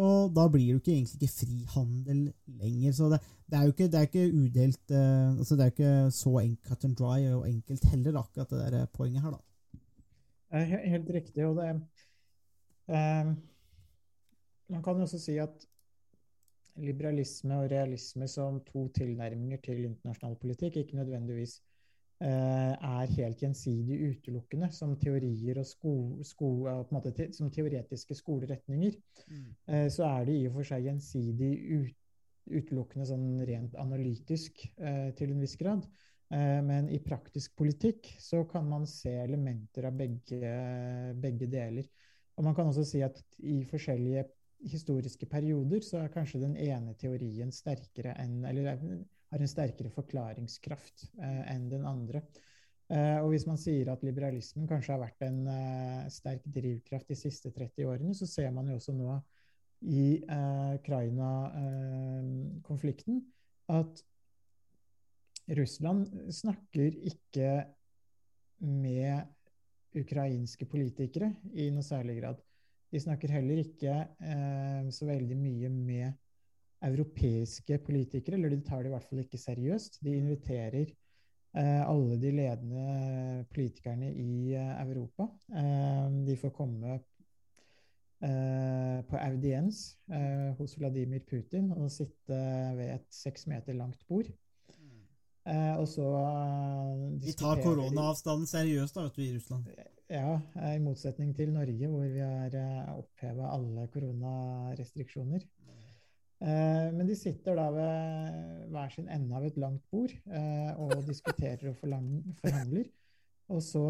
Og 0.00 0.30
da 0.32 0.46
blir 0.46 0.68
det 0.68 0.72
jo 0.72 0.80
ikke, 0.80 0.94
egentlig 0.94 1.18
ikke 1.18 1.34
frihandel 1.34 2.18
lenger. 2.62 2.92
Så 2.94 3.10
det, 3.10 3.20
det 3.50 3.58
er 3.58 3.66
jo 3.66 3.74
ikke, 3.74 3.88
det 3.90 3.98
er 3.98 4.06
ikke 4.06 4.26
udelt 4.38 4.92
eh, 4.94 5.30
altså 5.34 5.56
Det 5.56 5.64
er 5.64 5.70
jo 5.70 5.74
ikke 5.74 6.10
så 6.14 6.34
cut 6.68 6.84
and 6.86 6.96
dry 6.96 7.18
og 7.34 7.48
enkelt 7.48 7.84
heller, 7.90 8.20
akkurat 8.22 8.50
det 8.50 8.72
der 8.72 8.86
poenget 8.94 9.22
her, 9.22 9.36
da. 9.36 9.40
Eh, 10.54 10.76
Helt 10.94 11.10
riktig. 11.10 11.46
Og 11.46 11.56
det 11.58 11.70
eh, 12.88 13.34
Man 14.70 14.82
kan 14.86 15.00
også 15.02 15.18
si 15.18 15.36
at 15.42 15.66
liberalisme 16.80 17.58
og 17.58 17.70
realisme 17.72 18.28
som 18.30 18.60
to 18.68 18.86
tilnærminger 18.94 19.60
til 19.64 19.84
internasjonal 19.84 20.36
politikk 20.40 20.78
ikke 20.80 20.98
nødvendigvis 21.00 21.56
eh, 22.22 22.74
er 22.74 23.14
helt 23.16 23.42
gjensidig 23.42 23.98
utelukkende 24.10 24.70
som 24.72 24.94
teorier 25.00 25.58
og 25.60 25.66
sko, 25.66 25.94
sko, 26.26 26.50
måte, 26.94 27.12
te, 27.16 27.30
som 27.36 27.50
teoretiske 27.50 28.14
skoleretninger. 28.14 28.96
Eh, 29.68 29.88
så 29.90 30.06
er 30.08 30.28
de 30.28 30.38
i 30.38 30.46
og 30.48 30.60
for 30.60 30.70
seg 30.70 30.86
gjensidig 30.86 31.52
ut, 31.74 31.96
utelukkende 32.50 33.06
sånn 33.06 33.28
rent 33.46 33.76
analytisk 33.78 34.64
eh, 34.78 35.10
til 35.18 35.34
en 35.34 35.42
viss 35.42 35.58
grad. 35.60 35.84
Eh, 36.30 36.60
Men 36.66 36.88
i 36.90 37.02
praktisk 37.02 37.56
politikk 37.58 38.14
så 38.22 38.44
kan 38.48 38.68
man 38.70 38.86
se 38.86 39.12
elementer 39.24 39.90
av 39.90 39.98
begge, 39.98 40.54
begge 41.20 41.50
deler. 41.50 41.88
Og 42.38 42.46
man 42.46 42.54
kan 42.56 42.70
også 42.70 42.86
si 42.86 43.02
at 43.04 43.18
i 43.42 43.60
forskjellige 43.68 44.24
historiske 44.68 45.26
perioder 45.30 45.80
så 45.84 45.98
er 46.02 46.12
kanskje 46.12 46.40
den 46.42 46.56
ene 46.60 46.92
teorien 47.00 47.52
sterkere 47.54 48.12
enn 48.20 48.44
Eller 48.44 48.64
er- 48.74 49.04
har 49.30 49.38
en 49.38 49.46
sterkere 49.48 49.90
forklaringskraft 49.94 51.04
eh, 51.22 51.44
enn 51.54 51.68
den 51.70 51.84
andre. 51.86 52.18
Eh, 52.90 53.22
og 53.22 53.28
hvis 53.30 53.46
man 53.46 53.54
sier 53.62 53.86
at 53.92 54.02
liberalismen 54.02 54.66
kanskje 54.66 54.92
har 54.96 55.04
vært 55.04 55.22
en 55.22 55.44
eh, 55.46 56.08
sterk 56.10 56.42
drivkraft 56.50 57.06
de 57.08 57.14
siste 57.14 57.50
30 57.54 57.86
årene, 57.86 58.14
så 58.18 58.26
ser 58.26 58.50
man 58.50 58.66
jo 58.66 58.74
også 58.80 58.92
nå 58.96 59.20
i 59.86 60.18
eh, 60.18 60.74
Ukraina-konflikten 60.80 63.22
at 63.70 64.02
Russland 65.56 66.06
snakker 66.34 66.90
ikke 67.10 67.50
med 68.66 69.22
ukrainske 69.96 70.66
politikere 70.70 71.32
i 71.54 71.70
noe 71.74 71.82
særlig 71.86 72.18
grad. 72.20 72.36
De 72.90 73.00
snakker 73.00 73.30
heller 73.36 73.60
ikke 73.62 73.92
eh, 74.18 74.88
så 74.90 75.06
veldig 75.06 75.36
mye 75.38 75.68
med 75.70 76.12
europeiske 76.82 77.78
politikere, 77.84 78.38
eller 78.38 78.54
de 78.54 78.64
tar 78.64 78.82
det 78.82 78.90
i 78.90 78.94
hvert 78.94 79.06
fall 79.06 79.22
ikke 79.22 79.38
seriøst. 79.38 80.00
De 80.04 80.16
inviterer 80.16 80.88
eh, 80.88 81.82
alle 81.84 82.16
de 82.20 82.32
ledende 82.34 83.44
politikerne 83.52 84.10
i 84.14 84.54
eh, 84.56 84.74
Europa. 84.86 85.28
Eh, 85.54 86.06
de 86.26 86.36
får 86.40 86.54
komme 86.56 86.96
eh, 88.24 88.98
på 89.10 89.20
audiens 89.20 89.82
eh, 90.10 90.50
hos 90.58 90.78
Vladimir 90.80 91.22
Putin 91.28 91.70
og 91.76 91.90
sitte 91.92 92.40
ved 92.78 92.94
et 92.96 93.08
seks 93.14 93.46
meter 93.50 93.76
langt 93.76 94.02
bord. 94.08 94.32
Eh, 95.46 95.76
og 95.76 95.88
så 95.88 96.04
De 97.22 97.32
tar 97.32 97.62
koronaavstanden 97.64 98.46
seriøst 98.48 98.96
da, 98.96 99.06
vet 99.06 99.16
du, 99.16 99.22
i 99.24 99.34
Russland. 99.36 99.64
Ja, 100.10 100.34
eh, 100.58 100.76
i 100.76 100.82
motsetning 100.82 101.32
til 101.36 101.52
Norge, 101.54 101.88
hvor 101.88 102.06
vi 102.10 102.20
har 102.20 102.56
uh, 102.58 102.98
oppheva 102.98 103.52
alle 103.54 103.86
koronarestriksjoner. 103.94 105.46
Eh, 106.40 106.86
men 106.96 107.04
de 107.04 107.14
sitter 107.20 107.58
da 107.58 107.66
ved 107.74 108.68
hver 108.72 108.92
sin 108.94 109.10
ende 109.12 109.36
av 109.36 109.44
et 109.44 109.58
langt 109.60 109.82
bord 109.92 110.12
eh, 110.32 110.70
og 110.80 111.02
diskuterer 111.04 111.68
og 111.68 111.76
forhandler. 111.76 112.88
Og 113.52 113.60
så 113.64 113.84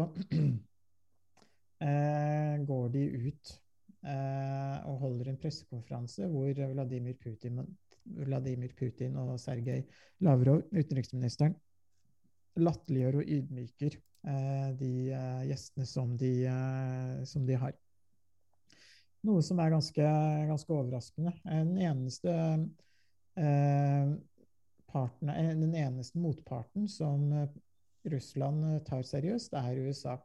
eh, 1.87 2.55
går 2.67 2.91
de 2.97 3.05
ut 3.29 3.53
eh, 4.03 4.77
og 4.83 4.99
holder 5.05 5.31
en 5.31 5.39
pressekonferanse 5.39 6.27
hvor 6.27 6.51
Vladimir 6.73 7.15
Putin, 7.23 7.63
Vladimir 8.03 8.75
Putin 8.75 9.15
og 9.21 9.37
Sergej 9.39 9.85
Lavrov, 10.19 10.65
utenriksministeren, 10.75 11.55
latterliggjør 12.59 13.21
og 13.21 13.31
ydmyker 13.37 13.95
eh, 13.95 14.10
de 14.21 14.91
eh, 15.11 15.43
gjestene 15.49 15.85
som 15.89 16.17
de, 16.17 16.33
eh, 16.45 17.23
som 17.25 17.45
de 17.45 17.57
har. 17.57 17.73
Noe 19.25 19.41
som 19.45 19.59
er 19.61 19.73
ganske, 19.73 20.07
ganske 20.49 20.73
overraskende. 20.73 21.33
Eh, 21.45 21.63
Den 21.65 21.77
eneste 21.77 22.33
eh, 23.37 24.13
parten, 24.91 25.29
eh, 25.29 25.53
den 25.57 25.75
eneste 25.75 26.21
motparten 26.21 26.87
som 26.89 27.31
eh, 27.33 27.47
Russland 28.09 28.65
eh, 28.65 28.83
tar 28.87 29.05
seriøst, 29.05 29.53
er 29.53 29.81
USA. 29.85 30.17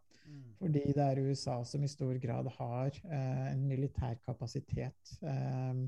Fordi 0.57 0.83
det 0.97 1.05
er 1.05 1.21
USA 1.21 1.61
som 1.69 1.85
i 1.85 1.89
stor 1.93 2.17
grad 2.19 2.49
har 2.57 2.97
eh, 3.05 3.47
en 3.53 3.67
militær 3.69 4.17
kapasitet. 4.25 5.13
Eh, 5.23 5.83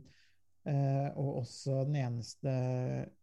eh, 0.68 1.08
og 1.16 1.40
også 1.40 1.84
den 1.88 1.96
eneste 1.96 2.52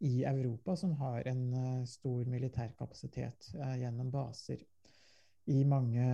i 0.01 0.23
Europa 0.25 0.75
som 0.75 0.95
har 0.97 1.29
en 1.29 1.43
eh, 1.53 1.83
stor 1.85 2.25
militær 2.25 2.73
kapasitet 2.79 3.51
eh, 3.53 3.77
gjennom 3.83 4.09
baser 4.11 4.65
i 5.47 5.63
mange 5.67 6.05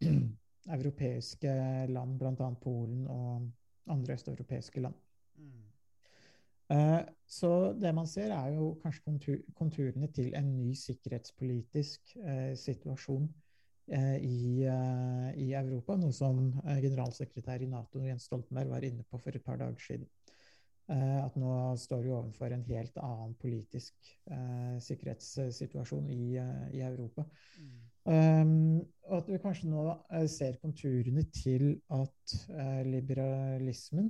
europeiske 0.76 1.52
land, 1.90 2.18
bl.a. 2.20 2.50
Polen 2.62 3.06
og 3.10 3.48
andre 3.90 4.16
østeuropeiske 4.16 4.80
land. 4.80 4.98
Eh, 6.70 7.00
så 7.26 7.72
det 7.74 7.90
man 7.94 8.06
ser, 8.06 8.30
er 8.30 8.54
jo 8.54 8.76
kanskje 8.82 9.02
kontur, 9.02 9.38
konturene 9.58 10.06
til 10.14 10.34
en 10.38 10.52
ny 10.54 10.70
sikkerhetspolitisk 10.78 12.12
eh, 12.22 12.52
situasjon 12.58 13.26
eh, 13.90 14.18
i, 14.22 14.62
eh, 14.70 15.30
i, 15.34 15.48
Europa, 15.58 15.96
noe 15.98 16.14
som 16.14 16.44
eh, 16.62 16.78
generalsekretær 16.84 17.64
i 17.64 17.70
Nato 17.70 18.04
Jens 18.06 18.28
Stoltenberg 18.30 18.70
var 18.70 18.86
inne 18.86 19.02
på 19.02 19.18
for 19.18 19.34
et 19.34 19.46
par 19.46 19.58
dager 19.58 19.82
siden. 19.82 20.06
Eh, 20.90 21.18
at 21.24 21.34
nå 21.42 21.56
står 21.78 22.06
vi 22.06 22.14
overfor 22.14 22.54
en 22.54 22.66
helt 22.70 23.02
annen 23.02 23.34
politisk 23.42 24.14
sikkerhetssituasjon 24.86 26.06
i, 26.14 26.36
i 26.78 26.86
Europa. 26.86 27.26
Mm. 27.58 27.89
Um, 28.08 28.80
og 29.10 29.18
at 29.18 29.28
vi 29.28 29.38
kanskje 29.42 29.68
nå 29.68 29.82
ser 30.30 30.56
konturene 30.62 31.26
til 31.34 31.74
at 31.92 32.34
liberalismen 32.86 34.08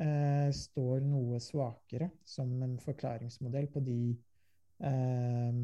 uh, 0.00 0.48
står 0.54 1.04
noe 1.06 1.40
svakere 1.42 2.10
som 2.26 2.50
en 2.64 2.76
forklaringsmodell 2.82 3.68
på 3.72 3.82
de, 3.86 4.00
eh, 4.84 5.60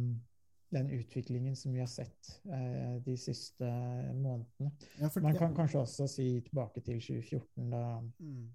den 0.72 0.90
utviklingen 0.96 1.56
som 1.56 1.74
vi 1.74 1.82
har 1.82 1.90
sett 1.90 2.32
eh, 2.48 2.96
de 3.04 3.16
siste 3.20 3.68
månedene. 4.16 4.72
Ja, 5.00 5.08
for, 5.08 5.20
Man 5.20 5.36
kan 5.36 5.50
ja. 5.50 5.56
kanskje 5.56 5.82
også 5.82 6.08
si 6.08 6.28
tilbake 6.46 6.80
til 6.80 7.00
2014, 7.00 7.70
da, 7.70 8.00
mm. 8.18 8.46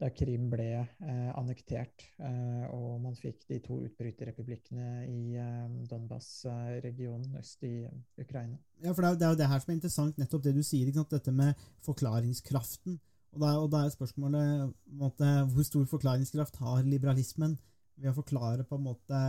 Da 0.00 0.10
Krim 0.12 0.50
ble 0.52 0.68
eh, 0.76 1.30
annektert, 1.38 2.04
eh, 2.20 2.64
og 2.68 3.00
man 3.00 3.16
fikk 3.16 3.46
de 3.48 3.58
to 3.64 3.78
utbryterrepublikkene 3.86 5.06
i 5.08 5.36
eh, 5.40 5.78
Donbas-regionen 5.88 7.38
øst 7.40 7.64
i 7.64 7.86
Ukraina. 8.20 8.58
Ja, 8.84 8.92
for 8.92 9.02
det 9.02 9.10
er, 9.10 9.20
det 9.20 9.26
er 9.28 9.34
jo 9.34 9.40
det 9.40 9.50
her 9.52 9.62
som 9.62 9.72
er 9.72 9.78
interessant, 9.78 10.20
nettopp 10.20 10.44
det 10.44 10.54
du 10.56 10.62
sier, 10.66 10.92
dette 10.92 11.32
med 11.32 11.64
forklaringskraften. 11.86 12.98
Og 13.36 13.42
da, 13.42 13.54
og 13.60 13.70
da 13.72 13.84
er 13.84 13.92
spørsmålet 13.92 14.68
måte, 15.00 15.32
hvor 15.52 15.66
stor 15.68 15.88
forklaringskraft 15.88 16.60
har 16.60 16.84
liberalismen 16.88 17.56
ved 17.96 18.12
å 18.12 18.16
forklare 18.16 18.64
på 18.68 18.78
en 18.78 18.86
måte 18.86 19.22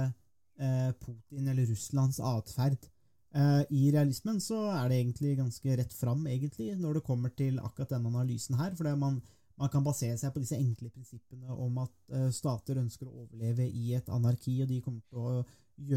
eh, 0.59 0.91
Putin 0.99 1.47
eller 1.47 1.67
Russlands 1.71 2.19
atferd. 2.23 2.87
Eh, 3.35 3.63
I 3.69 3.89
realismen 3.95 4.39
så 4.43 4.61
er 4.71 4.87
det 4.89 5.01
egentlig 5.01 5.35
ganske 5.39 5.79
rett 5.81 5.95
fram 5.95 6.23
egentlig, 6.27 6.73
når 6.79 6.99
det 6.99 7.07
kommer 7.07 7.33
til 7.35 7.59
akkurat 7.59 7.95
denne 7.95 8.11
analysen 8.13 8.57
her. 8.59 8.75
for 8.75 8.87
det 8.87 8.95
man, 8.99 9.21
man, 9.57 9.71
kan 9.73 9.85
basere 9.85 10.17
seg 10.19 10.33
på 10.33 10.41
disse 10.43 10.57
enkle 10.57 10.91
prinsippene 10.93 11.53
om 11.53 11.81
at 11.83 11.93
eh, 12.13 12.29
stater 12.35 12.79
ønsker 12.81 13.09
å 13.09 13.23
overleve 13.25 13.65
i 13.67 13.93
et 13.97 14.09
anarki, 14.13 14.59
og 14.63 14.71
de 14.71 14.81
kommer 14.85 15.01
til 15.09 15.17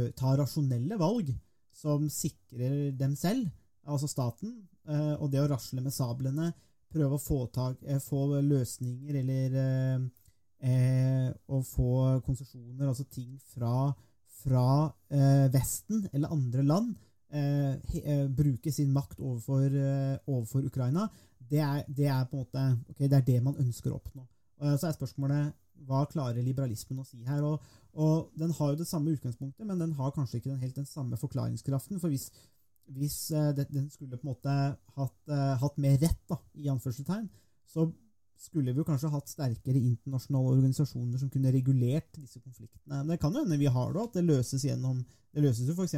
å 0.01 0.11
ta 0.17 0.35
rasjonelle 0.37 0.99
valg 1.01 1.33
som 1.75 2.05
sikrer 2.13 2.91
dem 2.99 3.15
selv, 3.17 3.49
altså 3.89 4.09
staten, 4.11 4.57
eh, 4.89 5.15
og 5.17 5.31
det 5.33 5.43
å 5.45 5.51
rasle 5.53 5.85
med 5.85 5.95
sablene 5.95 6.51
prøve 6.91 7.17
å 7.17 7.23
få, 7.23 7.45
tak, 7.55 7.79
eh, 7.87 8.01
få 8.03 8.41
løsninger 8.43 9.21
eller 9.23 9.59
eh, 10.61 11.29
å 11.49 11.61
få 11.65 11.93
konsesjoner, 12.27 12.89
altså 12.89 13.07
ting 13.11 13.37
fra, 13.53 13.93
fra 14.43 14.67
eh, 15.13 15.47
Vesten 15.55 16.09
eller 16.13 16.35
andre 16.35 16.67
land, 16.67 16.97
bruke 18.37 18.73
sin 18.75 18.91
makt 18.91 19.21
overfor, 19.23 19.75
overfor 20.27 20.65
Ukraina, 20.67 21.05
det 21.51 21.61
er, 21.63 21.85
det 21.87 22.07
er, 22.11 22.25
på 22.27 22.37
en 22.37 22.43
måte 22.43 22.65
okay, 22.91 23.07
det 23.07 23.19
er 23.21 23.27
det 23.27 23.37
man 23.43 23.59
ønsker 23.63 23.93
å 23.93 24.01
oppnå. 24.01 24.25
så 24.77 24.89
er 24.89 24.97
spørsmålet 24.97 25.53
hva 25.87 26.03
klarer 26.11 26.43
liberalismen 26.45 27.01
å 27.01 27.07
si 27.07 27.23
her? 27.25 27.45
Og, 27.47 27.63
og, 27.95 28.33
Den 28.39 28.51
har 28.59 28.73
jo 28.73 28.81
det 28.83 28.89
samme 28.91 29.15
utgangspunktet, 29.15 29.63
men 29.67 29.79
den 29.81 29.95
har 29.99 30.13
kanskje 30.15 30.41
ikke 30.41 30.51
den, 30.51 30.61
helt 30.61 30.77
den 30.77 30.91
samme 30.91 31.17
forklaringskraften. 31.21 32.01
for 32.03 32.13
hvis 32.13 32.29
hvis 32.97 33.19
den 33.57 33.91
skulle 33.91 34.19
på 34.19 34.27
en 34.27 34.33
måte 34.33 34.55
hatt, 34.97 35.33
hatt 35.63 35.77
mer 35.81 35.99
rett, 36.03 36.23
da, 36.29 36.39
i 36.59 36.71
anførselstegn, 36.73 37.29
så 37.71 37.87
skulle 38.41 38.73
vi 38.73 38.81
jo 38.81 38.87
kanskje 38.89 39.13
hatt 39.13 39.29
sterkere 39.29 39.79
internasjonale 39.79 40.55
organisasjoner 40.55 41.21
som 41.21 41.31
kunne 41.33 41.53
regulert 41.53 42.17
disse 42.17 42.41
konfliktene. 42.41 43.03
Men 43.03 43.13
det 43.13 43.21
kan 43.21 43.35
jo 43.35 43.43
hende 43.45 43.61
vi 43.61 43.69
har 43.71 43.93
det, 43.93 44.07
at 44.07 44.17
det 44.17 44.27
løses 44.27 44.65
gjennom 44.65 45.03
Det 45.31 45.45
løses 45.45 45.69
jo 45.69 45.77
f.eks. 45.77 45.95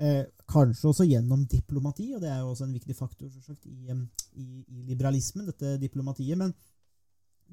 Eh, 0.00 0.24
kanskje 0.48 0.88
også 0.88 1.04
gjennom 1.04 1.44
diplomati, 1.48 2.08
og 2.16 2.22
det 2.22 2.30
er 2.32 2.40
jo 2.40 2.52
også 2.52 2.64
en 2.66 2.74
viktig 2.74 2.94
faktor 2.96 3.28
sagt, 3.44 3.66
i, 3.66 3.92
i, 3.92 4.46
i, 4.66 4.82
liberalismen, 4.88 5.46
dette 5.50 5.76
diplomatiet. 5.80 6.38
Men 6.38 6.54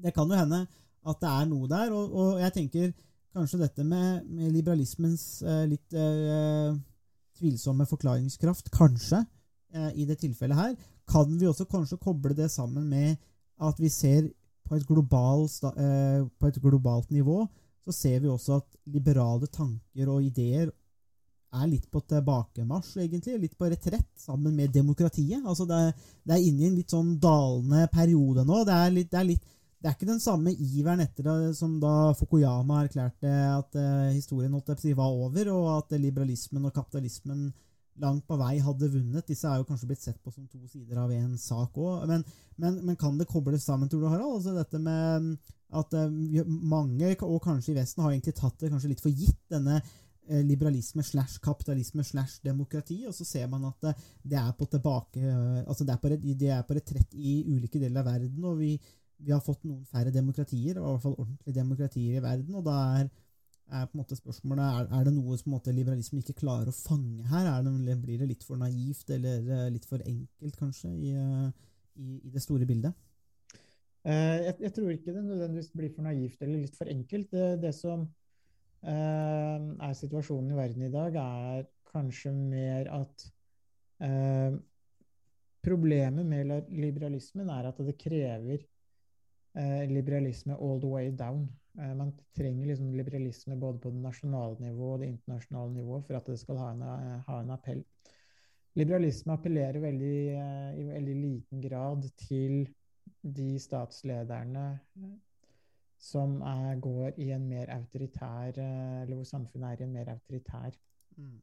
det 0.00 0.14
kan 0.16 0.28
jo 0.28 0.38
hende 0.38 0.64
at 1.00 1.20
det 1.20 1.30
er 1.30 1.48
noe 1.48 1.68
der, 1.68 1.92
og, 1.96 2.12
og 2.12 2.40
jeg 2.40 2.54
tenker 2.56 2.92
kanskje 3.36 3.60
dette 3.62 3.84
med, 3.86 4.24
med 4.26 4.52
liberalismens 4.52 5.42
eh, 5.46 5.66
litt 5.70 5.94
eh, 5.96 6.72
tvilsomme 7.38 7.86
forklaringskraft, 7.88 8.72
kanskje, 8.74 9.22
eh, 9.74 9.92
i 10.02 10.08
det 10.08 10.18
tilfellet 10.20 10.58
her, 10.58 10.74
kan 11.10 11.30
vi 11.38 11.48
også 11.48 11.68
kanskje 11.70 12.00
koble 12.02 12.34
det 12.36 12.50
sammen 12.52 12.88
med 12.90 13.16
at 13.60 13.80
vi 13.80 13.88
ser 13.92 14.28
på 14.66 14.76
et, 14.78 14.86
global, 14.86 15.46
eh, 15.76 16.26
på 16.38 16.50
et 16.50 16.60
globalt 16.62 17.10
nivå, 17.10 17.44
så 17.84 17.94
ser 17.96 18.20
vi 18.22 18.28
også 18.28 18.60
at 18.60 18.76
liberale 18.92 19.48
tanker 19.50 20.10
og 20.12 20.22
ideer 20.22 20.70
er 21.50 21.70
litt 21.70 21.86
på 21.90 22.02
tilbakemarsj, 22.06 23.00
egentlig. 23.04 23.38
Litt 23.42 23.56
på 23.58 23.70
retrett 23.70 24.10
sammen 24.18 24.54
med 24.56 24.72
demokratiet. 24.74 25.42
Altså 25.44 25.66
det, 25.68 25.78
er, 25.78 26.12
det 26.26 26.36
er 26.36 26.44
inne 26.46 26.62
i 26.62 26.68
en 26.68 26.76
litt 26.78 26.94
sånn 26.94 27.16
dalende 27.22 27.86
periode 27.92 28.44
nå. 28.46 28.62
Det 28.68 28.76
er, 28.76 28.92
litt, 28.94 29.10
det 29.10 29.18
er, 29.20 29.26
litt, 29.32 29.56
det 29.80 29.90
er 29.90 29.96
ikke 29.96 30.12
den 30.12 30.22
samme 30.22 30.54
iveren 30.54 31.02
etter 31.04 31.26
det 31.26 31.54
som 31.58 31.78
da 31.82 32.12
Fukuyama 32.18 32.84
erklærte 32.84 33.32
at 33.56 33.80
eh, 33.80 34.12
historien 34.14 34.54
var 34.54 35.10
over, 35.10 35.50
og 35.56 35.72
at 35.78 35.98
liberalismen 35.98 36.70
og 36.70 36.74
kapitalismen 36.76 37.50
langt 38.00 38.26
på 38.28 38.36
vei 38.40 38.54
hadde 38.62 38.90
vunnet. 38.92 39.26
Disse 39.28 39.48
er 39.48 39.60
jo 39.60 39.66
kanskje 39.68 39.88
blitt 39.90 40.04
sett 40.04 40.20
på 40.22 40.32
som 40.32 40.46
to 40.48 40.60
sider 40.70 41.00
av 41.02 41.10
én 41.12 41.34
sak 41.38 41.76
òg. 41.76 42.06
Men, 42.08 42.24
men, 42.56 42.78
men, 42.84 42.98
kan 43.00 43.18
det 43.18 43.28
kobles 43.28 43.66
sammen, 43.66 43.90
tror 43.90 44.04
du, 44.04 44.08
Harald? 44.12 44.38
Altså 44.38 44.54
dette 44.56 44.80
med 44.80 45.34
at 45.80 45.94
uh, 45.94 46.46
mange, 46.46 47.12
og 47.26 47.42
kanskje 47.44 47.74
i 47.74 47.80
Vesten, 47.80 48.02
har 48.04 48.14
egentlig 48.14 48.36
tatt 48.38 48.56
det 48.62 48.72
kanskje 48.72 48.94
litt 48.94 49.02
for 49.04 49.12
gitt, 49.12 49.42
denne 49.52 49.82
liberalisme 50.46 51.02
slash 51.02 51.40
kapitalisme 51.42 52.04
slash 52.06 52.38
demokrati, 52.44 53.00
og 53.08 53.14
så 53.16 53.26
ser 53.26 53.48
man 53.50 53.64
at 53.70 53.88
uh, 53.90 54.04
det 54.22 54.38
er 54.38 54.52
på 54.58 54.68
tilbake 54.70 55.22
altså 55.64 55.86
det 55.86 55.94
er 55.94 56.02
på, 56.02 56.12
det 56.14 56.52
er 56.54 56.62
på 56.66 56.76
retrett 56.78 57.16
i 57.18 57.40
ulike 57.48 57.80
deler 57.82 58.04
av 58.04 58.12
verden, 58.12 58.44
og 58.46 58.60
vi, 58.60 58.74
vi 59.18 59.34
har 59.34 59.42
fått 59.44 59.64
noen 59.66 59.82
færre 59.90 60.12
demokratier, 60.14 60.76
i 60.76 60.84
hvert 60.84 61.02
fall 61.02 61.18
ordentlige 61.18 61.58
demokratier 61.58 62.20
i 62.20 62.24
verden, 62.24 62.54
og 62.60 62.68
da 62.68 62.78
er 63.00 63.10
er 63.70 63.86
på 63.86 63.94
en 63.94 64.02
måte 64.02 64.18
spørsmålet 64.18 64.64
er, 64.64 64.88
er 64.98 65.06
det 65.06 65.12
noe 65.14 65.36
som 65.38 65.54
liberalismen 65.74 66.22
ikke 66.22 66.40
klarer 66.42 66.70
å 66.70 66.76
fange 66.76 67.26
her? 67.30 67.50
Det, 67.62 67.96
blir 68.02 68.18
det 68.20 68.30
litt 68.32 68.46
for 68.46 68.60
naivt 68.60 69.12
eller 69.14 69.46
eh, 69.46 69.68
litt 69.74 69.86
for 69.88 70.02
enkelt, 70.02 70.56
kanskje, 70.58 70.90
i, 70.90 71.12
eh, 71.14 71.46
i, 72.02 72.18
i 72.26 72.32
det 72.34 72.42
store 72.42 72.66
bildet? 72.68 72.96
Jeg, 74.00 74.54
jeg, 74.64 74.72
tror 74.72 74.90
ikke 74.94 75.12
det 75.12 75.22
nødvendigvis 75.26 75.74
blir 75.76 75.90
for 75.92 76.06
naivt 76.06 76.42
eller 76.42 76.62
litt 76.62 76.76
for 76.78 76.88
enkelt. 76.88 77.28
Det, 77.34 77.48
det 77.60 77.74
som 77.76 78.06
er 78.82 79.92
situasjonen 79.98 80.54
i 80.54 80.56
verden 80.56 80.86
i 80.86 80.92
dag, 80.92 81.16
er 81.20 81.66
kanskje 81.92 82.32
mer 82.32 82.88
at 83.00 83.30
uh, 84.04 84.58
Problemet 85.60 86.24
med 86.24 86.70
liberalismen 86.72 87.50
er 87.52 87.66
at 87.68 87.80
det 87.84 87.92
krever 88.00 88.62
liberalisme 89.90 90.54
all 90.56 90.80
the 90.80 90.88
way 90.88 91.10
down. 91.12 91.42
Eh, 91.78 91.94
man 91.94 92.12
trenger 92.36 92.66
liksom 92.66 92.94
liberalisme 92.94 93.56
både 93.56 93.78
på 93.78 93.90
det 93.90 94.02
nasjonale 94.02 94.58
nivået 94.60 94.92
og 94.94 95.00
det 95.00 95.10
internasjonale 95.12 95.74
nivået 95.74 96.06
for 96.06 96.18
at 96.18 96.26
det 96.26 96.38
skal 96.40 96.58
ha 96.58 96.70
en, 96.74 96.82
eh, 96.82 97.20
ha 97.26 97.40
en 97.40 97.50
appell. 97.50 97.84
Liberalisme 98.74 99.32
appellerer 99.32 99.80
veldig, 99.80 100.18
eh, 100.34 100.80
i 100.80 100.84
veldig 100.88 101.16
liten 101.22 101.60
grad 101.60 102.10
til 102.16 102.68
de 103.22 103.58
statslederne 103.58 104.80
som 106.00 106.38
er, 106.48 106.78
går 106.80 107.18
i 107.20 107.30
en 107.34 107.42
mer 107.44 107.68
autoritær 107.74 108.56
Eller 108.56 109.14
hvor 109.14 109.26
samfunnet 109.28 109.74
er 109.74 109.82
i 109.82 109.84
en 109.84 109.92
mer 109.92 110.08
autoritær 110.14 110.70
mm. 111.16 111.34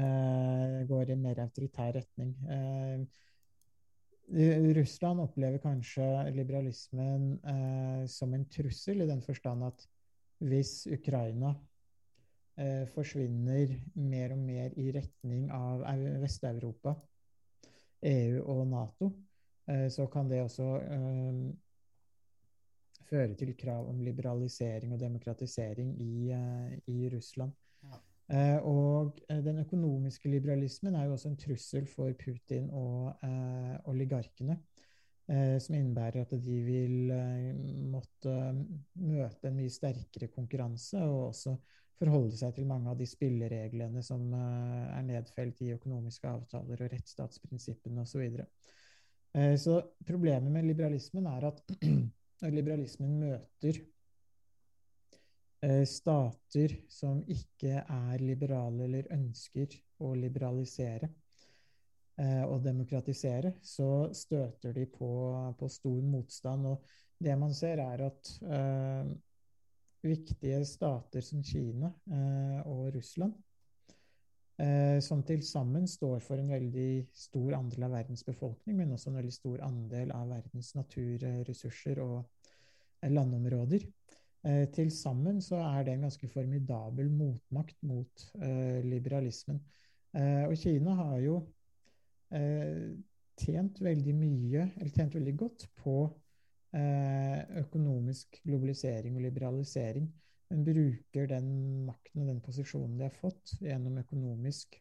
uh, 0.00 0.78
Går 0.88 1.12
i 1.12 1.14
en 1.14 1.22
mer 1.22 1.42
autoritær 1.44 1.92
retning. 2.00 2.34
Uh, 2.42 3.06
Russland 4.76 5.20
opplever 5.20 5.62
kanskje 5.62 6.04
liberalismen 6.34 7.24
uh, 7.44 8.02
som 8.10 8.34
en 8.34 8.48
trussel, 8.50 9.02
i 9.02 9.10
den 9.10 9.22
forstand 9.22 9.64
at 9.66 9.86
hvis 10.42 10.86
Ukraina 10.90 11.54
eh, 12.58 12.86
forsvinner 12.94 13.76
mer 13.94 14.34
og 14.34 14.40
mer 14.42 14.74
i 14.80 14.90
retning 14.94 15.50
av 15.54 15.84
Vest-Europa, 16.22 16.96
EU 18.10 18.40
og 18.42 18.64
Nato, 18.66 19.12
eh, 19.70 19.88
så 19.92 20.08
kan 20.10 20.30
det 20.30 20.42
også 20.42 20.68
føre 23.12 23.34
til 23.38 23.52
krav 23.58 23.88
om 23.90 24.00
liberalisering 24.04 24.94
og 24.94 25.00
demokratisering 25.00 25.94
i, 26.00 26.30
eh, 26.32 26.78
i 26.88 27.10
Russland. 27.12 27.52
Eh, 28.32 28.58
og 28.64 29.18
eh, 29.28 29.42
den 29.44 29.58
økonomiske 29.58 30.30
liberalismen 30.30 30.94
er 30.94 31.04
jo 31.06 31.16
også 31.16 31.32
en 31.32 31.40
trussel 31.40 31.86
for 31.86 32.12
Putin 32.18 32.70
og 32.70 33.12
oligarkene. 33.84 34.60
som 35.62 35.74
innebærer 35.74 36.20
at 36.20 36.32
de 36.44 36.56
vil 36.66 37.12
måtte 37.88 38.32
møte 38.98 39.48
en 39.48 39.54
mye 39.56 39.70
sterkere 39.70 40.26
konkurranse, 40.28 40.98
og 40.98 41.28
også 41.28 41.54
forholde 41.96 42.36
seg 42.36 42.56
til 42.56 42.66
mange 42.66 42.90
av 42.90 42.98
de 42.98 43.06
spillereglene 43.06 44.02
som 44.02 44.34
er 44.34 45.00
nedfelt 45.06 45.62
i 45.62 45.70
økonomiske 45.76 46.28
avtaler 46.28 46.82
og 46.84 46.92
rettsstatsprinsippene 46.92 48.02
osv. 48.02 48.18
videre. 48.20 48.48
Så 49.56 49.78
problemet 50.04 50.52
med 50.52 50.66
liberalismen 50.66 51.30
er 51.30 51.48
at 51.52 51.62
når 52.42 52.54
liberalismen 52.56 53.18
møter 53.20 53.78
eh, 55.62 55.84
stater 55.88 56.76
som 56.90 57.22
ikke 57.30 57.82
er 57.82 58.22
liberale 58.22 58.88
eller 58.88 59.10
ønsker 59.14 59.76
å 60.02 60.12
liberalisere 60.18 61.08
eh, 62.18 62.42
og 62.42 62.64
demokratisere, 62.64 63.54
så 63.62 64.08
støter 64.16 64.74
de 64.74 64.88
på, 64.90 65.12
på 65.58 65.70
stor 65.70 66.02
motstand. 66.02 66.66
Og 66.72 67.22
det 67.22 67.38
man 67.38 67.54
ser, 67.54 67.78
er 67.78 68.02
at 68.08 68.32
uh, 68.42 69.06
viktige 70.02 70.64
stater 70.66 71.22
som 71.22 71.44
Kina 71.46 71.92
uh, 72.10 72.58
og 72.66 72.88
Russland 72.96 73.36
som 75.02 75.22
til 75.26 75.40
sammen 75.42 75.88
står 75.90 76.20
for 76.22 76.38
en 76.38 76.52
veldig 76.52 77.06
stor 77.16 77.56
andel 77.56 77.86
av 77.88 77.96
verdens 77.96 78.22
befolkning, 78.26 78.76
men 78.78 78.92
også 78.94 79.10
en 79.10 79.18
veldig 79.18 79.34
stor 79.34 79.64
andel 79.66 80.12
av 80.14 80.28
verdens 80.30 80.72
naturressurser 80.76 81.98
og 82.04 82.18
eh, 83.02 83.10
landområder. 83.10 83.86
Eh, 84.46 84.64
til 84.74 84.90
sammen 84.94 85.40
så 85.42 85.60
er 85.62 85.86
det 85.86 85.96
en 85.96 86.06
ganske 86.08 86.28
formidabel 86.30 87.10
motmakt 87.10 87.76
mot 87.86 88.26
eh, 88.42 88.80
liberalismen. 88.86 89.60
Eh, 90.14 90.44
og 90.48 90.56
Kina 90.58 90.96
har 90.98 91.18
jo 91.22 91.36
eh, 92.34 92.90
tjent 93.38 93.82
veldig 93.82 94.14
mye, 94.14 94.66
eller 94.78 94.94
tjent 94.94 95.14
veldig 95.18 95.36
godt 95.38 95.68
på 95.82 95.96
eh, 96.76 97.38
økonomisk 97.62 98.42
globalisering 98.44 99.16
og 99.16 99.26
liberalisering 99.26 100.10
men 100.52 100.64
bruker 100.66 101.28
den 101.30 101.46
makten 101.88 102.22
og 102.22 102.28
den 102.28 102.40
posisjonen 102.44 102.98
de 102.98 103.08
har 103.08 103.14
fått 103.16 103.54
gjennom 103.64 103.96
økonomisk 104.02 104.76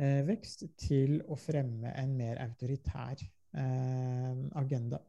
eh, 0.00 0.22
vekst, 0.24 0.64
til 0.80 1.18
å 1.28 1.36
fremme 1.36 1.92
en 2.00 2.14
mer 2.16 2.40
autoritær 2.40 3.20
eh, 3.20 4.44
agenda. 4.56 5.02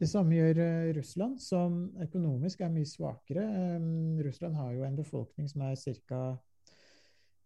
Det 0.00 0.08
samme 0.08 0.38
gjør 0.38 0.62
eh, 0.64 0.92
Russland, 0.96 1.36
som 1.44 1.82
økonomisk 2.00 2.62
er 2.64 2.72
mye 2.72 2.88
svakere. 2.88 3.44
Eh, 3.44 3.90
Russland 4.24 4.56
har 4.56 4.72
jo 4.72 4.86
en 4.88 4.96
befolkning 4.96 5.50
som 5.50 5.66
er 5.68 5.76
ca. 6.06 6.22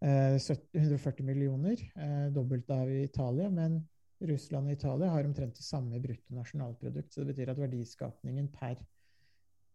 140 0.05 1.25
millioner, 1.25 1.81
eh, 1.97 2.27
dobbelt 2.35 2.69
av 2.71 2.91
Italia, 2.93 3.49
men 3.51 3.79
Russland 4.21 4.69
og 4.69 4.75
Italia 4.77 5.09
har 5.11 5.27
omtrent 5.27 5.57
det 5.57 5.65
samme 5.65 5.99
bruttonasjonalprodukt. 6.03 7.11
Så 7.11 7.23
det 7.25 7.33
betyr 7.33 7.51
at 7.55 7.63
verdiskapningen 7.63 8.51
per 8.53 8.77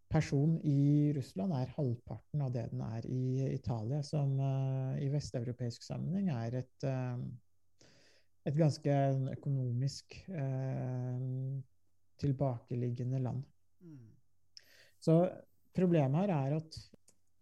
person 0.10 0.56
i 0.66 1.12
Russland 1.16 1.54
er 1.54 1.74
halvparten 1.76 2.42
av 2.42 2.54
det 2.54 2.66
den 2.72 2.82
er 2.82 3.06
i 3.06 3.46
Italia, 3.54 4.02
som 4.06 4.34
uh, 4.42 4.98
i 5.02 5.10
vesteuropeisk 5.14 5.86
sammenheng 5.86 6.32
er 6.34 6.60
et, 6.64 6.86
uh, 6.88 7.20
et 8.50 8.58
ganske 8.58 8.96
økonomisk 9.36 10.18
uh, 10.34 11.60
tilbakeliggende 12.20 13.22
land. 13.24 13.44
Mm. 13.86 14.08
Så 15.00 15.20
problemet 15.78 16.26
her 16.26 16.34
er 16.36 16.58
at 16.58 16.80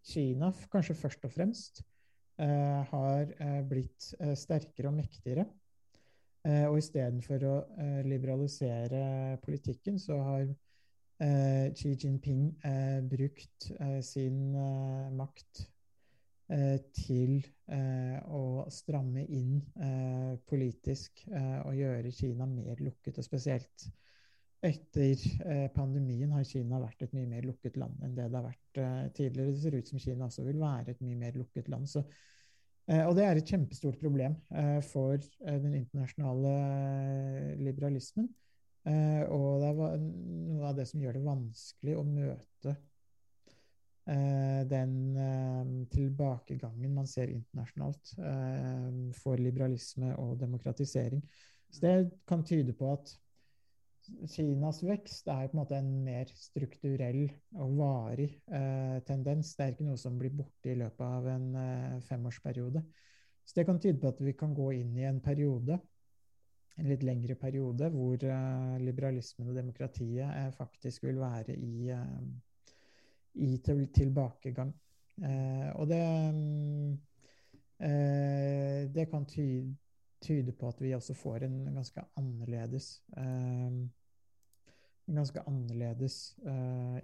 Kina 0.07 0.51
kanskje 0.71 0.95
først 0.95 1.23
og 1.27 1.33
fremst 1.33 1.81
har 2.37 3.31
blitt 3.65 4.11
sterkere 4.37 4.91
og 4.91 4.93
mektigere. 4.93 5.47
og 6.69 6.77
istedenfor 6.77 7.43
å 7.49 7.55
liberalisere 8.05 9.39
politikken, 9.41 9.97
så 9.99 10.19
har 10.21 10.43
eh, 10.45 10.66
Xi 11.17 11.95
Jinping 11.97 12.59
eh, 12.61 13.01
brukt 13.01 13.71
eh, 13.79 14.01
sin 14.05 14.53
eh, 14.53 15.07
makt 15.17 15.63
eh, 16.53 16.77
til 16.93 17.39
eh, 17.73 18.19
å 18.29 18.67
stramme 18.69 19.23
inn 19.25 19.63
politisk 20.47 21.25
og 21.31 21.73
gjøre 21.73 22.13
Kina 22.13 22.45
mer 22.49 22.77
lukket. 22.83 23.17
Og 23.17 23.25
spesielt 23.25 23.87
etter 24.65 25.21
pandemien 25.75 26.31
har 26.33 26.45
Kina 26.45 26.79
vært 26.81 27.05
et 27.05 27.13
mye 27.17 27.29
mer 27.29 27.45
lukket 27.45 27.77
land 27.77 28.01
enn 28.03 28.15
det 28.17 28.29
det 28.29 28.39
har 28.39 28.47
vært 28.47 29.13
tidligere. 29.17 29.53
Det 29.53 29.61
ser 29.61 29.77
ut 29.77 29.91
som 29.91 30.01
Kina 30.01 30.29
også 30.29 30.45
vil 30.47 30.61
være 30.61 30.93
et 30.93 31.03
mye 31.05 31.19
mer 31.19 31.37
lukket 31.37 31.69
land. 31.73 31.89
Så 31.89 32.05
og 32.87 33.17
det 33.17 33.25
er 33.27 33.35
et 33.35 33.49
kjempestort 33.51 33.97
problem 33.99 34.37
for 34.87 35.19
den 35.43 35.73
internasjonale 35.75 36.53
liberalismen. 37.59 38.29
Eh, 38.87 39.23
og 39.33 39.59
det 39.61 39.71
er 39.71 39.97
noe 39.99 40.69
av 40.69 40.77
det 40.77 40.85
som 40.87 41.01
gjør 41.01 41.17
det 41.17 41.25
vanskelig 41.25 41.95
å 41.97 42.05
møte 42.07 42.73
eh, 44.07 44.63
den 44.69 44.93
eh, 45.19 45.71
tilbakegangen 45.91 46.95
man 46.95 47.09
ser 47.09 47.33
internasjonalt 47.33 48.13
for 49.17 49.43
liberalisme 49.43 50.13
og 50.21 50.37
demokratisering. 50.39 51.23
Så 51.67 51.83
det 51.83 51.95
kan 52.29 52.45
tyde 52.47 52.75
på 52.77 52.93
at 52.93 53.17
Kinas 54.31 54.79
vekst 54.87 55.27
er 55.27 55.49
på 55.49 55.57
en 55.57 55.59
måte 55.59 55.75
en 55.75 55.89
mer 56.05 56.29
strukturell 56.31 57.25
og 57.59 57.73
varig 57.75 58.29
tendens. 59.03 59.49
Det 59.57 59.65
er 59.65 59.73
ikke 59.73 59.87
noe 59.89 59.99
som 59.99 60.15
blir 60.15 60.31
borte 60.31 60.71
i 60.71 60.77
løpet 60.79 61.03
av 61.03 61.27
en 61.27 61.49
femårsperiode. 62.07 62.85
Så 63.43 63.57
det 63.57 63.65
kan 63.67 63.81
tyde 63.83 63.99
på 63.99 64.07
at 64.07 64.21
vi 64.23 64.31
kan 64.39 64.55
gå 64.55 64.69
inn 64.77 64.95
i 64.95 65.03
en 65.09 65.19
periode 65.23 65.75
en 66.77 66.89
litt 66.91 67.03
lengre 67.05 67.35
periode 67.39 67.89
hvor 67.93 68.21
uh, 68.29 68.77
liberalismen 68.81 69.49
og 69.49 69.57
demokratiet 69.57 70.27
uh, 70.27 70.51
faktisk 70.53 71.07
vil 71.07 71.19
være 71.21 71.55
i, 71.55 71.89
uh, 71.93 72.21
i 73.47 73.57
til, 73.65 73.87
tilbakegang. 73.93 74.73
og 75.75 75.87
det, 75.89 76.01
det 78.93 79.05
kan 79.09 79.25
tyde, 79.25 79.75
tyde, 80.21 80.51
på 80.53 80.67
at 80.67 80.81
vi 80.81 80.93
også 80.93 81.13
får 81.17 81.45
en 81.47 81.55
ganske 81.73 82.03
annerledes 82.17 83.01
en 83.17 83.89
ganske 85.07 85.41
annerledes 85.49 86.35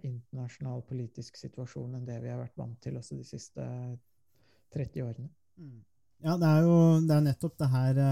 internasjonal 0.03 0.85
politisk 0.85 1.37
situasjon 1.41 1.95
enn 1.97 2.05
det 2.05 2.19
vi 2.21 2.29
har 2.29 2.37
vært 2.43 2.57
vant 2.57 2.77
til 2.85 3.01
også 3.01 3.17
de 3.17 3.25
siste 3.25 3.65
30 4.77 5.03
årene. 5.07 5.29
Mm. 5.57 5.81
Ja, 6.21 6.37
det 6.37 6.49
er 6.53 6.61
jo 6.69 6.77
det 7.01 7.17
er 7.17 7.27
nettopp 7.31 7.57
det 7.61 7.71
her 7.73 8.03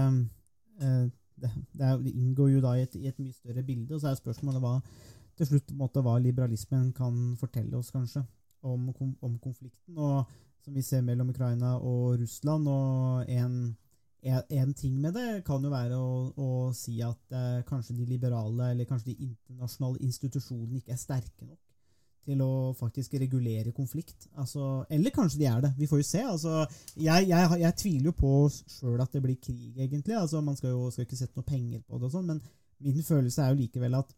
det, 1.42 1.50
er, 1.80 1.98
det, 2.02 2.12
inngår 2.12 2.54
jo 2.54 2.62
da 2.64 2.76
i 2.76 2.84
et, 2.86 2.94
i 2.98 3.08
et, 3.10 3.18
mye 3.18 3.34
større 3.34 3.64
bilde. 3.66 3.94
Og 3.94 4.00
så 4.02 4.10
er 4.10 4.20
spørsmålet 4.20 4.62
hva, 4.62 4.76
til 5.38 5.50
slutt 5.50 5.74
måte, 5.78 6.04
hva 6.04 6.16
liberalismen 6.22 6.92
kan 6.96 7.36
fortelle 7.40 7.76
oss, 7.78 7.92
kanskje, 7.94 8.24
om, 8.62 8.90
om, 9.20 9.38
konflikten. 9.42 9.98
Og 9.98 10.24
som 10.62 10.74
vi 10.74 10.84
ser 10.86 11.02
mellom 11.02 11.32
Ukraina 11.32 11.76
og 11.78 12.20
Russland. 12.20 12.68
Og 12.70 13.32
en, 13.32 13.58
en 14.22 14.74
ting 14.78 15.00
med 15.00 15.18
det 15.18 15.42
kan 15.46 15.64
jo 15.64 15.72
være 15.72 15.98
å, 15.98 16.30
å 16.36 16.50
si 16.76 17.00
at 17.02 17.34
eh, 17.34 17.64
kanskje 17.68 17.98
de 17.98 18.06
liberale 18.06 18.70
eller 18.70 18.86
kanskje 18.86 19.12
de 19.12 19.28
internasjonale 19.32 20.02
institusjonene 20.06 20.78
ikke 20.78 20.94
er 20.94 21.02
sterke 21.02 21.48
nok 21.48 21.71
til 22.26 22.42
å 22.44 22.72
faktisk 22.78 23.16
regulere 23.18 23.72
konflikt. 23.74 24.28
Altså, 24.38 24.84
eller 24.90 25.14
kanskje 25.14 25.40
de 25.40 25.48
er 25.50 25.60
det. 25.64 25.72
Vi 25.78 25.88
får 25.90 26.02
jo 26.02 26.06
se. 26.06 26.22
Altså, 26.34 26.62
jeg, 26.94 27.28
jeg, 27.28 27.58
jeg, 27.64 27.76
tviler 27.82 28.10
jo 28.10 28.14
på 28.18 28.32
sjøl 28.52 29.02
at 29.02 29.12
det 29.14 29.22
blir 29.24 29.40
krig, 29.42 29.72
egentlig. 29.76 30.16
Altså, 30.18 30.40
man 30.44 30.58
skal 30.58 30.74
jo 30.74 30.90
skal 30.92 31.08
ikke 31.08 31.18
sette 31.18 31.38
noe 31.38 31.48
penger 31.48 31.82
på 31.82 31.98
det, 31.98 32.08
og 32.08 32.14
sånn, 32.14 32.30
men 32.30 32.42
min 32.82 33.02
følelse 33.06 33.42
er 33.42 33.52
jo 33.52 33.62
likevel 33.62 33.98
at 33.98 34.14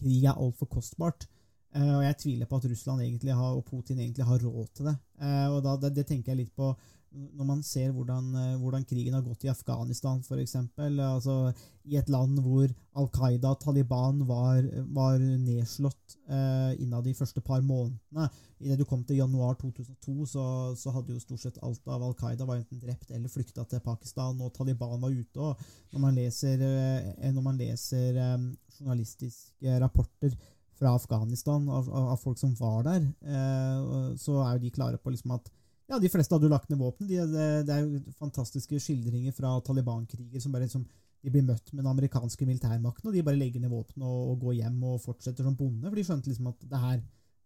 krig 0.00 0.24
er 0.24 0.38
altfor 0.38 0.70
kostbart. 0.70 1.26
Uh, 1.70 2.00
og 2.00 2.02
jeg 2.02 2.18
tviler 2.18 2.48
på 2.50 2.58
at 2.58 2.64
Russland 2.66 3.02
egentlig 3.04 3.34
har, 3.34 3.52
og 3.54 3.66
Putin 3.66 4.00
egentlig 4.00 4.26
har 4.26 4.42
råd 4.42 4.70
til 4.74 4.88
det. 4.90 4.96
Uh, 5.22 5.48
og 5.54 5.60
da, 5.66 5.76
det, 5.84 5.92
det, 6.00 6.06
tenker 6.08 6.32
jeg 6.32 6.44
litt 6.44 6.54
på 6.56 6.72
når 7.10 7.46
man 7.46 7.62
ser 7.66 7.90
hvordan, 7.94 8.28
eh, 8.38 8.58
hvordan, 8.60 8.84
krigen 8.86 9.16
har 9.16 9.24
gått 9.26 9.44
i 9.44 9.50
Afghanistan, 9.50 10.20
f.eks. 10.22 10.54
Altså, 10.78 11.52
I 11.84 11.96
et 11.98 12.10
land 12.12 12.38
hvor 12.44 12.68
Al 13.00 13.08
Qaida 13.14 13.50
og 13.50 13.60
Taliban 13.64 14.22
var, 14.28 14.62
var 14.94 15.18
nedslått 15.18 16.16
eh, 16.28 16.78
innad 16.82 17.08
de 17.08 17.14
første 17.18 17.42
par 17.42 17.64
månedene. 17.66 18.28
Idet 18.60 18.78
du 18.78 18.84
kom 18.84 19.02
til 19.04 19.18
januar 19.18 19.56
2002, 19.58 20.26
så, 20.34 20.44
så, 20.76 20.94
hadde 20.94 21.16
jo 21.16 21.22
stort 21.22 21.42
sett 21.42 21.60
alt 21.64 21.86
av 21.88 22.04
Al 22.06 22.14
Qaida 22.18 22.46
var 22.46 22.60
enten 22.60 22.82
drept 22.82 23.10
eller 23.10 23.32
flykta 23.32 23.64
til 23.66 23.82
Pakistan, 23.84 24.38
og 24.40 24.54
Taliban 24.54 25.00
var 25.02 25.10
ute. 25.10 25.40
og 25.40 25.92
Når 25.92 26.06
man 26.06 26.18
leser, 26.18 26.62
eh, 26.62 27.30
når 27.32 27.46
man 27.46 27.58
leser 27.58 28.18
eh, 28.20 28.48
journalistiske 28.78 29.78
rapporter 29.82 30.36
fra 30.80 30.94
Afghanistan 30.96 31.66
av, 31.68 31.88
av, 31.92 32.16
folk 32.16 32.38
som 32.40 32.54
var 32.56 32.84
der, 32.86 33.02
eh, 33.04 34.14
så 34.20 34.38
er 34.46 34.54
jo 34.54 34.62
de 34.62 34.70
klare 34.76 35.00
på 35.00 35.12
liksom 35.12 35.34
at 35.36 35.50
ja, 35.90 35.98
De 35.98 36.10
fleste 36.12 36.34
hadde 36.34 36.46
jo 36.46 36.52
lagt 36.52 36.70
ned 36.70 36.78
våpen. 36.78 37.08
De, 37.10 37.18
det, 37.66 37.74
er 37.74 37.82
jo 37.82 38.00
fantastiske 38.20 38.78
skildringer 38.82 39.34
fra 39.34 39.56
Taliban-kriger 39.66 40.42
som 40.42 40.54
bare 40.54 40.68
liksom, 40.68 40.84
de 41.20 41.32
blir 41.34 41.44
møtt 41.44 41.72
med 41.72 41.82
den 41.82 41.90
amerikanske 41.90 42.46
militærmakten, 42.46 43.10
og 43.10 43.16
de 43.16 43.24
bare 43.26 43.40
legger 43.40 43.62
ned 43.62 43.72
våpen 43.72 44.04
og, 44.06 44.20
og, 44.30 44.36
går 44.44 44.60
hjem 44.60 44.84
og 44.92 45.00
fortsetter 45.02 45.46
som 45.46 45.56
bonde. 45.58 45.88
For 45.88 45.98
de 45.98 46.04
skjønte 46.06 46.30
liksom 46.30 46.52
at 46.52 46.68
det 46.70 46.82
her, 46.84 47.00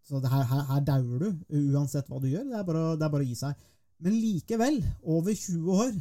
så 0.04 0.20
det 0.20 0.32
her, 0.32 0.44
her, 0.50 0.66
her 0.70 0.82
dauer 0.84 1.24
du 1.24 1.30
uansett 1.72 2.10
hva 2.10 2.20
du 2.20 2.28
gjør. 2.28 2.44
Det 2.50 2.58
er, 2.60 2.66
bare, 2.68 2.84
det 3.00 3.06
er 3.06 3.14
bare 3.16 3.24
å 3.24 3.30
gi 3.30 3.38
seg. 3.40 3.70
Men 4.04 4.18
likevel, 4.20 4.80
over 5.16 5.32
20 5.32 5.80
år, 5.80 5.94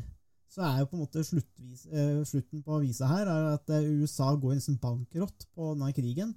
så 0.54 0.66
er 0.68 0.82
jo 0.82 0.90
på 0.90 0.98
en 0.98 1.06
måte 1.06 1.24
sluttvis, 1.26 1.86
eh, 1.90 2.18
slutten 2.30 2.62
på 2.66 2.76
avisa 2.76 3.08
her 3.10 3.30
er 3.30 3.46
at 3.56 3.72
uh, 3.74 3.94
USA 4.04 4.34
går 4.38 4.58
nesten 4.58 4.78
bankrott 4.82 5.48
på 5.56 5.72
denne 5.72 5.94
krigen, 5.96 6.34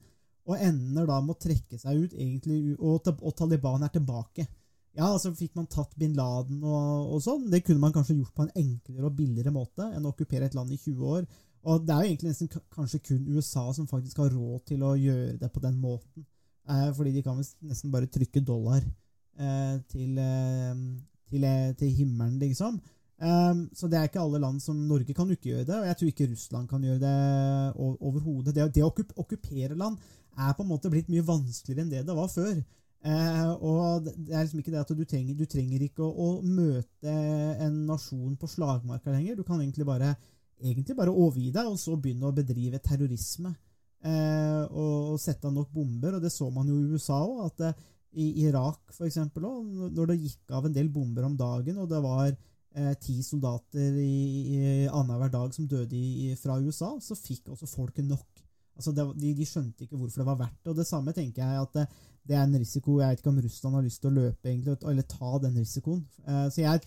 og 0.47 0.63
ender 0.63 1.09
da 1.09 1.19
med 1.21 1.35
å 1.35 1.43
trekke 1.43 1.79
seg 1.81 2.07
ut, 2.07 2.15
egentlig, 2.15 2.77
og, 2.79 3.11
og 3.19 3.35
Taliban 3.37 3.83
er 3.85 3.93
tilbake. 3.93 4.47
Ja, 4.97 5.11
altså 5.11 5.35
Fikk 5.37 5.57
man 5.59 5.69
tatt 5.69 5.93
bin 6.01 6.15
Laden 6.17 6.63
og, 6.65 7.11
og, 7.13 7.19
sånn? 7.25 7.51
Det 7.53 7.63
kunne 7.67 7.83
man 7.83 7.93
kanskje 7.93 8.17
gjort 8.17 8.33
på 8.37 8.47
en 8.47 8.55
enklere 8.57 9.09
og 9.09 9.19
billigere 9.19 9.53
måte 9.53 9.91
enn 9.93 10.07
å 10.07 10.15
okkupere 10.15 10.49
et 10.49 10.57
land 10.57 10.73
i 10.73 10.79
20 10.81 11.11
år 11.11 11.27
Og 11.69 11.85
det 11.85 11.93
er 11.93 12.05
jo 12.05 12.13
egentlig 12.13 12.33
nesten 12.33 12.53
kanskje 12.73 13.03
kun 13.11 13.27
USA 13.37 13.67
som 13.77 13.91
faktisk 13.91 14.23
har 14.25 14.33
råd 14.33 14.65
til 14.73 14.87
å 14.87 14.95
gjøre 14.97 15.37
det 15.41 15.51
på 15.53 15.63
den 15.65 15.77
måten. 15.83 16.25
Eh, 16.67 16.89
fordi 16.97 17.13
de 17.15 17.23
kan 17.27 17.39
nesten 17.39 17.93
bare 17.93 18.09
trykke 18.11 18.43
dollar 18.47 18.81
eh, 18.81 19.77
til, 19.91 20.19
eh, 20.19 20.75
til, 21.31 21.45
eh, 21.45 21.73
til 21.79 21.93
himmelen, 22.01 22.39
liksom. 22.41 22.79
Um, 23.17 23.71
så 23.73 23.89
det 23.89 23.97
er 23.97 24.11
ikke 24.11 24.21
alle 24.21 24.39
land 24.43 24.61
som 24.61 24.77
Norge 24.77 25.15
kan 25.17 25.31
ikke 25.33 25.49
gjøre 25.49 25.65
det, 25.65 25.77
og 25.79 25.87
jeg 25.89 25.97
tror 25.97 26.09
ikke 26.11 26.27
Russland 26.35 26.69
kan 26.69 26.83
gjøre 26.85 27.01
det 27.01 27.15
overhodet. 27.81 28.53
Det, 28.53 28.67
det 28.75 28.83
å 28.85 28.91
okkup 28.91 29.15
okkupere 29.23 29.79
land 29.79 29.97
er 30.37 30.53
på 30.53 30.67
en 30.67 30.69
måte 30.69 30.91
blitt 30.93 31.09
mye 31.09 31.25
vanskeligere 31.25 31.87
enn 31.87 31.95
det 31.95 32.03
det 32.05 32.17
var 32.17 32.29
før. 32.29 32.61
Eh, 33.07 33.51
og 33.63 34.07
det 34.07 34.33
er 34.35 34.43
liksom 34.43 34.63
ikke 34.63 34.73
det 34.75 34.81
at 34.81 34.95
du 34.99 35.05
trenger, 35.07 35.37
du 35.39 35.47
trenger 35.47 35.85
ikke 35.87 36.03
å, 36.03 36.11
å 36.11 36.29
møte 36.43 37.13
en 37.63 37.85
nasjon 37.87 38.35
på 38.41 38.51
slagmarka 38.51 39.13
lenger. 39.15 39.39
Du 39.39 39.45
kan 39.47 39.61
egentlig 39.61 39.87
bare, 39.87 40.15
egentlig 40.59 40.97
bare 40.99 41.15
overgi 41.15 41.53
deg, 41.55 41.71
og 41.71 41.79
så 41.79 41.95
begynne 41.95 42.31
å 42.31 42.35
bedrive 42.35 42.83
terrorisme. 42.83 43.55
Eh, 44.07 44.63
og, 44.71 45.13
og 45.15 45.21
sette 45.23 45.47
av 45.47 45.55
nok 45.55 45.71
bomber. 45.75 46.17
Og 46.19 46.25
det 46.25 46.33
så 46.35 46.49
man 46.55 46.69
jo 46.71 46.81
i 46.81 46.97
USA 46.97 47.21
òg, 47.23 47.45
at 47.47 47.69
eh, 47.69 47.85
i 48.17 48.27
Irak 48.47 48.95
for 48.97 49.07
eksempel 49.07 49.45
også, 49.45 49.91
når 49.93 50.11
det 50.11 50.21
gikk 50.23 50.57
av 50.57 50.67
en 50.67 50.75
del 50.75 50.89
bomber 50.93 51.27
om 51.29 51.37
dagen, 51.37 51.79
og 51.83 51.91
det 51.91 52.01
var 52.03 52.31
eh, 52.33 52.95
ti 53.03 53.21
soldater 53.23 54.01
i, 54.01 54.17
i 54.57 54.61
annenhver 54.89 55.31
dag 55.33 55.55
som 55.55 55.69
døde 55.69 55.99
i, 55.99 56.33
fra 56.41 56.59
USA, 56.59 56.95
så 57.03 57.19
fikk 57.19 57.53
også 57.55 57.69
folket 57.71 58.09
nok. 58.09 58.43
Altså 58.77 58.93
det, 58.97 59.07
de, 59.21 59.33
de 59.37 59.49
skjønte 59.49 59.87
ikke 59.87 59.99
hvorfor 60.01 60.23
det 60.23 60.29
var 60.29 60.41
verdt 60.43 60.59
det. 60.63 60.73
Og 60.73 60.81
det 60.81 60.89
samme 60.89 61.15
tenker 61.17 61.45
jeg 61.45 61.63
at 61.63 61.99
det, 62.27 62.29
det 62.29 62.37
er 62.37 62.43
en 62.45 62.59
risiko 62.59 63.01
Jeg 63.01 63.09
vet 63.11 63.21
ikke 63.21 63.31
om 63.31 63.43
Russland 63.45 63.77
har 63.77 63.85
lyst 63.87 64.01
til 64.03 64.11
å 64.11 64.17
løpe, 64.17 64.49
egentlig, 64.49 64.77
eller 64.83 65.03
ta 65.03 65.39
den 65.43 65.59
risikoen. 65.61 66.01
Eh, 66.27 66.49
så 66.51 66.61
jeg, 66.61 66.81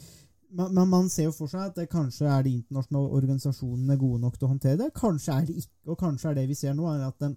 man, 0.51 0.89
man- 0.89 1.09
ser 1.09 1.23
jo 1.29 1.31
for 1.31 1.47
seg 1.47 1.61
at 1.69 1.75
det, 1.75 1.89
kanskje 1.89 2.27
er 2.27 2.43
de 2.43 2.53
internasjonale 2.57 3.09
organisasjonene 3.21 3.97
gode 3.97 4.21
nok 4.21 4.37
til 4.37 4.47
å 4.47 4.51
håndtere 4.53 4.77
det. 4.83 4.91
Kanskje 4.97 5.33
er 5.37 5.45
de 5.45 5.53
ikke, 5.61 5.73
og 5.87 5.97
kanskje 5.97 6.29
er 6.29 6.39
det 6.39 6.47
vi 6.49 6.59
ser 6.59 6.73
nå, 6.77 6.87
er 6.91 7.07
at 7.07 7.25
eh, 7.29 7.35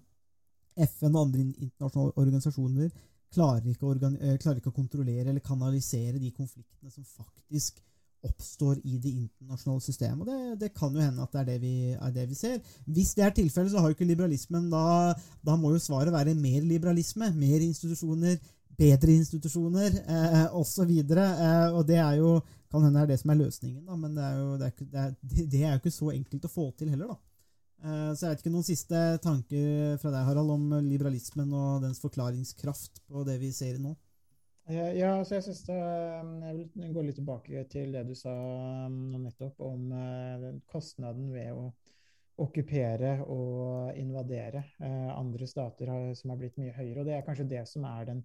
FN 0.87 1.15
og 1.15 1.25
andre 1.27 1.41
internasjonale 1.47 2.13
organisasjoner 2.17 2.93
klarer 3.33 3.71
ikke, 3.71 3.89
å 3.89 3.95
eh, 3.97 4.37
klarer 4.37 4.59
ikke 4.61 4.73
å 4.73 4.77
kontrollere 4.77 5.29
eller 5.29 5.41
kanalisere 5.45 6.19
de 6.21 6.31
konfliktene 6.31 6.91
som 6.93 7.05
faktisk 7.05 7.81
oppstår 8.23 8.79
i 8.83 8.97
det 9.03 9.11
internasjonale 9.11 9.83
systemet. 9.83 10.23
Og 10.23 10.31
det, 10.31 10.57
det 10.63 10.71
kan 10.77 10.95
jo 10.95 11.03
hende 11.03 11.23
at 11.23 11.35
det 11.35 11.41
er 11.41 11.47
det, 11.51 11.59
vi, 11.61 11.75
er 11.93 12.15
det 12.15 12.25
vi 12.29 12.39
ser. 12.39 12.57
Hvis 12.85 13.13
det 13.17 13.25
er 13.25 13.35
tilfellet, 13.35 13.71
så 13.73 13.83
har 13.83 13.91
jo 13.91 13.97
ikke 13.97 14.09
liberalismen 14.09 14.69
da, 14.71 15.13
da 15.45 15.55
må 15.59 15.73
jo 15.75 15.81
svaret 15.83 16.13
være 16.13 16.35
mer 16.39 16.65
liberalisme. 16.67 17.31
Mer 17.35 17.65
institusjoner, 17.65 18.39
bedre 18.79 19.17
institusjoner 19.19 19.99
eh, 20.03 20.45
osv. 20.55 20.95
Eh, 21.03 21.67
og 21.73 21.83
det 21.87 21.99
er 22.01 22.19
jo 22.21 22.37
kan 22.73 22.87
hende 22.87 23.03
det 23.03 23.03
er 23.03 23.11
det 23.11 23.19
som 23.21 23.29
er 23.29 23.37
løsningen, 23.37 23.83
da, 23.85 23.95
men 24.01 24.15
det 24.17 24.23
er, 24.25 24.37
jo, 24.39 24.53
det, 24.57 24.67
er 24.71 24.73
det, 24.81 25.01
er, 25.03 25.49
det 25.51 25.59
er 25.61 25.75
jo 25.75 25.81
ikke 25.83 25.91
så 25.93 26.07
enkelt 26.09 26.47
å 26.47 26.49
få 26.49 26.71
til 26.79 26.89
heller. 26.89 27.11
da. 27.11 27.17
Eh, 27.83 28.09
Så 28.15 28.25
jeg 28.25 28.31
vet 28.31 28.41
ikke 28.41 28.53
noen 28.55 28.65
siste 28.65 29.01
tanker 29.21 29.99
fra 30.01 30.13
deg, 30.15 30.25
Harald, 30.25 30.55
om 30.55 30.73
liberalismen 30.87 31.53
og 31.53 31.83
dens 31.85 32.01
forklaringskraft 32.01 33.03
på 33.05 33.25
det 33.27 33.37
vi 33.43 33.51
ser 33.53 33.77
nå? 33.83 33.93
Eh, 34.65 34.93
Ja, 34.97 35.23
så 35.25 35.35
jeg 35.35 35.43
synes 35.43 35.63
det, 35.67 35.79
um, 36.21 36.35
jeg 36.43 36.55
vil 36.55 36.93
gå 36.95 37.01
litt 37.03 37.17
tilbake 37.19 37.63
til 37.71 37.91
det 37.91 38.05
du 38.07 38.13
sa 38.15 38.31
um, 38.87 39.11
nettopp 39.25 39.59
om 39.59 39.89
eh, 39.91 40.45
kostnaden 40.71 41.33
ved 41.33 41.51
å 41.51 41.65
okkupere 42.43 43.17
og 43.27 43.97
invadere 43.99 44.63
eh, 44.79 45.09
andre 45.11 45.47
stater 45.47 45.91
som 46.15 46.31
har 46.31 46.39
blitt 46.39 46.55
mye 46.57 46.71
høyere. 46.77 47.01
Og 47.01 47.09
det 47.09 47.17
er 47.17 47.25
kanskje 47.27 47.49
det 47.51 47.65
som 47.69 47.83
er 47.91 48.07
den 48.07 48.23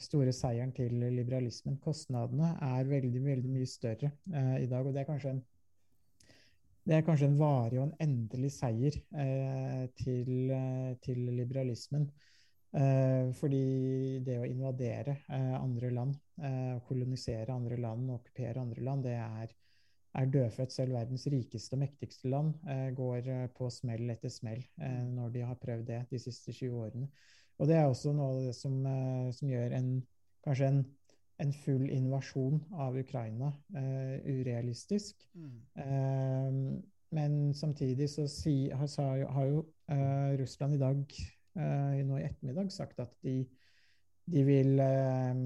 store 0.00 0.32
seieren 0.32 0.70
til 0.72 0.94
liberalismen. 0.94 1.80
Kostnadene 1.82 2.54
er 2.70 2.86
veldig, 2.88 3.24
veldig 3.26 3.50
mye 3.52 3.68
større 3.68 4.14
i 4.62 4.70
dag, 4.70 4.86
og 4.86 4.94
det 4.94 5.02
er 5.02 5.10
kanskje 5.10 5.34
en 5.34 5.42
det 6.88 6.96
er 6.96 7.02
kanskje 7.04 7.26
en 7.28 7.36
varig 7.36 7.76
og 7.76 7.90
en 7.90 7.98
endelig 8.00 8.54
seier 8.54 8.94
til, 10.00 10.30
til 11.04 11.18
liberalismen. 11.36 12.06
Eh, 12.70 13.30
fordi 13.34 14.20
det 14.22 14.36
å 14.38 14.46
invadere 14.46 15.16
eh, 15.26 15.54
andre 15.58 15.90
land, 15.90 16.14
eh, 16.38 16.76
kolonisere 16.86 17.50
andre 17.50 17.78
land 17.82 18.12
og 18.12 18.20
okkupere 18.20 18.62
andre 18.62 18.84
land, 18.86 19.08
det 19.08 19.16
er, 19.18 19.54
er 20.20 20.30
dødfødt. 20.36 20.74
Selv 20.74 20.94
verdens 20.94 21.26
rikeste 21.32 21.74
og 21.74 21.82
mektigste 21.82 22.30
land 22.30 22.54
eh, 22.70 22.90
går 22.94 23.32
på 23.56 23.70
smell 23.74 24.14
etter 24.14 24.30
smell 24.30 24.62
eh, 24.78 25.02
når 25.10 25.34
de 25.34 25.44
har 25.48 25.58
prøvd 25.58 25.90
det 25.90 26.04
de 26.12 26.22
siste 26.22 26.54
20 26.54 26.78
årene. 26.84 27.10
Og 27.60 27.68
det 27.68 27.76
er 27.76 27.90
også 27.90 28.14
noe 28.16 28.36
av 28.36 28.40
det 28.46 28.54
som, 28.56 28.78
som 29.36 29.50
gjør 29.50 29.74
en, 29.76 29.90
kanskje 30.46 30.70
en, 30.70 30.78
en 31.42 31.50
full 31.52 31.90
invasjon 31.92 32.62
av 32.80 32.96
Ukraina 32.96 33.50
eh, 33.76 34.14
urealistisk. 34.30 35.26
Eh, 35.76 36.62
men 37.10 37.36
samtidig 37.54 38.06
så 38.12 38.24
si, 38.30 38.70
har, 38.70 38.88
har 39.34 39.50
jo 39.50 39.60
eh, 39.90 40.38
Russland 40.38 40.78
i 40.78 40.80
dag, 40.80 41.04
nå 42.06 42.18
i 42.18 42.26
ettermiddag, 42.26 42.70
sagt 42.72 43.00
at 43.02 43.12
de, 43.24 43.44
de 44.30 44.44
vil 44.46 44.80
eh, 44.80 45.40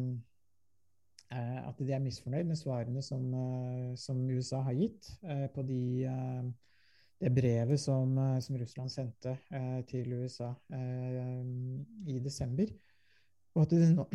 eh, 1.33 1.61
At 1.69 1.79
de 1.79 1.93
er 1.93 2.03
misfornøyd 2.05 2.49
med 2.49 2.61
svarene 2.61 3.03
som, 3.03 3.25
eh, 3.35 3.95
som 4.01 4.21
USA 4.31 4.63
har 4.67 4.77
gitt 4.79 5.11
eh, 5.23 5.47
på 5.55 5.65
de, 5.67 5.81
eh, 6.11 6.51
det 7.21 7.33
brevet 7.35 7.81
som, 7.81 8.19
eh, 8.19 8.41
som 8.45 8.59
Russland 8.61 8.93
sendte 8.93 9.37
eh, 9.51 9.81
til 9.91 10.13
USA 10.13 10.53
eh, 10.73 11.41
i 12.07 12.21
desember. 12.23 12.71
Og 13.55 13.63
at 13.65 13.75
de 13.75 13.91
nå, 13.95 14.07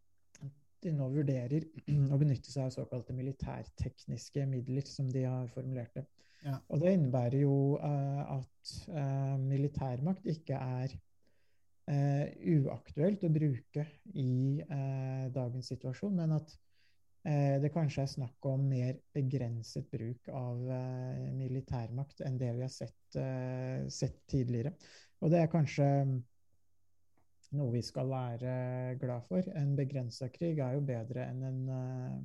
de 0.84 0.92
nå 0.94 1.08
vurderer 1.12 1.66
å 2.12 2.20
benytte 2.20 2.52
seg 2.52 2.68
av 2.68 2.74
såkalte 2.74 3.16
militærtekniske 3.16 4.46
midler, 4.50 4.86
som 4.88 5.10
de 5.12 5.26
har 5.26 5.50
formulert 5.54 5.98
det. 5.98 6.06
Ja. 6.46 6.60
Og 6.70 6.80
det 6.82 6.92
innebærer 6.94 7.40
jo 7.42 7.56
eh, 7.82 8.22
at 8.36 8.72
eh, 8.92 9.36
militærmakt 9.40 10.28
ikke 10.30 10.58
er 10.60 10.94
eh, 11.90 12.30
uaktuelt 12.58 13.24
å 13.26 13.32
bruke 13.32 13.86
i 14.14 14.62
eh, 14.62 15.26
dagens 15.34 15.72
situasjon, 15.72 16.14
men 16.18 16.36
at 16.36 16.54
eh, 17.26 17.56
det 17.62 17.72
kanskje 17.74 18.04
er 18.04 18.12
snakk 18.12 18.48
om 18.50 18.64
mer 18.70 18.98
begrenset 19.16 19.88
bruk 19.92 20.30
av 20.32 20.62
eh, 20.78 21.26
militærmakt 21.36 22.24
enn 22.26 22.38
det 22.40 22.54
vi 22.56 22.64
har 22.66 22.72
sett, 22.72 23.18
eh, 23.20 23.86
sett 23.92 24.22
tidligere. 24.30 24.74
Og 25.22 25.32
det 25.32 25.42
er 25.42 25.52
kanskje 25.52 25.90
noe 27.56 27.72
vi 27.72 27.82
skal 27.84 28.10
være 28.10 28.96
glad 29.00 29.24
for. 29.28 29.46
En 29.56 29.76
begrensa 29.78 30.28
krig 30.34 30.58
er 30.60 30.76
jo 30.76 30.82
bedre 30.86 31.28
enn 31.30 31.44
en, 31.46 31.62
eh, 31.76 32.16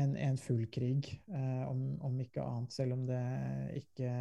en, 0.00 0.16
en 0.16 0.40
full 0.40 0.64
krig, 0.72 1.12
eh, 1.28 1.62
om, 1.68 1.84
om 2.06 2.16
ikke 2.24 2.44
annet, 2.44 2.72
selv 2.74 2.96
om 2.96 3.04
det 3.08 3.22
ikke 3.82 4.14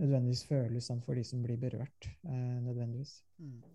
nødvendigvis 0.00 0.44
føles 0.48 0.86
sånn 0.88 1.02
for 1.04 1.14
de 1.14 1.24
som 1.24 1.42
blir 1.42 1.56
berørt. 1.60 2.08
eh, 2.24 2.58
nødvendigvis. 2.62 3.22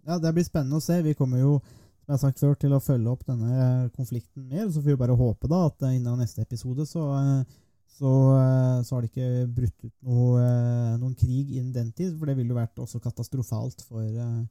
Ja, 0.07 0.19
Det 0.19 0.34
blir 0.34 0.43
spennende 0.45 0.78
å 0.78 0.82
se. 0.84 1.01
Vi 1.01 1.13
kommer 1.13 1.39
jo 1.39 1.61
som 2.01 2.07
jeg 2.07 2.17
har 2.17 2.22
sagt 2.24 2.39
før, 2.39 2.55
til 2.57 2.74
å 2.74 2.80
følge 2.82 3.09
opp 3.11 3.26
denne 3.26 3.89
konflikten 3.95 4.47
mer. 4.49 4.69
Så 4.69 4.82
får 4.82 4.91
vi 4.93 4.95
bare 4.97 5.15
håpe 5.15 5.47
da 5.47 5.65
at 5.67 5.82
eh, 5.84 5.95
innen 5.97 6.17
neste 6.19 6.41
episode 6.41 6.86
så, 6.89 7.03
eh, 7.17 7.43
så, 7.88 8.11
eh, 8.38 8.82
så 8.84 8.95
har 8.95 9.01
det 9.01 9.11
ikke 9.11 9.53
brutt 9.53 9.86
ut 9.86 9.93
noe, 10.01 10.41
eh, 10.41 10.97
noen 10.97 11.15
krig 11.15 11.51
innen 11.51 11.72
den 11.74 11.91
tid. 11.91 12.17
For 12.17 12.26
det 12.26 12.38
ville 12.38 12.49
jo 12.53 12.57
vært 12.57 12.82
også 12.82 12.99
katastrofalt 13.03 13.82
for, 13.86 14.03
eh, 14.03 14.41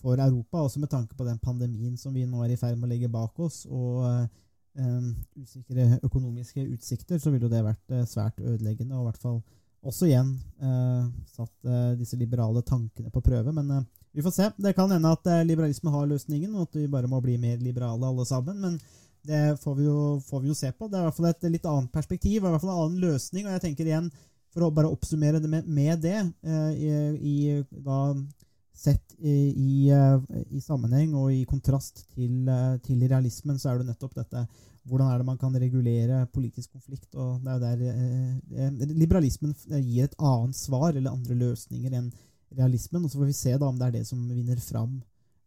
for 0.00 0.16
Europa, 0.16 0.58
også 0.64 0.78
med 0.80 0.90
tanke 0.90 1.16
på 1.16 1.24
den 1.24 1.38
pandemien 1.38 1.96
som 1.98 2.14
vi 2.14 2.24
nå 2.26 2.44
er 2.44 2.52
i 2.52 2.56
ferd 2.60 2.78
med 2.78 2.88
å 2.88 2.92
legge 2.92 3.10
bak 3.10 3.38
oss. 3.40 3.66
og 3.66 4.04
eh, 4.04 4.26
eh, 4.76 5.08
usikre 5.40 5.98
økonomiske 6.04 6.62
utsikter, 6.76 7.18
så 7.18 7.30
ville 7.32 7.48
jo 7.48 7.52
det 7.52 7.64
vært 7.64 7.90
eh, 7.96 8.04
svært 8.04 8.38
ødeleggende. 8.40 8.94
Og 8.94 9.06
i 9.06 9.10
hvert 9.10 9.24
fall 9.24 9.42
også 9.86 10.08
igjen 10.08 10.34
eh, 10.60 11.04
satt 11.32 11.68
eh, 11.68 11.92
disse 11.98 12.18
liberale 12.20 12.62
tankene 12.66 13.12
på 13.12 13.22
prøve. 13.24 13.52
Men 13.56 13.70
eh, 13.76 13.84
vi 14.12 14.24
får 14.24 14.34
se. 14.36 14.48
Det 14.56 14.74
kan 14.76 14.90
hende 14.92 15.12
at 15.12 15.28
eh, 15.30 15.44
liberalismen 15.48 15.94
har 15.94 16.08
løsningen, 16.10 16.54
og 16.54 16.68
at 16.68 16.80
vi 16.80 16.88
bare 16.90 17.10
må 17.10 17.20
bli 17.24 17.38
mer 17.40 17.60
liberale 17.62 18.08
alle 18.08 18.26
sammen. 18.28 18.60
Men 18.60 18.80
det 19.26 19.60
får 19.62 19.76
vi, 19.76 19.86
jo, 19.86 20.18
får 20.26 20.42
vi 20.42 20.50
jo 20.50 20.56
se 20.56 20.72
på. 20.72 20.88
Det 20.88 20.98
er 20.98 21.04
i 21.04 21.08
hvert 21.08 21.18
fall 21.18 21.30
et 21.30 21.48
litt 21.52 21.68
annet 21.68 21.92
perspektiv, 21.94 22.40
i 22.40 22.44
hvert 22.44 22.62
fall 22.62 22.74
en 22.74 22.82
annen 22.84 23.00
løsning. 23.04 23.46
Og 23.46 23.56
jeg 23.56 23.64
tenker 23.66 23.88
igjen, 23.88 24.10
for 24.50 24.66
å 24.66 24.72
bare 24.74 24.90
oppsummere 24.90 25.40
det 25.42 25.50
med, 25.50 25.68
med 25.70 26.00
det, 26.02 26.18
eh, 26.42 26.70
i, 26.74 26.92
i, 27.32 27.34
da 27.70 28.00
sett 28.76 29.14
i, 29.20 29.90
eh, 29.92 30.42
i 30.50 30.60
sammenheng 30.64 31.14
og 31.18 31.32
i 31.34 31.44
kontrast 31.44 32.06
til, 32.14 32.48
eh, 32.48 32.76
til 32.84 33.02
realismen, 33.08 33.58
så 33.58 33.72
er 33.72 33.80
det 33.80 33.90
nettopp 33.90 34.14
dette 34.16 34.46
hvordan 34.88 35.10
er 35.12 35.18
det 35.20 35.26
man 35.26 35.38
kan 35.38 35.54
regulere 35.54 36.26
politisk 36.32 36.72
konflikt? 36.72 37.14
og 37.14 37.40
det 37.44 37.52
er 37.52 37.58
der 37.58 37.82
eh, 37.90 38.66
eh, 38.66 38.94
Liberalismen 38.96 39.54
gir 39.84 40.04
et 40.04 40.16
annet 40.18 40.56
svar 40.56 40.94
eller 40.94 41.10
andre 41.10 41.34
løsninger 41.34 41.92
enn 41.92 42.10
realismen. 42.56 43.04
og 43.04 43.10
Så 43.10 43.18
får 43.18 43.26
vi 43.26 43.32
se 43.32 43.56
da 43.58 43.66
om 43.66 43.78
det 43.78 43.86
er 43.86 43.98
det 43.98 44.06
som 44.06 44.28
vinner 44.28 44.56
fram 44.56 45.02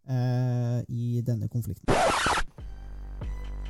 eh, 0.07 0.80
i 0.88 1.21
denne 1.26 1.47
konflikten. 1.47 1.89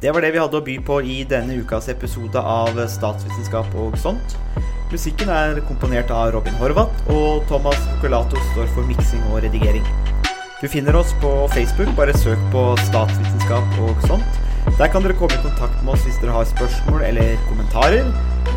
Det 0.02 0.12
var 0.12 0.22
det 0.22 0.34
vi 0.36 0.42
hadde 0.44 0.60
å 0.60 0.66
by 0.66 0.78
på 0.84 1.00
i 1.08 1.22
denne 1.24 1.56
ukas 1.64 1.88
episode 1.88 2.36
av 2.38 2.76
Statsvitenskap 2.76 3.72
og 3.80 3.96
sånt. 3.98 4.36
Musikken 4.94 5.30
er 5.34 5.58
komponert 5.66 6.12
av 6.14 6.36
Robin 6.36 6.54
Horvath, 6.60 7.00
og 7.10 7.48
Thomas 7.50 7.80
Colato 7.98 8.38
står 8.52 8.68
for 8.76 8.86
miksing 8.86 9.24
og 9.32 9.40
redigering. 9.42 9.86
Du 10.60 10.68
finner 10.70 10.94
oss 11.00 11.16
på 11.24 11.32
Facebook, 11.50 11.90
bare 11.98 12.14
søk 12.14 12.38
på 12.54 12.62
statsvitenskap 12.86 13.80
og 13.88 14.06
sånt. 14.06 14.38
Der 14.78 14.92
kan 14.94 15.02
dere 15.02 15.18
komme 15.18 15.34
i 15.34 15.42
kontakt 15.42 15.82
med 15.82 15.96
oss 15.96 16.06
hvis 16.06 16.22
dere 16.22 16.38
har 16.38 16.46
spørsmål 16.46 17.02
eller 17.10 17.34
kommentarer. 17.50 18.06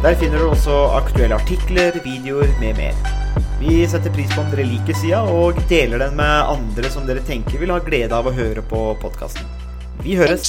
Der 0.05 0.20
finner 0.20 0.37
dere 0.37 0.53
også 0.53 0.76
aktuelle 1.01 1.41
artikler, 1.41 1.97
videoer 2.05 2.53
med 2.61 2.76
mer. 2.82 2.95
Vi 3.57 3.80
setter 3.89 4.12
pris 4.12 4.28
på 4.37 4.45
om 4.45 4.53
dere 4.53 4.68
liker 4.68 5.01
sida, 5.01 5.24
og 5.24 5.57
deler 5.72 6.05
den 6.05 6.20
med 6.20 6.53
andre 6.53 6.93
som 6.93 7.09
dere 7.09 7.24
tenker 7.24 7.64
vil 7.64 7.72
ha 7.72 7.80
glede 7.80 8.12
av 8.12 8.28
å 8.28 8.37
høre 8.37 8.61
på 8.61 8.91
podkasten. 9.01 9.49
Vi 10.05 10.20
høres! 10.20 10.45